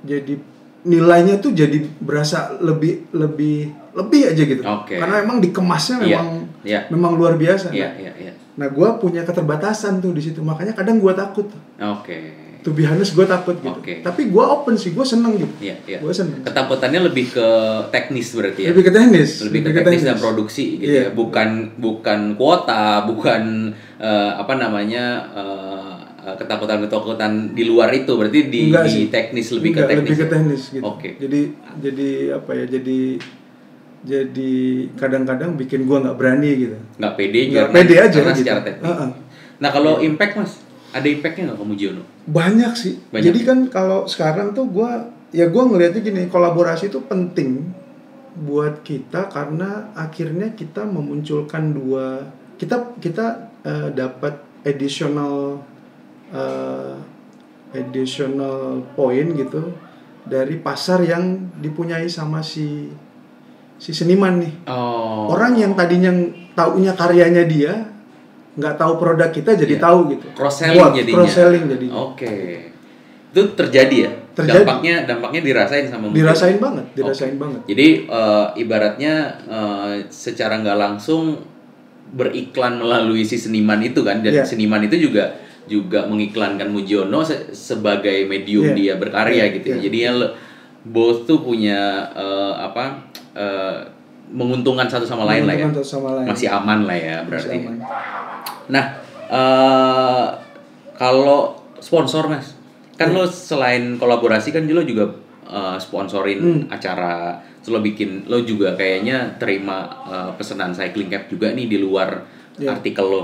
jadi 0.03 0.35
nilainya 0.81 1.39
tuh 1.39 1.53
jadi 1.53 1.77
berasa 2.01 2.59
lebih 2.59 3.07
lebih 3.13 3.69
lebih 3.93 4.23
aja 4.27 4.43
gitu 4.43 4.63
Oke. 4.65 4.97
karena 4.97 5.21
emang 5.21 5.39
dikemasnya 5.39 5.97
Iya, 6.01 6.07
memang 6.09 6.29
iya. 6.63 6.81
memang 6.89 7.13
luar 7.15 7.37
biasa 7.37 7.71
Iya, 7.71 7.87
nah, 7.87 8.01
iya, 8.01 8.13
iya. 8.19 8.33
nah 8.57 8.67
gue 8.67 8.89
punya 8.99 9.23
keterbatasan 9.23 10.01
tuh 10.01 10.11
di 10.11 10.23
situ 10.25 10.41
makanya 10.41 10.75
kadang 10.75 10.99
gue 10.99 11.13
takut 11.13 11.47
Oke. 11.79 12.50
Tuh 12.61 12.73
honest 12.77 13.13
gue 13.13 13.25
takut 13.25 13.57
gitu 13.57 13.73
Oke. 13.73 13.95
tapi 14.01 14.29
gue 14.29 14.45
open 14.45 14.75
sih 14.75 14.91
gue 14.91 15.03
seneng 15.03 15.35
gitu 15.35 15.55
Iya, 15.61 15.77
iya. 15.85 15.99
gue 15.99 16.13
seneng 16.13 16.41
Ketakutannya 16.41 17.01
lebih 17.03 17.31
ke 17.31 17.49
teknis 17.89 18.33
berarti 18.33 18.61
ya. 18.63 18.69
lebih 18.71 18.85
ke 18.85 18.93
teknis 18.93 19.31
lebih 19.43 19.61
ke 19.63 19.71
teknis 19.75 20.03
dan 20.03 20.17
produksi 20.17 20.77
gitu 20.77 20.91
Iya. 20.91 21.03
ya 21.03 21.11
bukan 21.11 21.49
bukan 21.77 22.21
kuota 22.35 23.05
bukan 23.05 23.43
eh, 23.97 24.33
apa 24.35 24.55
namanya 24.55 25.05
eh, 25.33 25.93
ketakutan-ketakutan 26.21 27.53
di 27.53 27.65
luar 27.65 27.89
itu 27.91 28.13
berarti 28.13 28.47
di, 28.47 28.69
Enggak 28.69 28.85
di 28.87 29.09
teknis 29.09 29.49
lebih 29.51 29.73
Enggak, 29.73 29.81
ke 29.81 29.91
teknis 29.91 30.05
lebih 30.05 30.15
ke 30.15 30.21
ya? 30.21 30.31
teknis 30.31 30.63
gitu 30.69 30.83
Oke. 30.85 31.09
jadi 31.17 31.41
jadi 31.81 32.09
apa 32.37 32.51
ya 32.53 32.65
jadi 32.71 32.99
jadi 34.01 34.53
kadang-kadang 34.97 35.51
bikin 35.57 35.85
gue 35.85 35.97
nggak 35.99 36.17
berani 36.17 36.51
gitu 36.59 36.77
nggak 36.97 37.15
pede 37.15 37.41
Nggak 37.51 37.69
pede 37.71 37.95
aja 37.97 38.09
karena 38.15 38.33
gitu. 38.33 38.41
secara 38.41 38.61
teknis 38.63 38.85
Heeh. 38.87 39.09
nah 39.57 39.71
kalau 39.71 39.93
impact 40.01 40.35
mas 40.37 40.53
ada 40.91 41.07
impactnya 41.07 41.51
nggak 41.51 41.59
ke 41.59 41.67
Mujiono 41.67 42.03
banyak 42.31 42.73
sih. 42.79 42.95
Banyak. 43.11 43.25
jadi 43.27 43.41
kan 43.43 43.59
kalau 43.71 44.07
sekarang 44.07 44.55
tuh 44.55 44.71
gue 44.71 44.91
ya 45.35 45.47
gue 45.47 45.63
ngelihatnya 45.63 46.03
gini 46.03 46.23
kolaborasi 46.27 46.91
itu 46.91 47.03
penting 47.07 47.71
buat 48.47 48.87
kita 48.87 49.31
karena 49.31 49.91
akhirnya 49.99 50.55
kita 50.55 50.87
memunculkan 50.87 51.75
dua 51.75 52.31
kita 52.59 52.95
kita 53.03 53.51
eh, 53.67 53.89
dapat 53.91 54.39
additional 54.63 55.63
eh, 56.31 56.95
additional 57.75 58.83
point 58.95 59.35
gitu 59.35 59.75
dari 60.27 60.59
pasar 60.61 61.03
yang 61.03 61.51
dipunyai 61.59 62.07
sama 62.11 62.45
si 62.45 62.91
si 63.81 63.91
seniman 63.97 64.45
nih. 64.45 64.55
Oh. 64.69 65.33
Orang 65.33 65.57
yang 65.57 65.73
tadinya 65.73 66.13
taunya 66.53 66.93
karyanya 66.93 67.49
dia 67.49 67.89
nggak 68.53 68.75
tahu 68.75 68.93
produk 68.97 69.31
kita 69.31 69.55
jadi 69.55 69.75
Iya. 69.77 69.83
tahu 69.83 69.99
gitu 70.11 70.27
cross 70.33 70.57
selling 70.59 70.81
Wah, 70.81 70.91
jadinya 70.91 71.17
cross 71.17 71.33
selling 71.33 71.65
jadinya 71.67 71.95
oke 71.95 72.35
itu 73.31 73.43
terjadi 73.55 73.97
ya 74.01 74.11
Terjadi. 74.31 74.57
dampaknya 74.63 74.95
dampaknya 75.05 75.41
dirasain 75.41 75.87
sama 75.87 76.11
dirasain 76.11 76.59
banget 76.59 76.87
dirasain 76.93 77.37
banget 77.37 77.61
Jadi 77.65 77.87
eh, 78.05 78.47
ibaratnya 78.57 79.15
eh, 79.45 79.93
secara 80.09 80.59
nggak 80.59 80.77
langsung 80.77 81.39
beriklan 82.11 82.75
melalui 82.77 83.23
si 83.23 83.37
seniman 83.37 83.79
itu 83.81 84.03
kan 84.03 84.19
dan 84.19 84.33
Iya. 84.33 84.43
seniman 84.43 84.83
itu 84.83 84.99
juga 85.01 85.31
juga 85.67 86.03
mengiklankan 86.05 86.67
Mujiono 86.67 87.23
se- 87.23 87.55
sebagai 87.55 88.27
medium 88.27 88.67
Iya. 88.67 88.75
dia 88.75 88.95
berkarya 88.97 89.47
Iya, 89.47 89.55
gitu. 89.55 89.67
ya. 89.69 89.71
iya. 89.71 89.83
Jadi 89.87 89.99
ya 90.01 90.13
both 90.83 91.23
tuh 91.25 91.39
punya 91.39 91.79
eh, 92.13 92.55
apa 92.59 92.99
eh, 93.31 93.79
menguntungkan 94.27 94.87
satu 94.87 95.03
sama 95.05 95.23
lain 95.25 95.43
lah 95.45 95.55
ya. 95.55 95.67
Satu 95.71 95.83
sama 95.85 96.11
lain. 96.17 96.27
Masih 96.27 96.47
aman 96.49 96.83
lah 96.83 96.95
ya 96.95 97.17
Masih 97.21 97.29
berarti. 97.29 97.57
aman. 97.61 97.77
Nah, 98.71 98.85
eh 99.29 100.27
kalau 100.95 101.57
sponsor 101.79 102.29
mas, 102.29 102.55
kan 102.95 103.11
lo 103.11 103.25
selain 103.25 103.97
kolaborasi 103.97 104.51
kan 104.51 104.65
lo 104.65 104.83
juga 104.83 105.11
eh, 105.47 105.77
sponsorin 105.77 106.39
Hmm. 106.39 106.63
acara, 106.69 107.35
terus 107.59 107.75
lo 107.75 107.81
bikin, 107.81 108.25
lo 108.27 108.39
juga 108.43 108.73
kayaknya 108.73 109.35
terima 109.37 109.79
eh, 110.07 110.31
pesanan 110.35 110.71
cycling 110.71 111.09
cap 111.09 111.27
juga 111.27 111.51
nih 111.51 111.67
di 111.67 111.77
luar 111.77 112.23
Iya. 112.55 112.77
artikel 112.77 113.07
lo. 113.07 113.23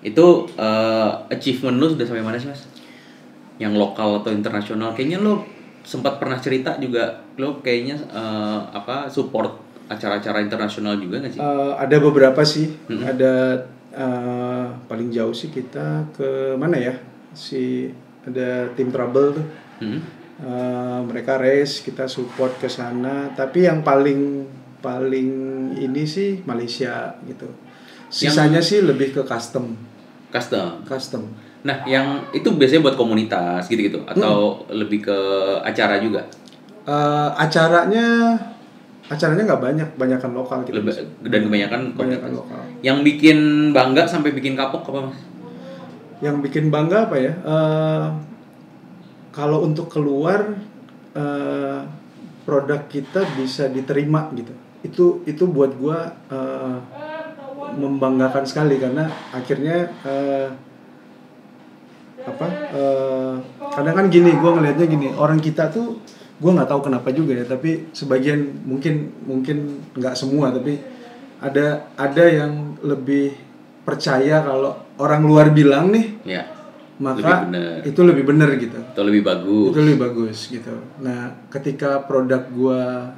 Itu 0.00 0.48
eh, 0.54 1.10
achievement 1.28 1.76
lo 1.76 1.86
sudah 1.88 2.04
sampai 2.04 2.24
mana 2.24 2.38
sih 2.38 2.48
mas? 2.48 2.64
yang 3.58 3.74
lokal 3.74 4.22
atau 4.22 4.30
internasional 4.30 4.94
kayaknya 4.94 5.18
lo 5.18 5.42
sempat 5.82 6.22
pernah 6.22 6.38
cerita 6.38 6.78
juga 6.78 7.26
lo 7.34 7.58
kayaknya 7.58 7.98
eh, 8.06 8.60
apa 8.70 9.10
support 9.10 9.50
acara-acara 9.90 10.38
internasional 10.38 10.94
juga 10.94 11.18
nggak 11.18 11.32
sih 11.32 11.42
Eh, 11.42 11.72
ada 11.74 11.96
beberapa 11.98 12.38
sih, 12.46 12.70
Mm-mm. 12.86 13.02
ada 13.02 13.58
eh, 13.90 14.66
paling 14.84 15.08
jauh 15.08 15.32
sih 15.32 15.48
kita 15.48 16.08
ke 16.12 16.54
mana 16.54 16.76
ya? 16.76 16.94
Si 17.32 17.88
ada 18.24 18.68
tim 18.72 18.88
trouble 18.88 19.36
tuh. 19.36 19.46
Hmm. 19.80 20.00
Eh, 20.38 21.00
mereka 21.02 21.36
race, 21.36 21.80
kita 21.80 22.06
support 22.06 22.56
ke 22.56 22.66
sana. 22.66 23.32
Tapi 23.32 23.66
yang 23.66 23.82
paling 23.82 24.46
paling 24.78 25.30
ini 25.74 26.06
sih 26.06 26.40
Malaysia 26.44 27.18
gitu. 27.26 27.50
Sisanya 28.08 28.62
sih 28.62 28.80
lebih 28.80 29.12
ke 29.12 29.22
custom, 29.22 29.76
custom 30.32 30.80
custom. 30.88 31.28
nah 31.60 31.84
yang 31.84 32.24
itu 32.32 32.48
biasanya 32.54 32.80
buat 32.86 32.96
komunitas 32.96 33.66
gitu-gitu 33.68 34.00
atau 34.06 34.62
Hmm. 34.64 34.78
lebih 34.78 35.04
ke 35.04 35.18
acara 35.60 35.98
juga 36.00 36.24
Eh, 36.88 37.30
acaranya 37.36 38.32
acaranya 39.08 39.42
nggak 39.48 39.62
banyak, 39.62 39.88
banyakan 39.96 40.30
lokal 40.32 40.58
gitu. 40.62 40.78
Lebih- 40.78 41.08
dan 41.24 41.40
kebanyakan 41.48 41.80
Kebanyakan 41.96 42.30
lokal. 42.36 42.60
yang 42.80 43.00
bikin 43.00 43.38
bangga 43.72 44.04
sampai 44.04 44.30
bikin 44.30 44.52
kapok 44.52 44.84
apa 44.86 45.00
mas 45.08 45.18
Yang 46.18 46.36
bikin 46.44 46.64
bangga 46.68 47.06
apa 47.06 47.16
ya? 47.16 47.32
Eh, 47.32 48.06
kalau 49.30 49.64
untuk 49.64 49.88
keluar 49.88 50.60
eh, 51.14 51.80
produk 52.42 52.80
kita 52.86 53.24
bisa 53.34 53.66
diterima 53.68 54.28
gitu. 54.34 54.52
Itu 54.80 55.04
itu 55.24 55.44
buat 55.46 55.72
gua 55.74 56.10
eh, 56.28 56.76
membanggakan 57.74 58.44
sekali 58.44 58.76
karena 58.76 59.06
akhirnya 59.30 59.88
eh, 60.02 60.48
apa? 62.24 62.46
eh, 62.74 63.34
kadang 63.72 63.94
kan 63.94 64.06
gini, 64.08 64.34
gua 64.36 64.52
ngelihatnya 64.52 64.86
gini, 64.86 65.08
orang 65.14 65.38
kita 65.38 65.70
tuh 65.70 65.96
gua 66.38 66.50
nggak 66.58 66.70
tahu 66.70 66.80
kenapa 66.86 67.08
juga 67.10 67.34
ya, 67.34 67.44
tapi 67.44 67.90
sebagian 67.90 68.62
mungkin 68.66 69.10
mungkin 69.26 69.82
nggak 69.98 70.14
semua, 70.14 70.54
tapi 70.54 70.78
ada 71.38 71.90
ada 71.94 72.24
yang 72.26 72.78
lebih 72.82 73.34
percaya 73.86 74.42
kalau 74.42 74.74
orang 74.98 75.22
luar 75.24 75.50
bilang 75.54 75.88
nih 75.94 76.06
ya 76.26 76.44
maka 76.98 77.22
Lebih 77.22 77.38
bener. 77.46 77.78
itu 77.86 78.00
lebih 78.02 78.24
bener 78.26 78.50
gitu. 78.58 78.74
Atau 78.74 79.06
lebih 79.06 79.22
bagus. 79.22 79.70
Itu 79.70 79.80
lebih 79.86 80.00
bagus 80.02 80.50
gitu. 80.50 80.74
Nah 80.98 81.46
ketika 81.46 82.02
produk 82.02 82.42
gua 82.50 83.14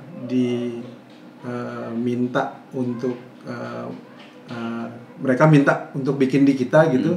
diminta 1.41 2.61
untuk 2.77 3.17
eh, 3.49 3.87
eh, 4.53 4.87
mereka 5.21 5.49
minta 5.49 5.89
untuk 5.97 6.21
bikin 6.21 6.45
di 6.45 6.53
kita 6.57 6.93
gitu 6.93 7.17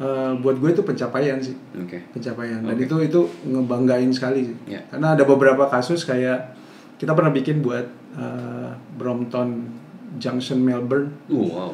eh, 0.00 0.32
buat 0.40 0.56
gue 0.60 0.70
itu 0.72 0.82
pencapaian 0.84 1.38
sih. 1.40 1.56
Oke. 1.76 2.04
Pencapaian. 2.12 2.60
Dan 2.64 2.76
itu 2.76 2.96
itu 3.00 3.20
ngebanggain 3.46 4.10
sekali 4.12 4.52
sih. 4.52 4.56
Ya. 4.68 4.84
karena 4.90 5.16
ada 5.16 5.24
beberapa 5.24 5.68
kasus 5.68 6.04
kayak 6.04 6.56
kita 6.96 7.12
pernah 7.12 7.32
bikin 7.32 7.60
buat 7.60 7.86
eh, 8.16 8.70
Brompton 8.96 9.76
Junction 10.16 10.62
Melbourne. 10.62 11.12
Uh, 11.28 11.46
wow. 11.50 11.70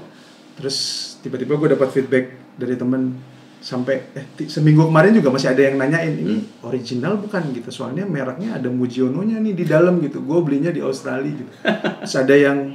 Terus 0.58 0.76
tiba-tiba 1.22 1.56
gue 1.56 1.68
dapat 1.78 1.88
feedback 1.94 2.26
dari 2.58 2.74
temen 2.76 3.16
sampai 3.62 4.10
eh 4.18 4.26
seminggu 4.50 4.90
kemarin 4.90 5.14
juga 5.14 5.30
masih 5.30 5.54
ada 5.54 5.62
yang 5.62 5.78
nanyain 5.78 6.18
ini 6.18 6.42
original 6.66 7.16
bukan? 7.22 7.54
Gitu. 7.54 7.70
Soalnya 7.70 8.02
mereknya 8.04 8.58
ada 8.58 8.68
Mujiono-nya 8.68 9.38
nih 9.38 9.54
di 9.54 9.64
dalam 9.64 10.02
gitu. 10.02 10.20
Gue 10.26 10.42
belinya 10.42 10.74
di 10.74 10.82
Australia 10.82 11.30
gitu. 11.30 11.52
Terus 12.02 12.14
ada 12.18 12.34
yang 12.34 12.74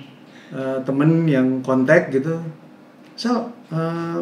eh, 0.56 0.80
temen 0.88 1.28
yang 1.28 1.60
kontak 1.62 2.10
gitu. 2.16 2.40
Sal 3.20 3.52
eh, 3.70 4.20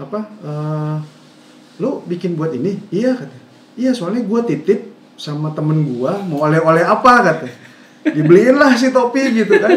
apa 0.00 0.18
eh, 0.40 0.96
lo 1.80 2.00
bikin 2.08 2.34
buat 2.36 2.56
ini? 2.56 2.80
Iya 2.88 3.16
kata. 3.16 3.36
Iya 3.76 3.90
soalnya 3.92 4.24
gue 4.24 4.40
titip 4.48 4.80
sama 5.20 5.52
temen 5.52 5.84
gue 5.84 6.12
mau 6.28 6.48
oleh-oleh 6.48 6.84
apa 6.84 7.12
kata. 7.20 7.48
Dibeliin 8.00 8.56
lah 8.56 8.72
si 8.80 8.88
topi 8.88 9.44
gitu 9.44 9.60
kan. 9.60 9.72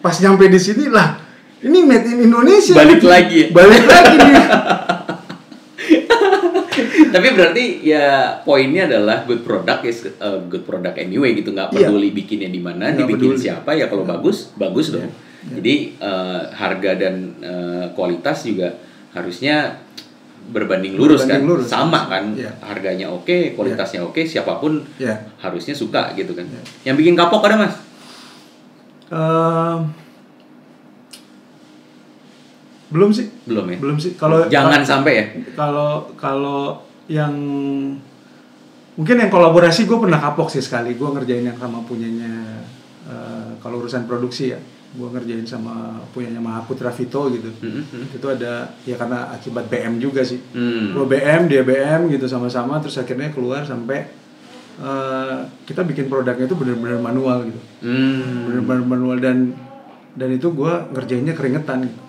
Pas 0.00 0.16
nyampe 0.20 0.48
di 0.48 0.56
sini 0.56 0.88
lah 0.88 1.20
ini 1.64 1.78
made 1.84 2.04
in 2.04 2.28
Indonesia. 2.28 2.76
Balik 2.76 3.02
lagi. 3.04 3.48
Ya? 3.48 3.52
balik 3.52 3.84
lagi. 3.88 4.16
Nih 4.20 4.44
tapi 7.14 7.32
berarti 7.32 7.64
ya 7.80 8.36
poinnya 8.44 8.84
adalah 8.84 9.24
good 9.24 9.40
product 9.40 9.82
is 9.88 10.04
a 10.20 10.36
good 10.44 10.68
product 10.68 11.00
anyway 11.00 11.32
gitu. 11.32 11.56
Nggak 11.56 11.72
Iya. 11.72 11.88
peduli 11.88 12.08
bikinnya 12.12 12.48
di 12.52 12.60
mana 12.60 12.92
dibikin 12.92 13.32
peduli. 13.36 13.40
siapa 13.40 13.72
ya 13.72 13.88
kalau 13.88 14.04
bagus 14.04 14.52
bagus 14.60 14.92
dong. 14.92 15.08
Iya. 15.08 15.62
jadi 15.62 15.74
eh, 15.96 16.42
harga 16.58 16.90
dan 16.98 17.14
eh, 17.40 17.86
kualitas 17.94 18.42
juga 18.44 18.74
harusnya 19.16 19.80
berbanding 20.46 20.94
lurus 20.94 21.24
Berbanding 21.26 21.42
kan? 21.42 21.50
lurus. 21.50 21.66
sama 21.66 22.00
kan? 22.06 22.24
Iya. 22.36 22.52
harganya 22.62 23.10
oke 23.10 23.56
kualitasnya 23.58 24.04
oke 24.04 24.22
siapa 24.22 24.60
pun 24.62 24.78
ya 25.00 25.16
harusnya 25.42 25.74
suka 25.74 26.12
gitu 26.14 26.36
kan. 26.36 26.46
Iya. 26.46 26.62
yang 26.92 26.96
bikin 27.00 27.16
kapok 27.18 27.42
ada 27.48 27.66
mas? 27.66 27.74
Ehm, 29.10 29.78
belum 32.90 33.10
sih. 33.10 33.26
Belum 33.46 33.66
ya? 33.66 33.76
Belum 33.82 33.96
sih. 33.98 34.14
Kalau 34.14 34.46
jangan 34.46 34.82
sampai 34.86 35.12
ya? 35.18 35.24
kalau 35.58 36.06
kalau 36.14 36.78
yang 37.10 37.34
mungkin 38.94 39.16
yang 39.18 39.30
kolaborasi 39.30 39.86
gue 39.86 39.98
pernah 39.98 40.18
kapok 40.22 40.50
sih 40.50 40.62
sekali. 40.62 40.94
Gue 40.94 41.10
ngerjain 41.10 41.42
yang 41.42 41.58
sama 41.58 41.82
punyanya 41.82 42.62
eh, 43.10 43.48
kalau 43.58 43.82
urusan 43.82 44.06
produksi 44.06 44.54
ya 44.54 44.58
gue 44.88 45.08
ngerjain 45.08 45.44
sama 45.44 45.74
punyanya 46.08 46.38
Mahaputra 46.38 46.88
Vito 46.88 47.26
gitu 47.28 47.50
Mm, 47.58 47.82
mm, 47.82 48.04
itu 48.12 48.26
ada 48.26 48.52
ya 48.82 48.94
karena 48.94 49.28
akibat 49.30 49.66
BM 49.66 49.98
juga 49.98 50.20
sih 50.20 50.38
Hmm. 50.48 50.92
gue 50.92 51.04
BM 51.06 51.46
dia 51.46 51.62
BM 51.62 52.08
gitu 52.08 52.24
sama-sama 52.24 52.78
terus 52.78 52.94
akhirnya 52.94 53.28
keluar 53.28 53.62
sampai 53.62 54.06
eh, 54.78 55.36
kita 55.64 55.82
bikin 55.82 56.06
produknya 56.06 56.44
itu 56.44 56.54
benar-benar 56.54 56.98
manual 56.98 57.44
gitu 57.44 57.60
Hmm. 57.82 58.46
benar-benar 58.46 58.82
manual 58.86 59.18
dan 59.18 59.52
dan 60.12 60.28
itu 60.30 60.48
gue 60.48 60.72
ngerjainnya 60.90 61.32
keringetan 61.32 61.84
gitu. 61.84 62.00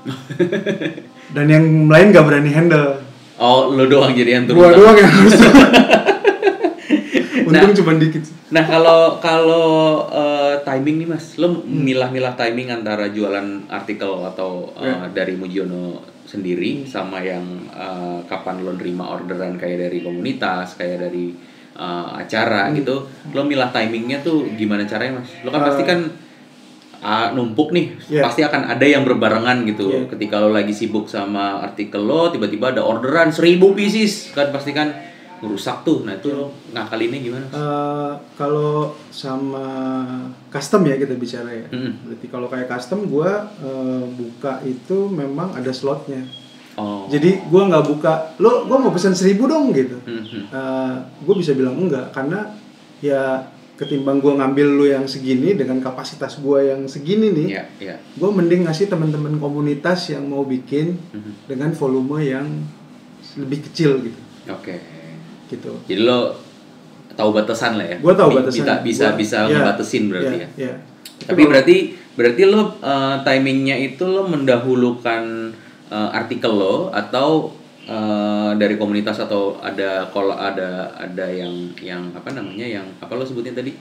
dan 1.35 1.45
yang 1.45 1.65
lain 1.85 2.07
gak 2.09 2.23
berani 2.23 2.49
handle 2.49 3.03
oh 3.35 3.67
lo 3.67 3.83
doang 3.85 4.11
jadi 4.11 4.31
yang 4.33 4.45
turun 4.45 4.63
tangan. 4.63 4.75
doang 4.75 4.95
yang 4.97 5.11
harus 5.17 5.35
untung 7.47 7.73
cuma 7.73 7.95
dikit 7.95 8.23
Nah 8.47 8.63
kalau 8.63 9.19
kalau 9.19 9.67
eh, 10.07 10.55
timing 10.63 11.03
nih 11.03 11.07
mas, 11.07 11.35
lo 11.35 11.51
milah-milah 11.59 12.35
timing 12.35 12.71
antara 12.71 13.07
jualan 13.07 13.67
artikel 13.67 14.23
atau 14.23 14.71
eh, 14.79 14.87
Ya. 14.87 15.07
dari 15.11 15.35
Mujiono 15.35 15.99
sendiri 16.23 16.83
sama 16.83 17.19
yang 17.19 17.43
eh, 17.69 18.19
kapan 18.23 18.63
lo 18.63 18.71
nerima 18.71 19.07
orderan 19.09 19.55
kayak 19.55 19.87
dari 19.87 19.99
komunitas, 19.99 20.75
kayak 20.75 21.07
dari 21.07 21.35
eh, 21.75 22.07
acara 22.15 22.71
gitu, 22.71 23.03
lo 23.31 23.41
milah 23.43 23.67
timingnya 23.69 24.23
tuh 24.23 24.47
gimana 24.55 24.83
caranya 24.83 25.19
mas? 25.19 25.29
Lo 25.43 25.51
kan 25.51 25.67
pasti 25.67 25.83
kan 25.83 25.99
ah, 26.97 27.29
numpuk 27.29 27.69
nih, 27.71 27.93
Ya. 28.09 28.25
pasti 28.25 28.41
akan 28.41 28.73
ada 28.73 28.81
yang 28.81 29.03
berbarengan 29.03 29.67
gitu. 29.67 29.85
Ya. 29.91 30.01
Ketika 30.07 30.39
lo 30.41 30.49
lagi 30.49 30.71
sibuk 30.71 31.05
sama 31.05 31.61
artikel 31.61 32.01
lo, 32.01 32.31
tiba-tiba 32.31 32.73
ada 32.73 32.81
orderan 32.81 33.29
seribu 33.29 33.75
pieces, 33.75 34.31
kan 34.33 34.49
pasti 34.49 34.71
kan 34.73 34.89
ngerusak 35.39 35.81
tuh. 35.81 36.01
Nah 36.01 36.13
itu 36.13 36.29
lo 36.29 36.49
ngakalinnya 36.71 37.19
gimana? 37.19 37.45
Eh, 37.47 38.11
kalau 38.33 38.97
sama 39.07 39.65
custom 40.47 40.81
ya 40.83 40.95
kita 40.95 41.13
bicara 41.13 41.49
ya 41.49 41.67
Mm-mm. 41.67 41.93
berarti 42.03 42.25
kalau 42.27 42.47
kayak 42.47 42.67
custom 42.67 43.05
gua 43.05 43.31
eh, 43.57 44.03
buka 44.09 44.61
itu 44.63 45.07
memang 45.07 45.53
ada 45.53 45.69
slotnya 45.69 46.25
Oh. 46.73 47.09
jadi 47.09 47.41
gua 47.47 47.65
nggak 47.65 47.85
buka 47.87 48.13
lo 48.37 48.65
gua 48.65 48.77
mau 48.77 48.93
pesan 48.93 49.11
seribu 49.11 49.45
dong 49.45 49.73
gitu 49.73 49.97
Mhm. 49.99 50.53
gue 51.19 51.35
bisa 51.35 51.51
bilang 51.51 51.73
enggak 51.75 52.13
karena 52.13 52.53
ya 52.97 53.49
ketimbang 53.73 54.17
gue 54.17 54.29
ngambil 54.31 54.67
lu 54.71 54.85
yang 54.85 55.05
segini 55.05 55.53
dengan 55.53 55.77
kapasitas 55.79 56.37
gue 56.37 56.59
yang 56.67 56.85
segini 56.85 57.29
nih 57.31 57.47
Iya, 57.47 57.63
iya. 57.79 57.95
gue 57.97 58.29
mending 58.31 58.65
ngasih 58.65 58.85
teman-teman 58.87 59.37
komunitas 59.37 60.09
yang 60.09 60.25
mau 60.25 60.41
bikin 60.43 61.01
Mhm. 61.09 61.31
dengan 61.45 61.73
volume 61.73 62.21
yang 62.23 62.45
lebih 63.35 63.65
kecil 63.65 63.97
gitu 63.99 64.21
Oke. 64.47 64.77
Gitu 65.47 65.71
Jadi 65.85 66.01
lo 66.01 66.35
tahu 67.11 67.29
batasan 67.31 67.75
lah 67.75 67.87
ya. 67.87 67.97
gue 67.97 68.13
tahu 68.13 68.29
batasan 68.31 68.61
Bisa 68.61 68.73
bisa 68.79 69.05
Gua- 69.07 69.17
bisa 69.17 69.37
ya, 69.41 69.49
ngebatasin 69.51 70.03
berarti 70.07 70.35
ya. 70.37 70.47
ya. 70.59 70.73
Itu 71.17 71.25
Tapi 71.25 71.39
kalau- 71.39 71.49
berarti 71.49 71.75
berarti 72.13 72.41
lo 72.45 72.61
eh, 72.77 73.15
timingnya 73.21 73.75
itu 73.75 74.03
lo 74.03 74.23
mendahulukan 74.23 75.23
eh, 75.87 76.09
artikel 76.11 76.51
lo 76.51 76.89
atau 76.89 77.49
eh, 77.83 78.51
dari 78.53 78.75
komunitas 78.75 79.17
atau 79.19 79.57
ada 79.57 80.05
kalau 80.07 80.31
ada 80.31 80.93
ada 80.93 81.25
yang 81.25 81.51
yang 81.77 82.11
apa 82.11 82.29
namanya 82.31 82.67
yang 82.69 82.85
apa 82.97 83.11
lo 83.11 83.23
sebutin 83.23 83.53
tadi 83.53 83.73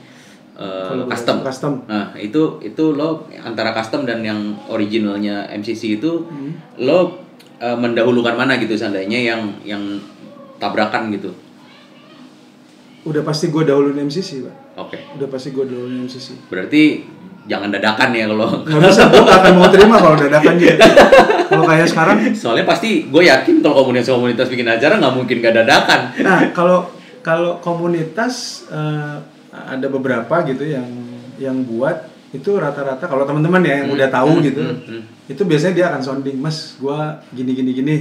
kalau 0.57 1.05
custom. 1.05 1.37
custom 1.43 1.73
Nah 1.85 2.17
itu 2.17 2.41
itu 2.61 2.85
lo 2.91 3.09
antara 3.39 3.71
custom 3.73 4.05
dan 4.05 4.23
yang 4.23 4.41
originalnya 4.67 5.45
MCC 5.53 5.97
itu 5.97 6.25
Hmm. 6.25 6.57
lo 6.79 7.21
eh, 7.59 7.75
mendahulukan 7.75 8.33
mana 8.33 8.57
gitu 8.57 8.73
seandainya 8.73 9.19
yang 9.19 9.43
yang 9.63 9.83
tabrakan 10.57 11.09
gitu. 11.11 11.29
Udah 13.07 13.23
pasti 13.23 13.49
gue 13.49 13.63
dahuluin 13.63 14.03
MCC 14.03 14.43
pak 14.43 14.55
Oke. 14.83 14.99
udah 15.15 15.29
pasti 15.31 15.55
gue 15.55 15.65
dahuluin 15.65 16.05
MCC 16.05 16.51
Berarti 16.51 16.83
jangan 17.47 17.71
dadakan 17.71 18.11
ya 18.11 18.27
kalau 18.27 18.67
nggak 18.67 18.81
bisa 18.91 19.03
gue 19.07 19.23
gak 19.23 19.39
akan 19.39 19.53
mau 19.55 19.71
terima 19.71 19.97
kalau 20.03 20.17
dadakan 20.19 20.55
gitu 20.59 20.83
kalau 21.55 21.65
kayak 21.65 21.87
sekarang 21.87 22.17
soalnya 22.35 22.67
pasti 22.67 23.07
gue 23.07 23.23
yakin 23.23 23.63
kalau 23.63 23.87
komunitas-komunitas 23.87 24.51
bikin 24.51 24.67
acara 24.67 24.99
nggak 24.99 25.15
mungkin 25.15 25.37
gak 25.39 25.55
dadakan 25.63 26.01
nah 26.27 26.51
kalau 26.51 26.91
kalau 27.23 27.63
komunitas 27.63 28.67
eh, 28.71 29.17
ada 29.55 29.87
beberapa 29.87 30.43
gitu 30.43 30.67
yang 30.67 30.87
yang 31.39 31.63
buat 31.63 32.11
itu 32.35 32.59
rata-rata 32.59 33.07
kalau 33.07 33.23
teman-teman 33.23 33.63
ya 33.63 33.87
yang 33.87 33.95
udah 33.95 34.09
tahu 34.11 34.43
Hmm, 34.43 34.45
gitu 34.45 34.63
hmm, 34.67 34.79
hmm. 34.83 35.03
itu 35.31 35.43
biasanya 35.47 35.75
dia 35.79 35.87
akan 35.95 36.03
sounding 36.03 36.37
mas 36.43 36.75
gua 36.83 37.23
gini 37.31 37.55
gini 37.55 37.71
gini 37.71 37.97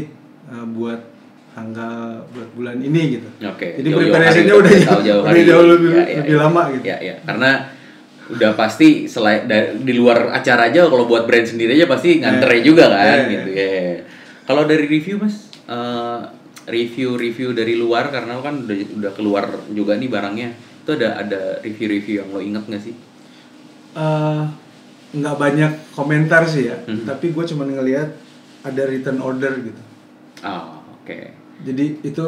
eh, 0.49 0.65
buat 0.73 1.14
tanggal 1.55 1.95
buat 2.29 2.49
bulan 2.51 2.77
ini 2.77 3.01
gitu 3.15 3.29
Oke. 3.41 3.79
Jadi 3.79 3.87
jauh-jauh 3.87 4.11
preparasinya 4.11 4.43
hari, 4.45 4.59
udah 4.59 4.73
jauh- 4.77 5.01
jauh 5.01 5.21
udah 5.21 5.31
hari. 5.31 5.41
jauh 5.45 5.65
lebih- 5.65 5.89
Ya, 5.89 6.03
ya, 6.03 6.17
lebih 6.19 6.29
ya. 6.29 6.41
lama 6.41 6.61
gitu. 6.69 6.83
Ya, 6.85 6.97
ya. 6.99 7.15
Karena 7.23 7.51
udah 8.25 8.51
pasti 8.53 8.87
selain 9.05 9.41
di 9.79 9.93
luar 9.93 10.29
acara 10.31 10.67
aja 10.67 10.83
kalau 10.83 11.05
buat 11.05 11.23
brand 11.23 11.45
sendiri 11.45 11.73
aja 11.73 11.85
pasti 11.85 12.19
nganternya 12.19 12.57
Ya. 12.57 12.65
juga 12.65 12.85
kan 12.89 13.05
Ya, 13.17 13.31
gitu 13.31 13.49
ya. 13.49 13.69
Kalau 14.43 14.63
dari 14.63 14.85
review 14.85 15.15
Mas 15.17 15.47
eh, 15.65 16.19
review-review 16.67 17.49
dari 17.51 17.73
luar 17.73 18.09
karena 18.09 18.35
kan 18.37 18.61
udah 18.61 18.75
udah 18.93 19.11
keluar 19.13 19.45
juga 19.69 19.95
nih 19.95 20.07
barangnya. 20.07 20.49
Itu 20.81 20.91
ada 20.93 21.17
ada 21.17 21.41
review-review 21.61 22.15
yang 22.19 22.29
lo 22.29 22.39
inget 22.39 22.63
nggak 22.63 22.83
sih? 22.83 22.95
Eh, 23.95 24.43
nggak 25.13 25.35
banyak 25.35 25.71
komentar 25.89 26.43
sih 26.43 26.67
ya 26.67 26.75
Mhm. 26.83 27.07
tapi 27.07 27.31
gue 27.31 27.45
cuma 27.45 27.63
ngelihat 27.63 28.11
ada 28.61 28.81
return 28.83 29.15
order 29.17 29.55
gitu 29.61 29.79
Oh, 30.43 30.83
oke. 30.93 31.31
Jadi 31.61 31.85
itu 32.01 32.25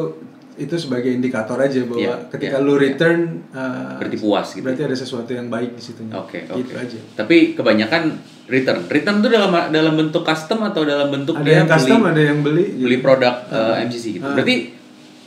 itu 0.57 0.73
sebagai 0.75 1.11
indikator 1.11 1.53
aja 1.55 1.85
bahwa 1.85 2.01
Iya, 2.01 2.15
ketika 2.27 2.57
iya, 2.57 2.65
lu 2.65 2.73
iya. 2.73 2.81
return 2.83 3.19
eh, 3.47 3.93
Berarti 3.95 4.17
puas 4.17 4.47
gitu. 4.49 4.63
berarti 4.63 4.81
ada 4.83 4.95
sesuatu 4.95 5.29
yang 5.29 5.47
baik 5.47 5.71
di 5.71 5.83
situnya 5.83 6.17
Oke, 6.17 6.43
oke. 6.43 6.57
gitu 6.59 6.73
aja 6.73 6.97
Tapi 7.13 7.53
kebanyakan 7.53 8.03
return. 8.47 8.79
Return 8.87 9.15
itu 9.19 9.29
dalam 9.29 9.51
dalam 9.69 9.93
bentuk 9.95 10.23
custom 10.23 10.63
atau 10.63 10.81
dalam 10.81 11.07
bentuk 11.07 11.35
ada 11.35 11.45
dia 11.45 11.55
yang 11.55 11.69
custom 11.69 11.99
beli- 11.99 12.09
ada 12.09 12.21
yang 12.23 12.39
beli 12.41 12.65
gitu. 12.73 12.83
beli 12.83 12.97
produk 12.97 13.35
Ah. 13.47 13.75
eh, 13.75 13.85
MCC 13.85 14.05
gitu. 14.13 14.23
Ah. 14.23 14.33
Berarti 14.33 14.55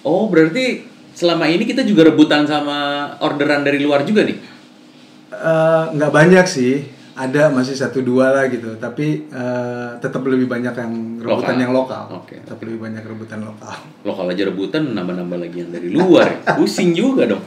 oh 0.03 0.27
berarti 0.27 0.65
selama 1.13 1.47
ini 1.47 1.63
kita 1.63 1.83
juga 1.83 2.03
rebutan 2.05 2.43
sama 2.43 2.79
orderan 3.21 3.63
dari 3.63 3.79
luar 3.79 4.03
juga 4.03 4.25
nih. 4.25 4.35
Eh, 5.31 5.85
nggak 5.95 6.11
banyak 6.11 6.43
sih 6.45 6.83
ada 7.21 7.53
masih 7.53 7.77
satu 7.77 8.01
dua 8.01 8.33
lah 8.33 8.49
gitu 8.49 8.75
tapi 8.77 9.29
eh, 9.29 9.91
tetap 9.99 10.25
lebih 10.25 10.47
banyak 10.47 10.73
yang 10.73 10.93
rebutan 11.19 11.53
Lokal. 11.53 11.61
yang 11.61 11.73
lokal 11.73 12.03
Oke, 12.17 12.41
tetap 12.41 12.57
lebih 12.59 12.81
banyak 12.81 13.05
rebutan 13.05 13.41
lokal 13.41 13.77
Lokal 14.03 14.27
aja 14.29 14.43
rebutan 14.45 14.83
nambah-nambah 14.91 15.39
lagi 15.39 15.57
yang 15.59 15.71
dari 15.71 15.89
luar. 15.89 16.41
ya. 16.41 16.57
Pusing 16.57 16.91
juga 16.93 17.29
dong. 17.29 17.45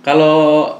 Kalau 0.00 0.72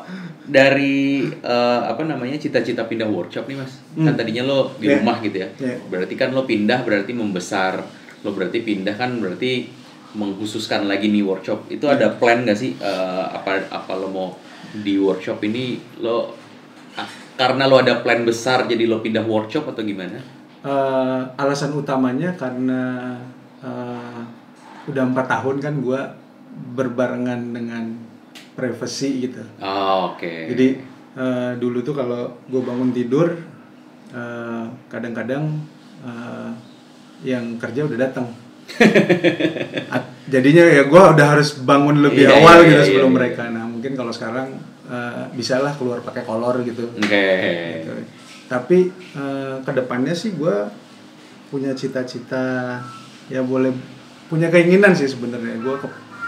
dari 0.42 1.28
eh, 1.28 1.80
apa 1.84 2.02
namanya 2.02 2.34
cita-cita 2.34 2.82
pindah 2.82 3.04
workshop 3.06 3.44
nih 3.46 3.56
mas, 3.56 3.78
kan 3.94 4.10
Hmm. 4.10 4.16
tadinya 4.16 4.42
lo 4.42 4.72
di 4.74 4.88
Yeah. 4.88 4.98
rumah 4.98 5.16
gitu 5.20 5.36
ya. 5.38 5.48
Yeah. 5.54 5.78
Berarti 5.86 6.14
kan 6.14 6.32
lo 6.32 6.42
pindah 6.42 6.80
berarti 6.82 7.12
membesar. 7.12 7.84
Lo 8.24 8.32
berarti 8.32 8.58
pindah 8.58 8.96
kan 8.96 9.20
berarti 9.20 9.68
mengkhususkan 10.10 10.88
lagi 10.88 11.12
nih 11.12 11.20
workshop. 11.20 11.68
Itu 11.68 11.84
ada 11.86 12.08
plan 12.10 12.42
gak 12.42 12.56
sih 12.56 12.72
eh, 12.74 13.24
apa 13.28 13.68
apa 13.68 13.92
lo 13.94 14.08
mau 14.08 14.28
di 14.72 14.96
workshop 14.96 15.44
ini 15.44 15.76
lo 16.00 16.32
karena 17.38 17.70
lo 17.70 17.78
ada 17.78 18.02
plan 18.02 18.26
besar 18.26 18.66
jadi 18.66 18.84
lo 18.84 18.98
pindah 18.98 19.22
workshop 19.22 19.70
atau 19.70 19.86
gimana? 19.86 20.18
Eh, 20.58 21.22
alasan 21.38 21.70
utamanya 21.72 22.34
karena 22.34 23.14
eh, 23.62 24.20
udah 24.90 25.04
empat 25.06 25.26
tahun 25.30 25.56
kan 25.62 25.74
gua 25.78 26.18
berbarengan 26.74 27.54
dengan 27.54 27.94
privacy 28.58 29.30
gitu 29.30 29.46
Oh, 29.62 30.12
Oke. 30.12 30.50
Jadi 30.50 30.82
eh, 31.14 31.52
dulu 31.56 31.78
tuh 31.80 31.94
kalau 31.94 32.34
gue 32.50 32.58
bangun 32.58 32.90
tidur, 32.90 33.38
kadang-kadang 34.88 35.62
eh, 36.02 36.50
yang 37.22 37.54
kerja 37.58 37.86
udah 37.86 37.98
datang. 37.98 38.26
At- 39.88 40.10
Jadinya 40.34 40.60
ya 40.60 40.82
gue 40.84 41.02
udah 41.16 41.26
harus 41.38 41.56
bangun 41.64 42.04
lebih 42.04 42.28
Iya, 42.28 42.36
awal 42.36 42.56
iya, 42.60 42.68
gitu 42.68 42.82
iya, 42.82 42.88
sebelum 42.92 43.10
iya. 43.14 43.16
mereka. 43.16 43.42
Nah 43.48 43.64
mungkin 43.64 43.92
kalau 43.96 44.12
sekarang 44.12 44.60
eh, 44.88 45.24
bisalah 45.36 45.76
keluar 45.76 46.00
pakai 46.00 46.24
kolor 46.24 46.64
gitu. 46.64 46.88
Oke. 46.88 47.28
Gitu. 47.84 47.92
Tapi 48.48 48.78
eh, 48.92 49.54
ke 49.62 49.72
depannya 49.76 50.16
sih 50.16 50.34
gue 50.34 50.56
punya 51.48 51.72
cita-cita 51.72 52.76
ya 53.28 53.40
boleh 53.40 53.72
punya 54.28 54.52
keinginan 54.52 54.92
sih 54.92 55.08
sebenarnya 55.08 55.56
gue 55.64 55.74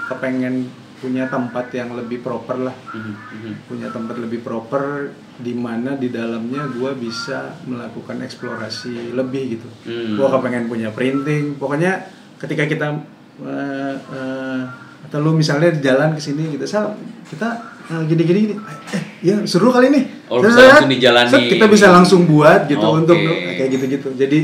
kepengen 0.08 0.68
punya 1.00 1.28
tempat 1.32 1.72
yang 1.72 1.96
lebih 1.96 2.20
proper 2.20 2.60
lah 2.60 2.76
Mhm, 2.92 3.12
mhm. 3.16 3.52
punya 3.68 3.88
tempat 3.88 4.20
lebih 4.20 4.44
proper 4.44 5.12
di 5.40 5.56
mana 5.56 5.96
di 5.96 6.12
dalamnya 6.12 6.68
gue 6.68 6.92
bisa 7.00 7.56
melakukan 7.64 8.20
eksplorasi 8.20 9.16
lebih 9.16 9.56
gitu. 9.56 9.68
Hmm. 9.88 10.20
Gue 10.20 10.28
kepengen 10.28 10.68
punya 10.68 10.92
printing. 10.92 11.56
Pokoknya 11.56 12.04
ketika 12.36 12.68
kita 12.68 13.00
eh, 13.40 13.94
eh, 13.96 14.60
atau 15.08 15.18
lu 15.24 15.32
misalnya 15.32 15.72
jalan 15.80 16.12
ke 16.12 16.20
sini 16.20 16.52
gitu, 16.60 16.68
sal 16.68 16.92
kita 17.24 17.69
gini-gini 18.00 18.38
gini. 18.44 18.54
Eh, 18.90 19.02
ya 19.22 19.34
seru 19.44 19.68
kali 19.68 19.88
ini. 19.88 20.00
Oh, 20.26 20.38
bisa 20.38 20.54
Set, 20.54 20.66
langsung 20.70 20.88
dijalani. 20.88 21.28
set, 21.28 21.42
kita 21.48 21.64
bisa 21.66 21.86
langsung 21.88 22.20
buat 22.24 22.64
gitu 22.64 22.80
Oke. 22.80 22.98
untuk 23.00 23.18
kayak 23.18 23.68
gitu-gitu. 23.68 24.08
Jadi 24.14 24.40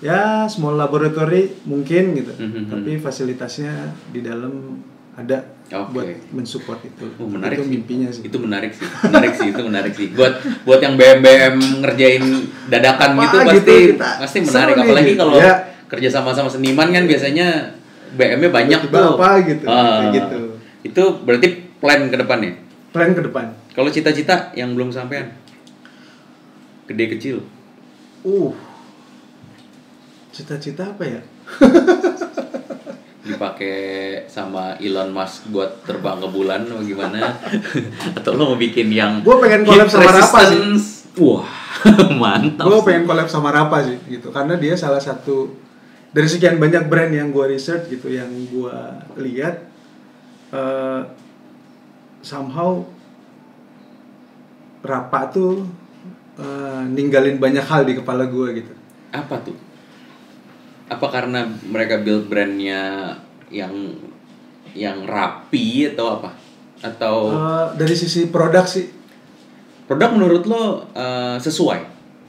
ya 0.00 0.20
small 0.46 0.74
laboratory 0.74 1.60
mungkin 1.62 2.16
gitu. 2.16 2.32
Mhm. 2.32 2.70
Tapi 2.70 2.90
fasilitasnya 2.96 3.72
di 4.08 4.20
dalam 4.20 4.80
ada 5.12 5.44
Oke. 5.68 5.92
buat 5.92 6.08
mensupport 6.32 6.80
itu. 6.82 7.04
Oh, 7.16 7.28
menarik 7.28 7.60
itu 7.60 7.64
sih. 7.64 7.70
mimpinya 7.70 8.08
sih. 8.08 8.22
Itu 8.24 8.38
menarik 8.38 8.72
sih. 8.72 8.86
Menarik 9.04 9.32
sih, 9.34 9.48
itu 9.48 9.60
menarik 9.60 9.92
sih. 9.92 10.08
Buat 10.10 10.32
buat 10.64 10.80
yang 10.80 10.96
BM 10.96 11.20
BM 11.20 11.54
ngerjain 11.80 12.24
dadakan 12.66 13.10
Apa 13.12 13.20
gitu 13.20 13.36
gitu 13.36 13.44
pasti 13.44 13.76
kita 13.92 14.08
pasti 14.18 14.38
menarik 14.40 14.74
apalagi 14.78 15.12
gitu. 15.12 15.20
kalau 15.20 15.34
Ya. 15.36 15.54
kerja 15.86 16.08
sama 16.08 16.30
sama 16.30 16.46
seniman 16.46 16.88
kan 16.88 17.04
biasanya 17.04 17.76
BM-nya 18.10 18.48
banyak 18.48 18.80
Tiba-tiba 18.80 18.98
tuh. 19.04 19.14
apa 19.16 19.30
gitu, 19.44 19.64
kayak 19.66 20.10
gitu. 20.10 20.38
Itu 20.80 21.02
berarti 21.20 21.48
plan 21.76 22.00
ke 22.06 22.16
depannya. 22.16 22.52
Plan 22.90 23.14
ke 23.14 23.22
depan. 23.22 23.54
Kalau 23.70 23.88
cita-cita 23.88 24.50
yang 24.52 24.74
belum 24.74 24.90
sampean. 24.90 25.30
Gede 26.90 27.04
kecil. 27.16 27.36
Uh. 28.22 28.50
Cita-cita 30.30 30.90
apa 30.90 31.04
ya? 31.06 31.20
dipakai 33.20 33.78
sama 34.26 34.74
Elon 34.80 35.12
Musk 35.12 35.52
buat 35.52 35.84
terbang 35.84 36.18
ke 36.18 36.28
bulan 36.28 36.66
atau 36.66 36.82
gimana 36.82 37.36
atau 38.16 38.30
lo 38.34 38.52
mau 38.52 38.58
bikin 38.58 38.90
yang 38.90 39.20
Gua 39.20 39.38
pengen 39.38 39.62
collab 39.62 39.86
sama 39.86 40.10
Rapa 40.10 40.40
sih. 40.50 40.60
wah 41.20 41.46
mantap 42.20 42.64
Gue 42.66 42.80
sih. 42.80 42.86
pengen 42.90 43.04
collab 43.04 43.28
sama 43.28 43.52
Rapa 43.52 43.84
sih 43.84 43.96
gitu 44.08 44.32
karena 44.32 44.56
dia 44.56 44.74
salah 44.74 44.98
satu 44.98 45.52
dari 46.10 46.26
sekian 46.26 46.58
banyak 46.58 46.90
brand 46.90 47.12
yang 47.12 47.30
gue 47.30 47.44
research 47.54 47.86
gitu 47.86 48.10
yang 48.10 48.26
gue 48.28 48.76
lihat 49.20 49.68
eh, 50.50 51.00
somehow 52.20 52.84
Rapa 54.80 55.28
tuh 55.28 55.68
eh, 56.40 56.82
ninggalin 56.88 57.36
banyak 57.36 57.64
hal 57.64 57.84
di 57.84 57.92
kepala 58.00 58.24
gue 58.28 58.64
gitu. 58.64 58.72
apa 59.12 59.36
tuh? 59.44 59.56
Apa 60.88 61.06
karena 61.10 61.44
mereka 61.66 62.00
build 62.00 62.30
brandnya 62.30 63.12
yang 63.52 63.74
yang 64.72 65.04
rapi 65.04 65.92
atau 65.92 66.16
apa? 66.16 66.30
Atau 66.80 67.28
Eh, 67.34 67.66
dari 67.76 67.92
sisi 67.92 68.32
produk 68.32 68.64
sih. 68.64 68.88
Produk 69.84 70.16
menurut 70.16 70.48
lo 70.48 70.88
eh, 70.96 71.36
sesuai 71.36 71.80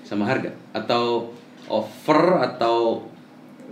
sama 0.03 0.27
harga? 0.27 0.51
Atau 0.75 1.31
offer 1.71 2.41
atau 2.51 3.07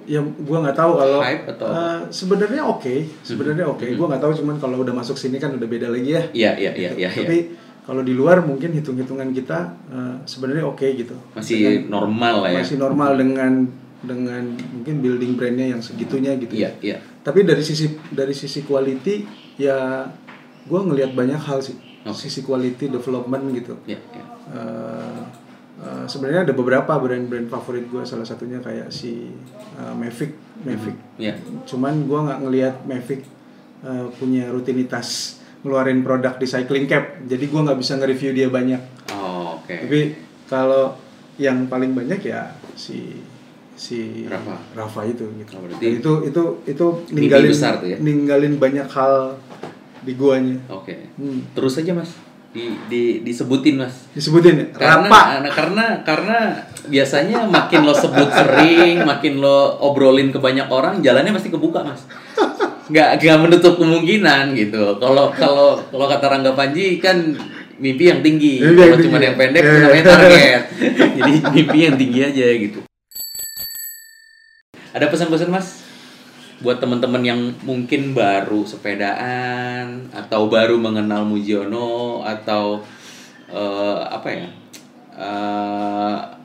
ya 0.10 0.26
gue 0.26 0.58
nggak 0.66 0.74
tahu 0.74 0.92
kalau 0.98 1.22
Hype 1.22 1.46
atau 1.54 1.68
apa? 1.70 1.78
eh, 1.78 2.00
sebenarnya 2.10 2.64
oke 2.66 2.96
sebenarnya 3.22 3.66
oke. 3.70 3.86
Gue 3.86 4.08
nggak 4.10 4.22
tahu 4.26 4.34
cuman 4.42 4.56
kalau 4.58 4.82
udah 4.82 4.94
masuk 4.98 5.14
sini 5.14 5.38
kan 5.38 5.54
udah 5.54 5.68
beda 5.70 5.94
lagi 5.94 6.10
ya. 6.18 6.24
Iya 6.34 6.52
iya 6.58 6.72
iya 6.74 6.92
iya 6.98 7.10
tapi 7.14 7.38
iya. 7.46 7.86
kalau 7.86 8.02
di 8.02 8.18
luar 8.18 8.42
mungkin 8.42 8.74
hitung 8.74 8.98
hitungan 8.98 9.30
kita 9.30 9.78
eh, 9.94 10.16
sebenarnya 10.26 10.66
oke 10.66 10.88
gitu. 10.98 11.14
Masih 11.38 11.86
normal 11.86 12.50
lah 12.50 12.50
ya. 12.50 12.66
masih 12.66 12.82
normal 12.82 13.22
dengan 13.22 13.70
dengan 14.00 14.44
mungkin 14.74 15.04
building 15.06 15.36
brandnya 15.36 15.76
yang 15.78 15.82
segitunya 15.86 16.34
gitu 16.42 16.58
iya 16.58 16.74
ya. 16.74 16.74
Iya 16.82 16.98
tapi 17.20 17.46
dari 17.46 17.62
sisi 17.62 17.86
dari 18.10 18.32
sisi 18.34 18.64
quality 18.64 19.28
ya 19.60 20.08
gue 20.66 20.80
ngelihat 20.82 21.14
banyak 21.14 21.38
hal 21.38 21.62
sih. 21.62 21.78
Oke. 22.00 22.16
sisi 22.16 22.48
quality 22.48 22.88
development 22.88 23.52
gitu. 23.52 23.76
Iya 23.84 24.00
iya. 24.16 24.26
Eh, 24.56 25.20
eh, 25.80 26.06
sebenarnya 26.06 26.42
ada 26.44 26.54
beberapa 26.54 26.92
brand-brand 26.94 27.48
favorit 27.48 27.86
gue 27.86 28.04
salah 28.04 28.24
satunya 28.24 28.60
kayak 28.60 28.90
si 28.90 29.32
eh, 29.76 29.94
Mavic 29.94 30.32
Mavic 30.60 30.96
Iya. 31.16 31.36
cuman 31.66 32.04
gue 32.04 32.20
nggak 32.22 32.40
ngelihat 32.42 32.76
Mavic 32.84 33.22
eh, 33.82 34.08
punya 34.14 34.48
rutinitas 34.48 35.40
ngeluarin 35.60 36.00
produk 36.02 36.36
di 36.36 36.46
cycling 36.46 36.86
cap 36.86 37.20
jadi 37.22 37.44
gue 37.44 37.60
nggak 37.62 37.76
bisa 37.78 37.96
nge-review 37.96 38.32
dia 38.32 38.48
banyak 38.48 38.80
Oh, 39.12 39.58
oke. 39.58 39.76
tapi 39.76 40.16
kalau 40.46 40.96
yang 41.36 41.66
paling 41.66 41.92
banyak 41.92 42.20
ya 42.22 42.52
si 42.74 43.20
si 43.74 44.28
Rafa. 44.28 44.60
Rafa 44.74 45.02
itu 45.06 45.24
gitu. 45.36 45.56
Oh, 45.56 45.64
berarti 45.64 45.80
Dan 45.82 45.92
itu 45.98 46.12
itu 46.26 46.44
itu 46.66 46.86
ninggalin 47.10 47.48
besar 47.50 47.80
tuh 47.80 47.88
ya? 47.88 47.98
ninggalin 47.98 48.56
banyak 48.56 48.88
hal 48.88 49.40
di 50.00 50.14
guanya. 50.14 50.60
Oke. 50.70 51.08
Hmm. 51.16 51.48
Terus 51.52 51.76
aja, 51.76 51.92
Mas. 51.94 52.12
Di, 52.50 52.66
di 52.90 53.04
disebutin 53.22 53.76
mas. 53.78 54.10
Disebutin? 54.14 54.56
Ya? 54.58 54.66
karena 54.74 55.06
Rapa. 55.06 55.20
karena 55.22 55.50
karena 55.54 55.86
karena 56.02 56.40
biasanya 56.90 57.46
makin 57.46 57.86
lo 57.86 57.94
sebut 57.94 58.30
sering 58.34 59.04
makin 59.10 59.38
lo 59.38 59.78
obrolin 59.86 60.34
ke 60.34 60.42
banyak 60.42 60.66
orang 60.66 61.06
jalannya 61.06 61.34
pasti 61.34 61.54
kebuka 61.54 61.86
mas. 61.86 62.10
Nggak 62.90 63.22
nggak 63.22 63.38
menutup 63.38 63.78
kemungkinan 63.78 64.58
gitu. 64.58 64.98
Kalau 64.98 65.30
kalau 65.38 65.78
kalau 65.94 66.06
kata 66.10 66.26
Rangga 66.26 66.58
Panji 66.58 66.98
kan 66.98 67.38
mimpi 67.78 68.10
yang 68.10 68.26
tinggi. 68.26 68.66
Mimpi 68.66 68.82
kalau 68.82 68.98
cuma 68.98 69.18
yang 69.22 69.38
pendek 69.38 69.62
itu 69.62 69.70
iya. 69.70 69.84
namanya 69.86 70.06
target. 70.10 70.62
Jadi 71.22 71.32
mimpi 71.54 71.78
yang 71.86 71.96
tinggi 72.02 72.20
aja 72.26 72.46
gitu. 72.58 72.80
Ada 74.90 75.06
pesan-pesan 75.06 75.54
mas 75.54 75.89
buat 76.60 76.84
teman-teman 76.84 77.24
yang 77.24 77.42
mungkin 77.64 78.12
baru 78.12 78.68
sepedaan 78.68 80.12
atau 80.12 80.52
baru 80.52 80.76
mengenal 80.76 81.24
Mujiono 81.24 82.22
atau 82.24 82.84
eh, 83.48 84.00
apa 84.12 84.30
ya 84.30 84.48
eh 85.20 86.40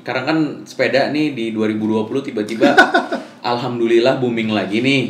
karena 0.00 0.22
kan 0.24 0.38
sepeda 0.64 1.12
nih 1.12 1.36
di 1.36 1.46
2020 1.52 2.32
tiba-tiba 2.32 2.72
alhamdulillah 3.52 4.16
booming 4.18 4.50
lagi 4.50 4.80
nih 4.80 5.04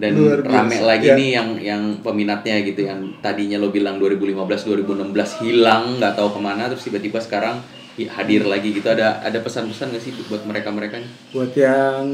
dan 0.00 0.16
rame 0.42 0.82
lagi 0.82 1.08
ya. 1.12 1.14
nih 1.14 1.30
yang 1.36 1.48
yang 1.60 1.82
peminatnya 2.02 2.64
gitu 2.64 2.88
yang 2.88 3.00
tadinya 3.22 3.60
lo 3.60 3.70
bilang 3.70 4.00
2015 4.00 4.88
2016 4.88 5.44
hilang 5.46 6.00
nggak 6.00 6.16
tahu 6.18 6.32
ke 6.36 6.40
mana 6.42 6.66
terus 6.66 6.82
tiba-tiba 6.82 7.22
sekarang 7.22 7.60
hadir 7.98 8.48
lagi 8.48 8.72
gitu 8.72 8.88
ada 8.88 9.20
ada 9.20 9.38
pesan-pesan 9.44 9.92
nggak 9.92 10.02
sih 10.02 10.12
buat 10.26 10.48
mereka 10.48 10.72
mereka 10.72 10.96
Buat 11.30 11.52
yang 11.52 12.06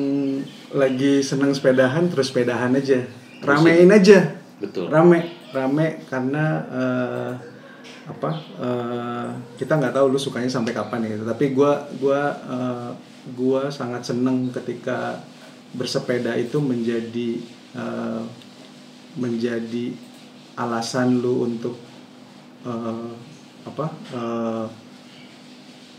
lagi 0.75 1.23
seneng 1.23 1.55
sepedahan, 1.55 2.11
terus 2.11 2.35
sepedahan 2.35 2.75
aja. 2.75 3.07
Ramein 3.39 3.87
aja. 3.95 4.35
betul 4.59 4.91
Rame, 4.91 5.23
rame 5.55 6.03
karena 6.11 6.45
eh, 6.67 7.33
apa? 8.11 8.31
eh, 8.59 9.29
kita 9.55 9.79
nggak 9.79 9.95
tahu 9.95 10.11
lu 10.11 10.19
sukanya 10.19 10.51
sampai 10.51 10.75
kapan 10.75 11.07
gitu. 11.07 11.23
Tapi 11.23 11.55
gua 11.55 11.87
gua 12.03 12.21
eh, 12.35 12.91
gua 13.39 13.71
sangat 13.71 14.03
seneng 14.03 14.51
ketika 14.51 15.23
bersepeda 15.79 16.35
itu 16.35 16.59
menjadi 16.59 17.39
eh, 17.79 18.23
menjadi 19.15 19.95
alasan 20.59 21.23
lu 21.23 21.47
untuk 21.47 21.79
eh, 22.67 23.11
apa? 23.63 23.87
eh, 24.11 24.67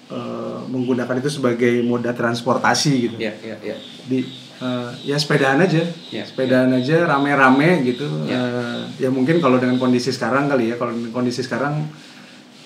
eh, 0.09 0.59
menggunakan 0.65 1.15
itu 1.17 1.29
sebagai 1.31 1.81
moda 1.81 2.11
transportasi 2.11 2.91
gitu. 2.99 3.15
Ya 3.17 3.33
ya 3.39 3.55
ya 3.61 3.75
di 4.05 4.25
eh, 4.59 4.89
ya 5.05 5.15
sepedaan 5.15 5.61
aja. 5.61 5.85
Ya, 6.09 6.23
sepedaan 6.23 6.73
aja 6.73 7.05
rame-rame 7.05 7.85
gitu. 7.85 8.05
Ya. 8.25 8.37
Eh, 8.37 8.79
ya 8.99 9.09
mungkin 9.09 9.39
kalau 9.39 9.55
dengan 9.55 9.77
kondisi 9.77 10.09
sekarang 10.09 10.45
kali 10.45 10.69
ya 10.69 10.75
kalau 10.75 10.91
dengan 10.91 11.13
kondisi 11.13 11.39
sekarang 11.39 11.87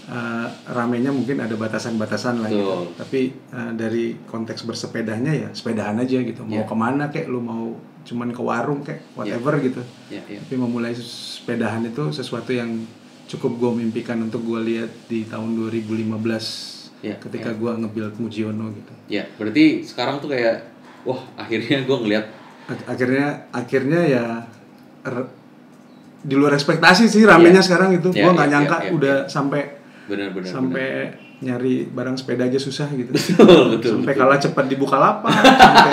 eh, 0.04 0.48
ramenya 0.68 1.12
mungkin 1.12 1.40
ada 1.40 1.54
batasan-batasan 1.54 2.40
lah 2.40 2.50
gitu 2.50 2.92
tapi 2.94 3.22
eh, 3.32 3.72
dari 3.74 4.18
konteks 4.24 4.64
bersepedanya 4.64 5.32
ya 5.32 5.50
sepedaan 5.52 6.00
aja 6.00 6.20
gitu. 6.20 6.44
Mau 6.44 6.54
Ya. 6.54 6.66
ke 6.66 6.76
mana 6.76 7.08
kek 7.08 7.28
lu 7.28 7.40
mau 7.40 7.72
cuman 8.04 8.36
ke 8.36 8.42
warung 8.44 8.84
kek 8.84 9.00
whatever 9.16 9.56
gitu. 9.60 9.80
Ya 10.10 10.20
ya 10.28 10.40
tapi 10.40 10.56
memulai 10.56 10.92
sepedahan 10.92 11.84
itu 11.84 12.12
sesuatu 12.12 12.52
yang 12.52 12.84
cukup 13.24 13.56
gue 13.56 13.72
mimpikan 13.80 14.20
untuk 14.20 14.44
gue 14.44 14.60
lihat 14.60 14.92
di 15.08 15.24
tahun 15.24 15.56
2015 15.56 16.83
Ya, 17.04 17.20
ketika 17.20 17.52
gue 17.52 17.68
nge-build 17.70 18.16
Mujiono 18.16 18.72
gitu 18.72 18.94
ya 19.10 19.28
berarti 19.36 19.84
sekarang 19.84 20.18
tuh 20.18 20.32
kayak 20.32 20.64
wah 21.04 21.20
akhirnya 21.36 21.84
gue 21.84 21.98
ngeliat 22.00 22.26
Ak- 22.64 22.88
akhirnya 22.90 23.44
akhirnya 23.52 24.00
ya 24.02 24.24
er- 25.04 25.28
di 26.20 26.34
luar 26.34 26.56
ekspektasi 26.56 27.06
sih 27.06 27.28
ramenya 27.28 27.60
Iya. 27.60 27.68
sekarang 27.68 27.90
itu 27.92 28.08
Iya, 28.10 28.24
gua 28.24 28.32
nggak 28.34 28.48
iya, 28.48 28.54
nyangka 28.56 28.78
iya, 28.78 28.86
iya, 28.86 28.92
udah 28.94 29.16
sampai 29.28 29.62
benar-benar 30.04 30.48
sampai 30.50 30.88
nyari 31.40 31.74
barang 31.86 32.16
sepeda 32.16 32.44
aja 32.46 32.56
susah 32.58 32.88
gitu 32.90 33.12
betul 33.12 33.76
betul 33.76 33.92
sampai 33.94 34.08
betul. 34.10 34.22
kalah 34.24 34.40
cepat 34.40 34.66
di 34.66 34.76
Bukalapak 34.78 35.28
sampai. 35.28 35.92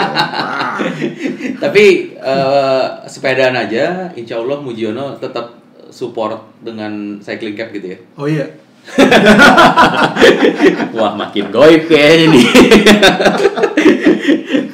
Tapi 1.63 1.85
eh, 2.15 2.87
sepedaan 3.05 3.57
aja, 3.57 3.85
insya 4.15 4.39
Allah 4.39 4.59
Mujiono 4.59 5.19
tetap 5.19 5.59
support 5.91 6.39
dengan 6.61 7.19
cycling 7.19 7.53
cap 7.53 7.69
gitu 7.71 7.87
ya. 7.89 7.99
oh 8.15 8.25
iya 8.25 8.47
Wah 10.97 11.13
makin 11.15 11.45
goib 11.49 11.83
kayaknya 11.87 12.27
nih. 12.31 12.47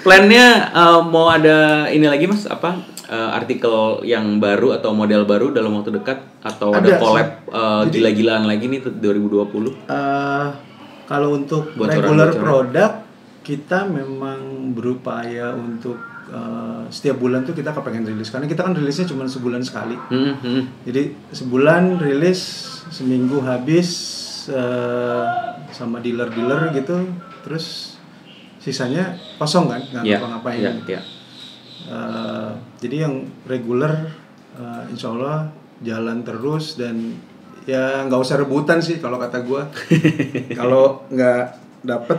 Plannya 0.04 0.46
eh, 0.70 1.00
mau 1.04 1.26
ada 1.28 1.86
ini 1.88 2.06
lagi 2.06 2.24
mas 2.24 2.46
apa 2.46 2.74
eh, 3.06 3.30
artikel 3.32 4.00
yang 4.02 4.38
baru 4.38 4.74
atau 4.74 4.90
model 4.90 5.24
baru 5.24 5.50
dalam 5.50 5.74
waktu 5.74 5.92
dekat 5.92 6.18
atau 6.40 6.70
ada, 6.70 6.86
Ada, 6.86 6.96
collab 6.96 7.28
Jadi- 7.50 7.90
gila-gilaan 7.92 8.44
lagi 8.46 8.64
nih 8.66 8.78
tuh 8.80 8.92
2020? 8.94 9.74
Eh, 9.86 10.46
kalau 11.06 11.28
untuk 11.34 11.70
Bocoran- 11.74 11.94
regular 11.96 12.28
bocoran. 12.30 12.42
produk 12.42 12.90
kita 13.42 13.78
memang 13.86 14.38
berupaya 14.74 15.54
untuk 15.54 15.94
eh, 16.28 16.82
setiap 16.88 17.16
bulan 17.16 17.42
tuh 17.42 17.52
kita 17.52 17.70
kepengen 17.70 18.04
rilis 18.04 18.28
karena 18.28 18.44
kita 18.44 18.62
kan 18.62 18.72
rilisnya 18.72 19.06
cuma 19.06 19.24
sebulan 19.24 19.60
sekali 19.60 19.94
Hmm, 20.06 20.34
hmm. 20.36 20.62
Jadi 20.84 21.02
sebulan 21.30 21.98
rilis 21.98 22.40
seminggu 22.88 23.40
habis 23.40 23.88
eh, 24.46 25.26
sama 25.68 25.98
dealer-dealer 25.98 26.70
gitu, 26.72 27.02
terus 27.42 27.98
sisanya 28.56 29.14
kosong 29.36 29.66
kan, 29.66 29.82
nggak 29.82 30.02
Ya, 30.04 30.18
ngapa-ngapain. 30.18 30.60
ya, 30.60 30.72
ya. 30.88 31.00
Eh, 31.86 32.50
jadi 32.80 33.06
yang 33.06 33.14
reguler, 33.44 34.10
eh, 34.54 34.82
insya 34.88 35.10
Allah 35.10 35.50
jalan 35.78 36.22
terus 36.22 36.74
dan 36.74 37.14
ya 37.62 38.02
nggak 38.02 38.16
usah 38.16 38.38
rebutan 38.38 38.78
sih 38.78 38.96
kalau 38.96 39.18
kata 39.18 39.42
gua. 39.42 39.66
kalau 40.58 41.02
nggak 41.08 41.42
dapet 41.82 42.18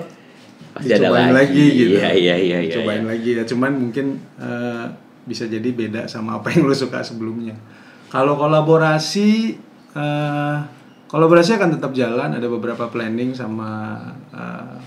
Pasti 0.78 0.93
ada 0.93 1.09
lagi. 1.09 1.34
lagi, 1.34 1.65
gitu. 1.73 1.97
Iya, 1.97 2.09
iya, 2.13 2.36
iya, 2.38 2.57
iya, 2.61 2.73
Cobain 2.78 3.01
iya. 3.03 3.09
lagi 3.09 3.30
ya. 3.34 3.43
Cuman 3.49 3.71
mungkin 3.75 4.21
eh, 4.38 4.86
bisa 5.25 5.43
jadi 5.49 5.69
beda 5.73 6.05
sama 6.05 6.38
apa 6.38 6.53
yang 6.53 6.69
lo 6.69 6.75
suka 6.78 7.01
sebelumnya. 7.01 7.57
Kalau 8.13 8.38
kolaborasi, 8.38 9.57
eh, 9.97 10.57
kolaborasi 11.09 11.57
akan 11.57 11.69
tetap 11.82 11.91
jalan. 11.97 12.38
Ada 12.38 12.47
beberapa 12.47 12.88
planning 12.88 13.34
sama 13.34 13.97
eh, 14.32 14.78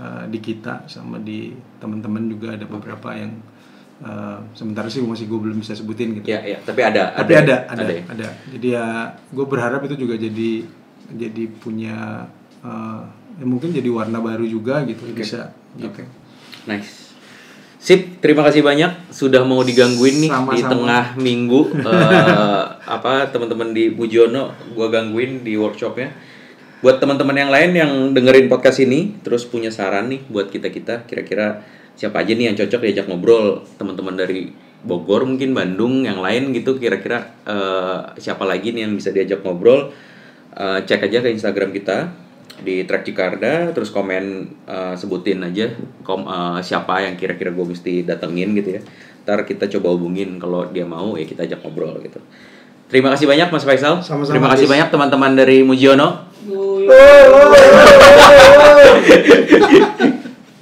eh, 0.00 0.24
di 0.32 0.38
kita, 0.40 0.88
sama 0.88 1.20
di 1.20 1.52
teman-teman 1.78 2.26
juga 2.32 2.56
ada 2.56 2.64
beberapa 2.64 3.12
yang 3.12 3.36
eh, 4.02 4.38
sementara 4.56 4.88
sih 4.88 5.04
masih 5.04 5.28
gue 5.28 5.38
belum 5.38 5.60
bisa 5.60 5.76
sebutin 5.76 6.16
gitu. 6.18 6.32
Ya, 6.32 6.40
ya. 6.42 6.58
Tapi 6.64 6.80
ada. 6.80 7.12
Tapi 7.12 7.32
ada, 7.36 7.68
ada, 7.68 7.84
ya? 7.84 8.02
ada. 8.08 8.28
Jadi 8.56 8.66
ya, 8.72 9.12
gue 9.30 9.46
berharap 9.46 9.84
itu 9.84 9.94
juga 10.00 10.16
jadi 10.16 10.64
jadi 11.06 11.44
punya 11.62 12.26
eh, 12.64 13.02
ya 13.36 13.44
mungkin 13.44 13.72
jadi 13.72 13.88
warna 13.92 14.18
baru 14.20 14.44
juga 14.48 14.82
gitu 14.88 15.04
bisa 15.12 15.52
gitu. 15.76 16.02
Nice. 16.66 17.06
Sip, 17.76 18.18
terima 18.18 18.42
kasih 18.42 18.66
banyak 18.66 19.14
sudah 19.14 19.46
mau 19.46 19.62
digangguin 19.62 20.26
nih 20.26 20.30
di 20.32 20.34
Sama-sama. 20.34 20.70
tengah 20.74 21.04
minggu 21.22 21.60
eh, 21.86 22.64
apa 22.82 23.30
teman-teman 23.30 23.70
di 23.70 23.94
Mujiono 23.94 24.50
gua 24.74 24.90
gangguin 24.90 25.46
di 25.46 25.54
workshopnya. 25.54 26.10
Buat 26.82 26.98
teman-teman 26.98 27.36
yang 27.38 27.50
lain 27.54 27.70
yang 27.72 27.92
dengerin 28.12 28.50
podcast 28.50 28.82
ini 28.82 29.16
terus 29.22 29.46
punya 29.46 29.70
saran 29.70 30.10
nih 30.10 30.26
buat 30.26 30.50
kita-kita 30.50 31.06
kira-kira 31.06 31.62
siapa 31.96 32.20
aja 32.20 32.36
nih 32.36 32.52
yang 32.52 32.56
cocok 32.58 32.84
diajak 32.84 33.06
ngobrol 33.08 33.64
teman-teman 33.80 34.18
dari 34.18 34.52
Bogor 34.84 35.24
mungkin 35.24 35.56
Bandung 35.56 36.04
yang 36.04 36.20
lain 36.20 36.52
gitu 36.52 36.76
kira-kira 36.76 37.32
eh, 37.46 37.98
siapa 38.18 38.44
lagi 38.44 38.74
nih 38.74 38.84
yang 38.84 38.92
bisa 38.98 39.14
diajak 39.14 39.40
ngobrol 39.46 39.94
Eh, 40.56 40.80
cek 40.88 41.12
aja 41.12 41.20
ke 41.20 41.28
Instagram 41.36 41.68
kita 41.68 42.16
di 42.62 42.84
track 42.88 43.08
Cikarda 43.08 43.72
terus 43.76 43.92
komen 43.92 44.24
eh, 44.64 44.94
sebutin 44.96 45.44
aja 45.44 45.72
kom 46.06 46.24
eh, 46.24 46.60
siapa 46.60 47.04
yang 47.04 47.14
kira-kira 47.18 47.52
gue 47.52 47.66
mesti 47.66 48.04
datengin 48.06 48.56
gitu 48.56 48.78
ya. 48.78 48.82
Ntar 49.26 49.42
kita 49.44 49.66
coba 49.78 49.92
hubungin 49.96 50.38
kalau 50.38 50.70
dia 50.70 50.86
mau 50.86 51.18
ya 51.18 51.26
kita 51.26 51.44
ajak 51.44 51.64
ngobrol 51.64 51.98
gitu. 52.00 52.22
Terima 52.86 53.10
kasih 53.10 53.26
banyak 53.26 53.50
Mas 53.50 53.66
Faisal. 53.66 53.98
Sama-sama, 53.98 54.30
terima 54.30 54.48
kasih 54.54 54.66
banyak 54.70 54.88
teman-teman 54.94 55.34
dari 55.34 55.66
Mujiono. 55.66 56.30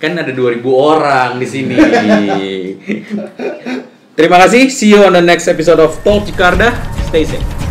Kan 0.01 0.16
ada 0.16 0.32
2000 0.32 0.64
orang 0.72 1.36
di 1.36 1.45
sini. 1.45 1.76
Terima 4.16 4.40
kasih. 4.40 4.72
See 4.72 4.88
you 4.97 5.05
on 5.05 5.12
the 5.12 5.20
next 5.20 5.45
episode 5.53 5.82
of 5.84 6.01
Talk 6.01 6.24
Cikarda 6.24 6.72
stay 7.14 7.24
safe 7.24 7.64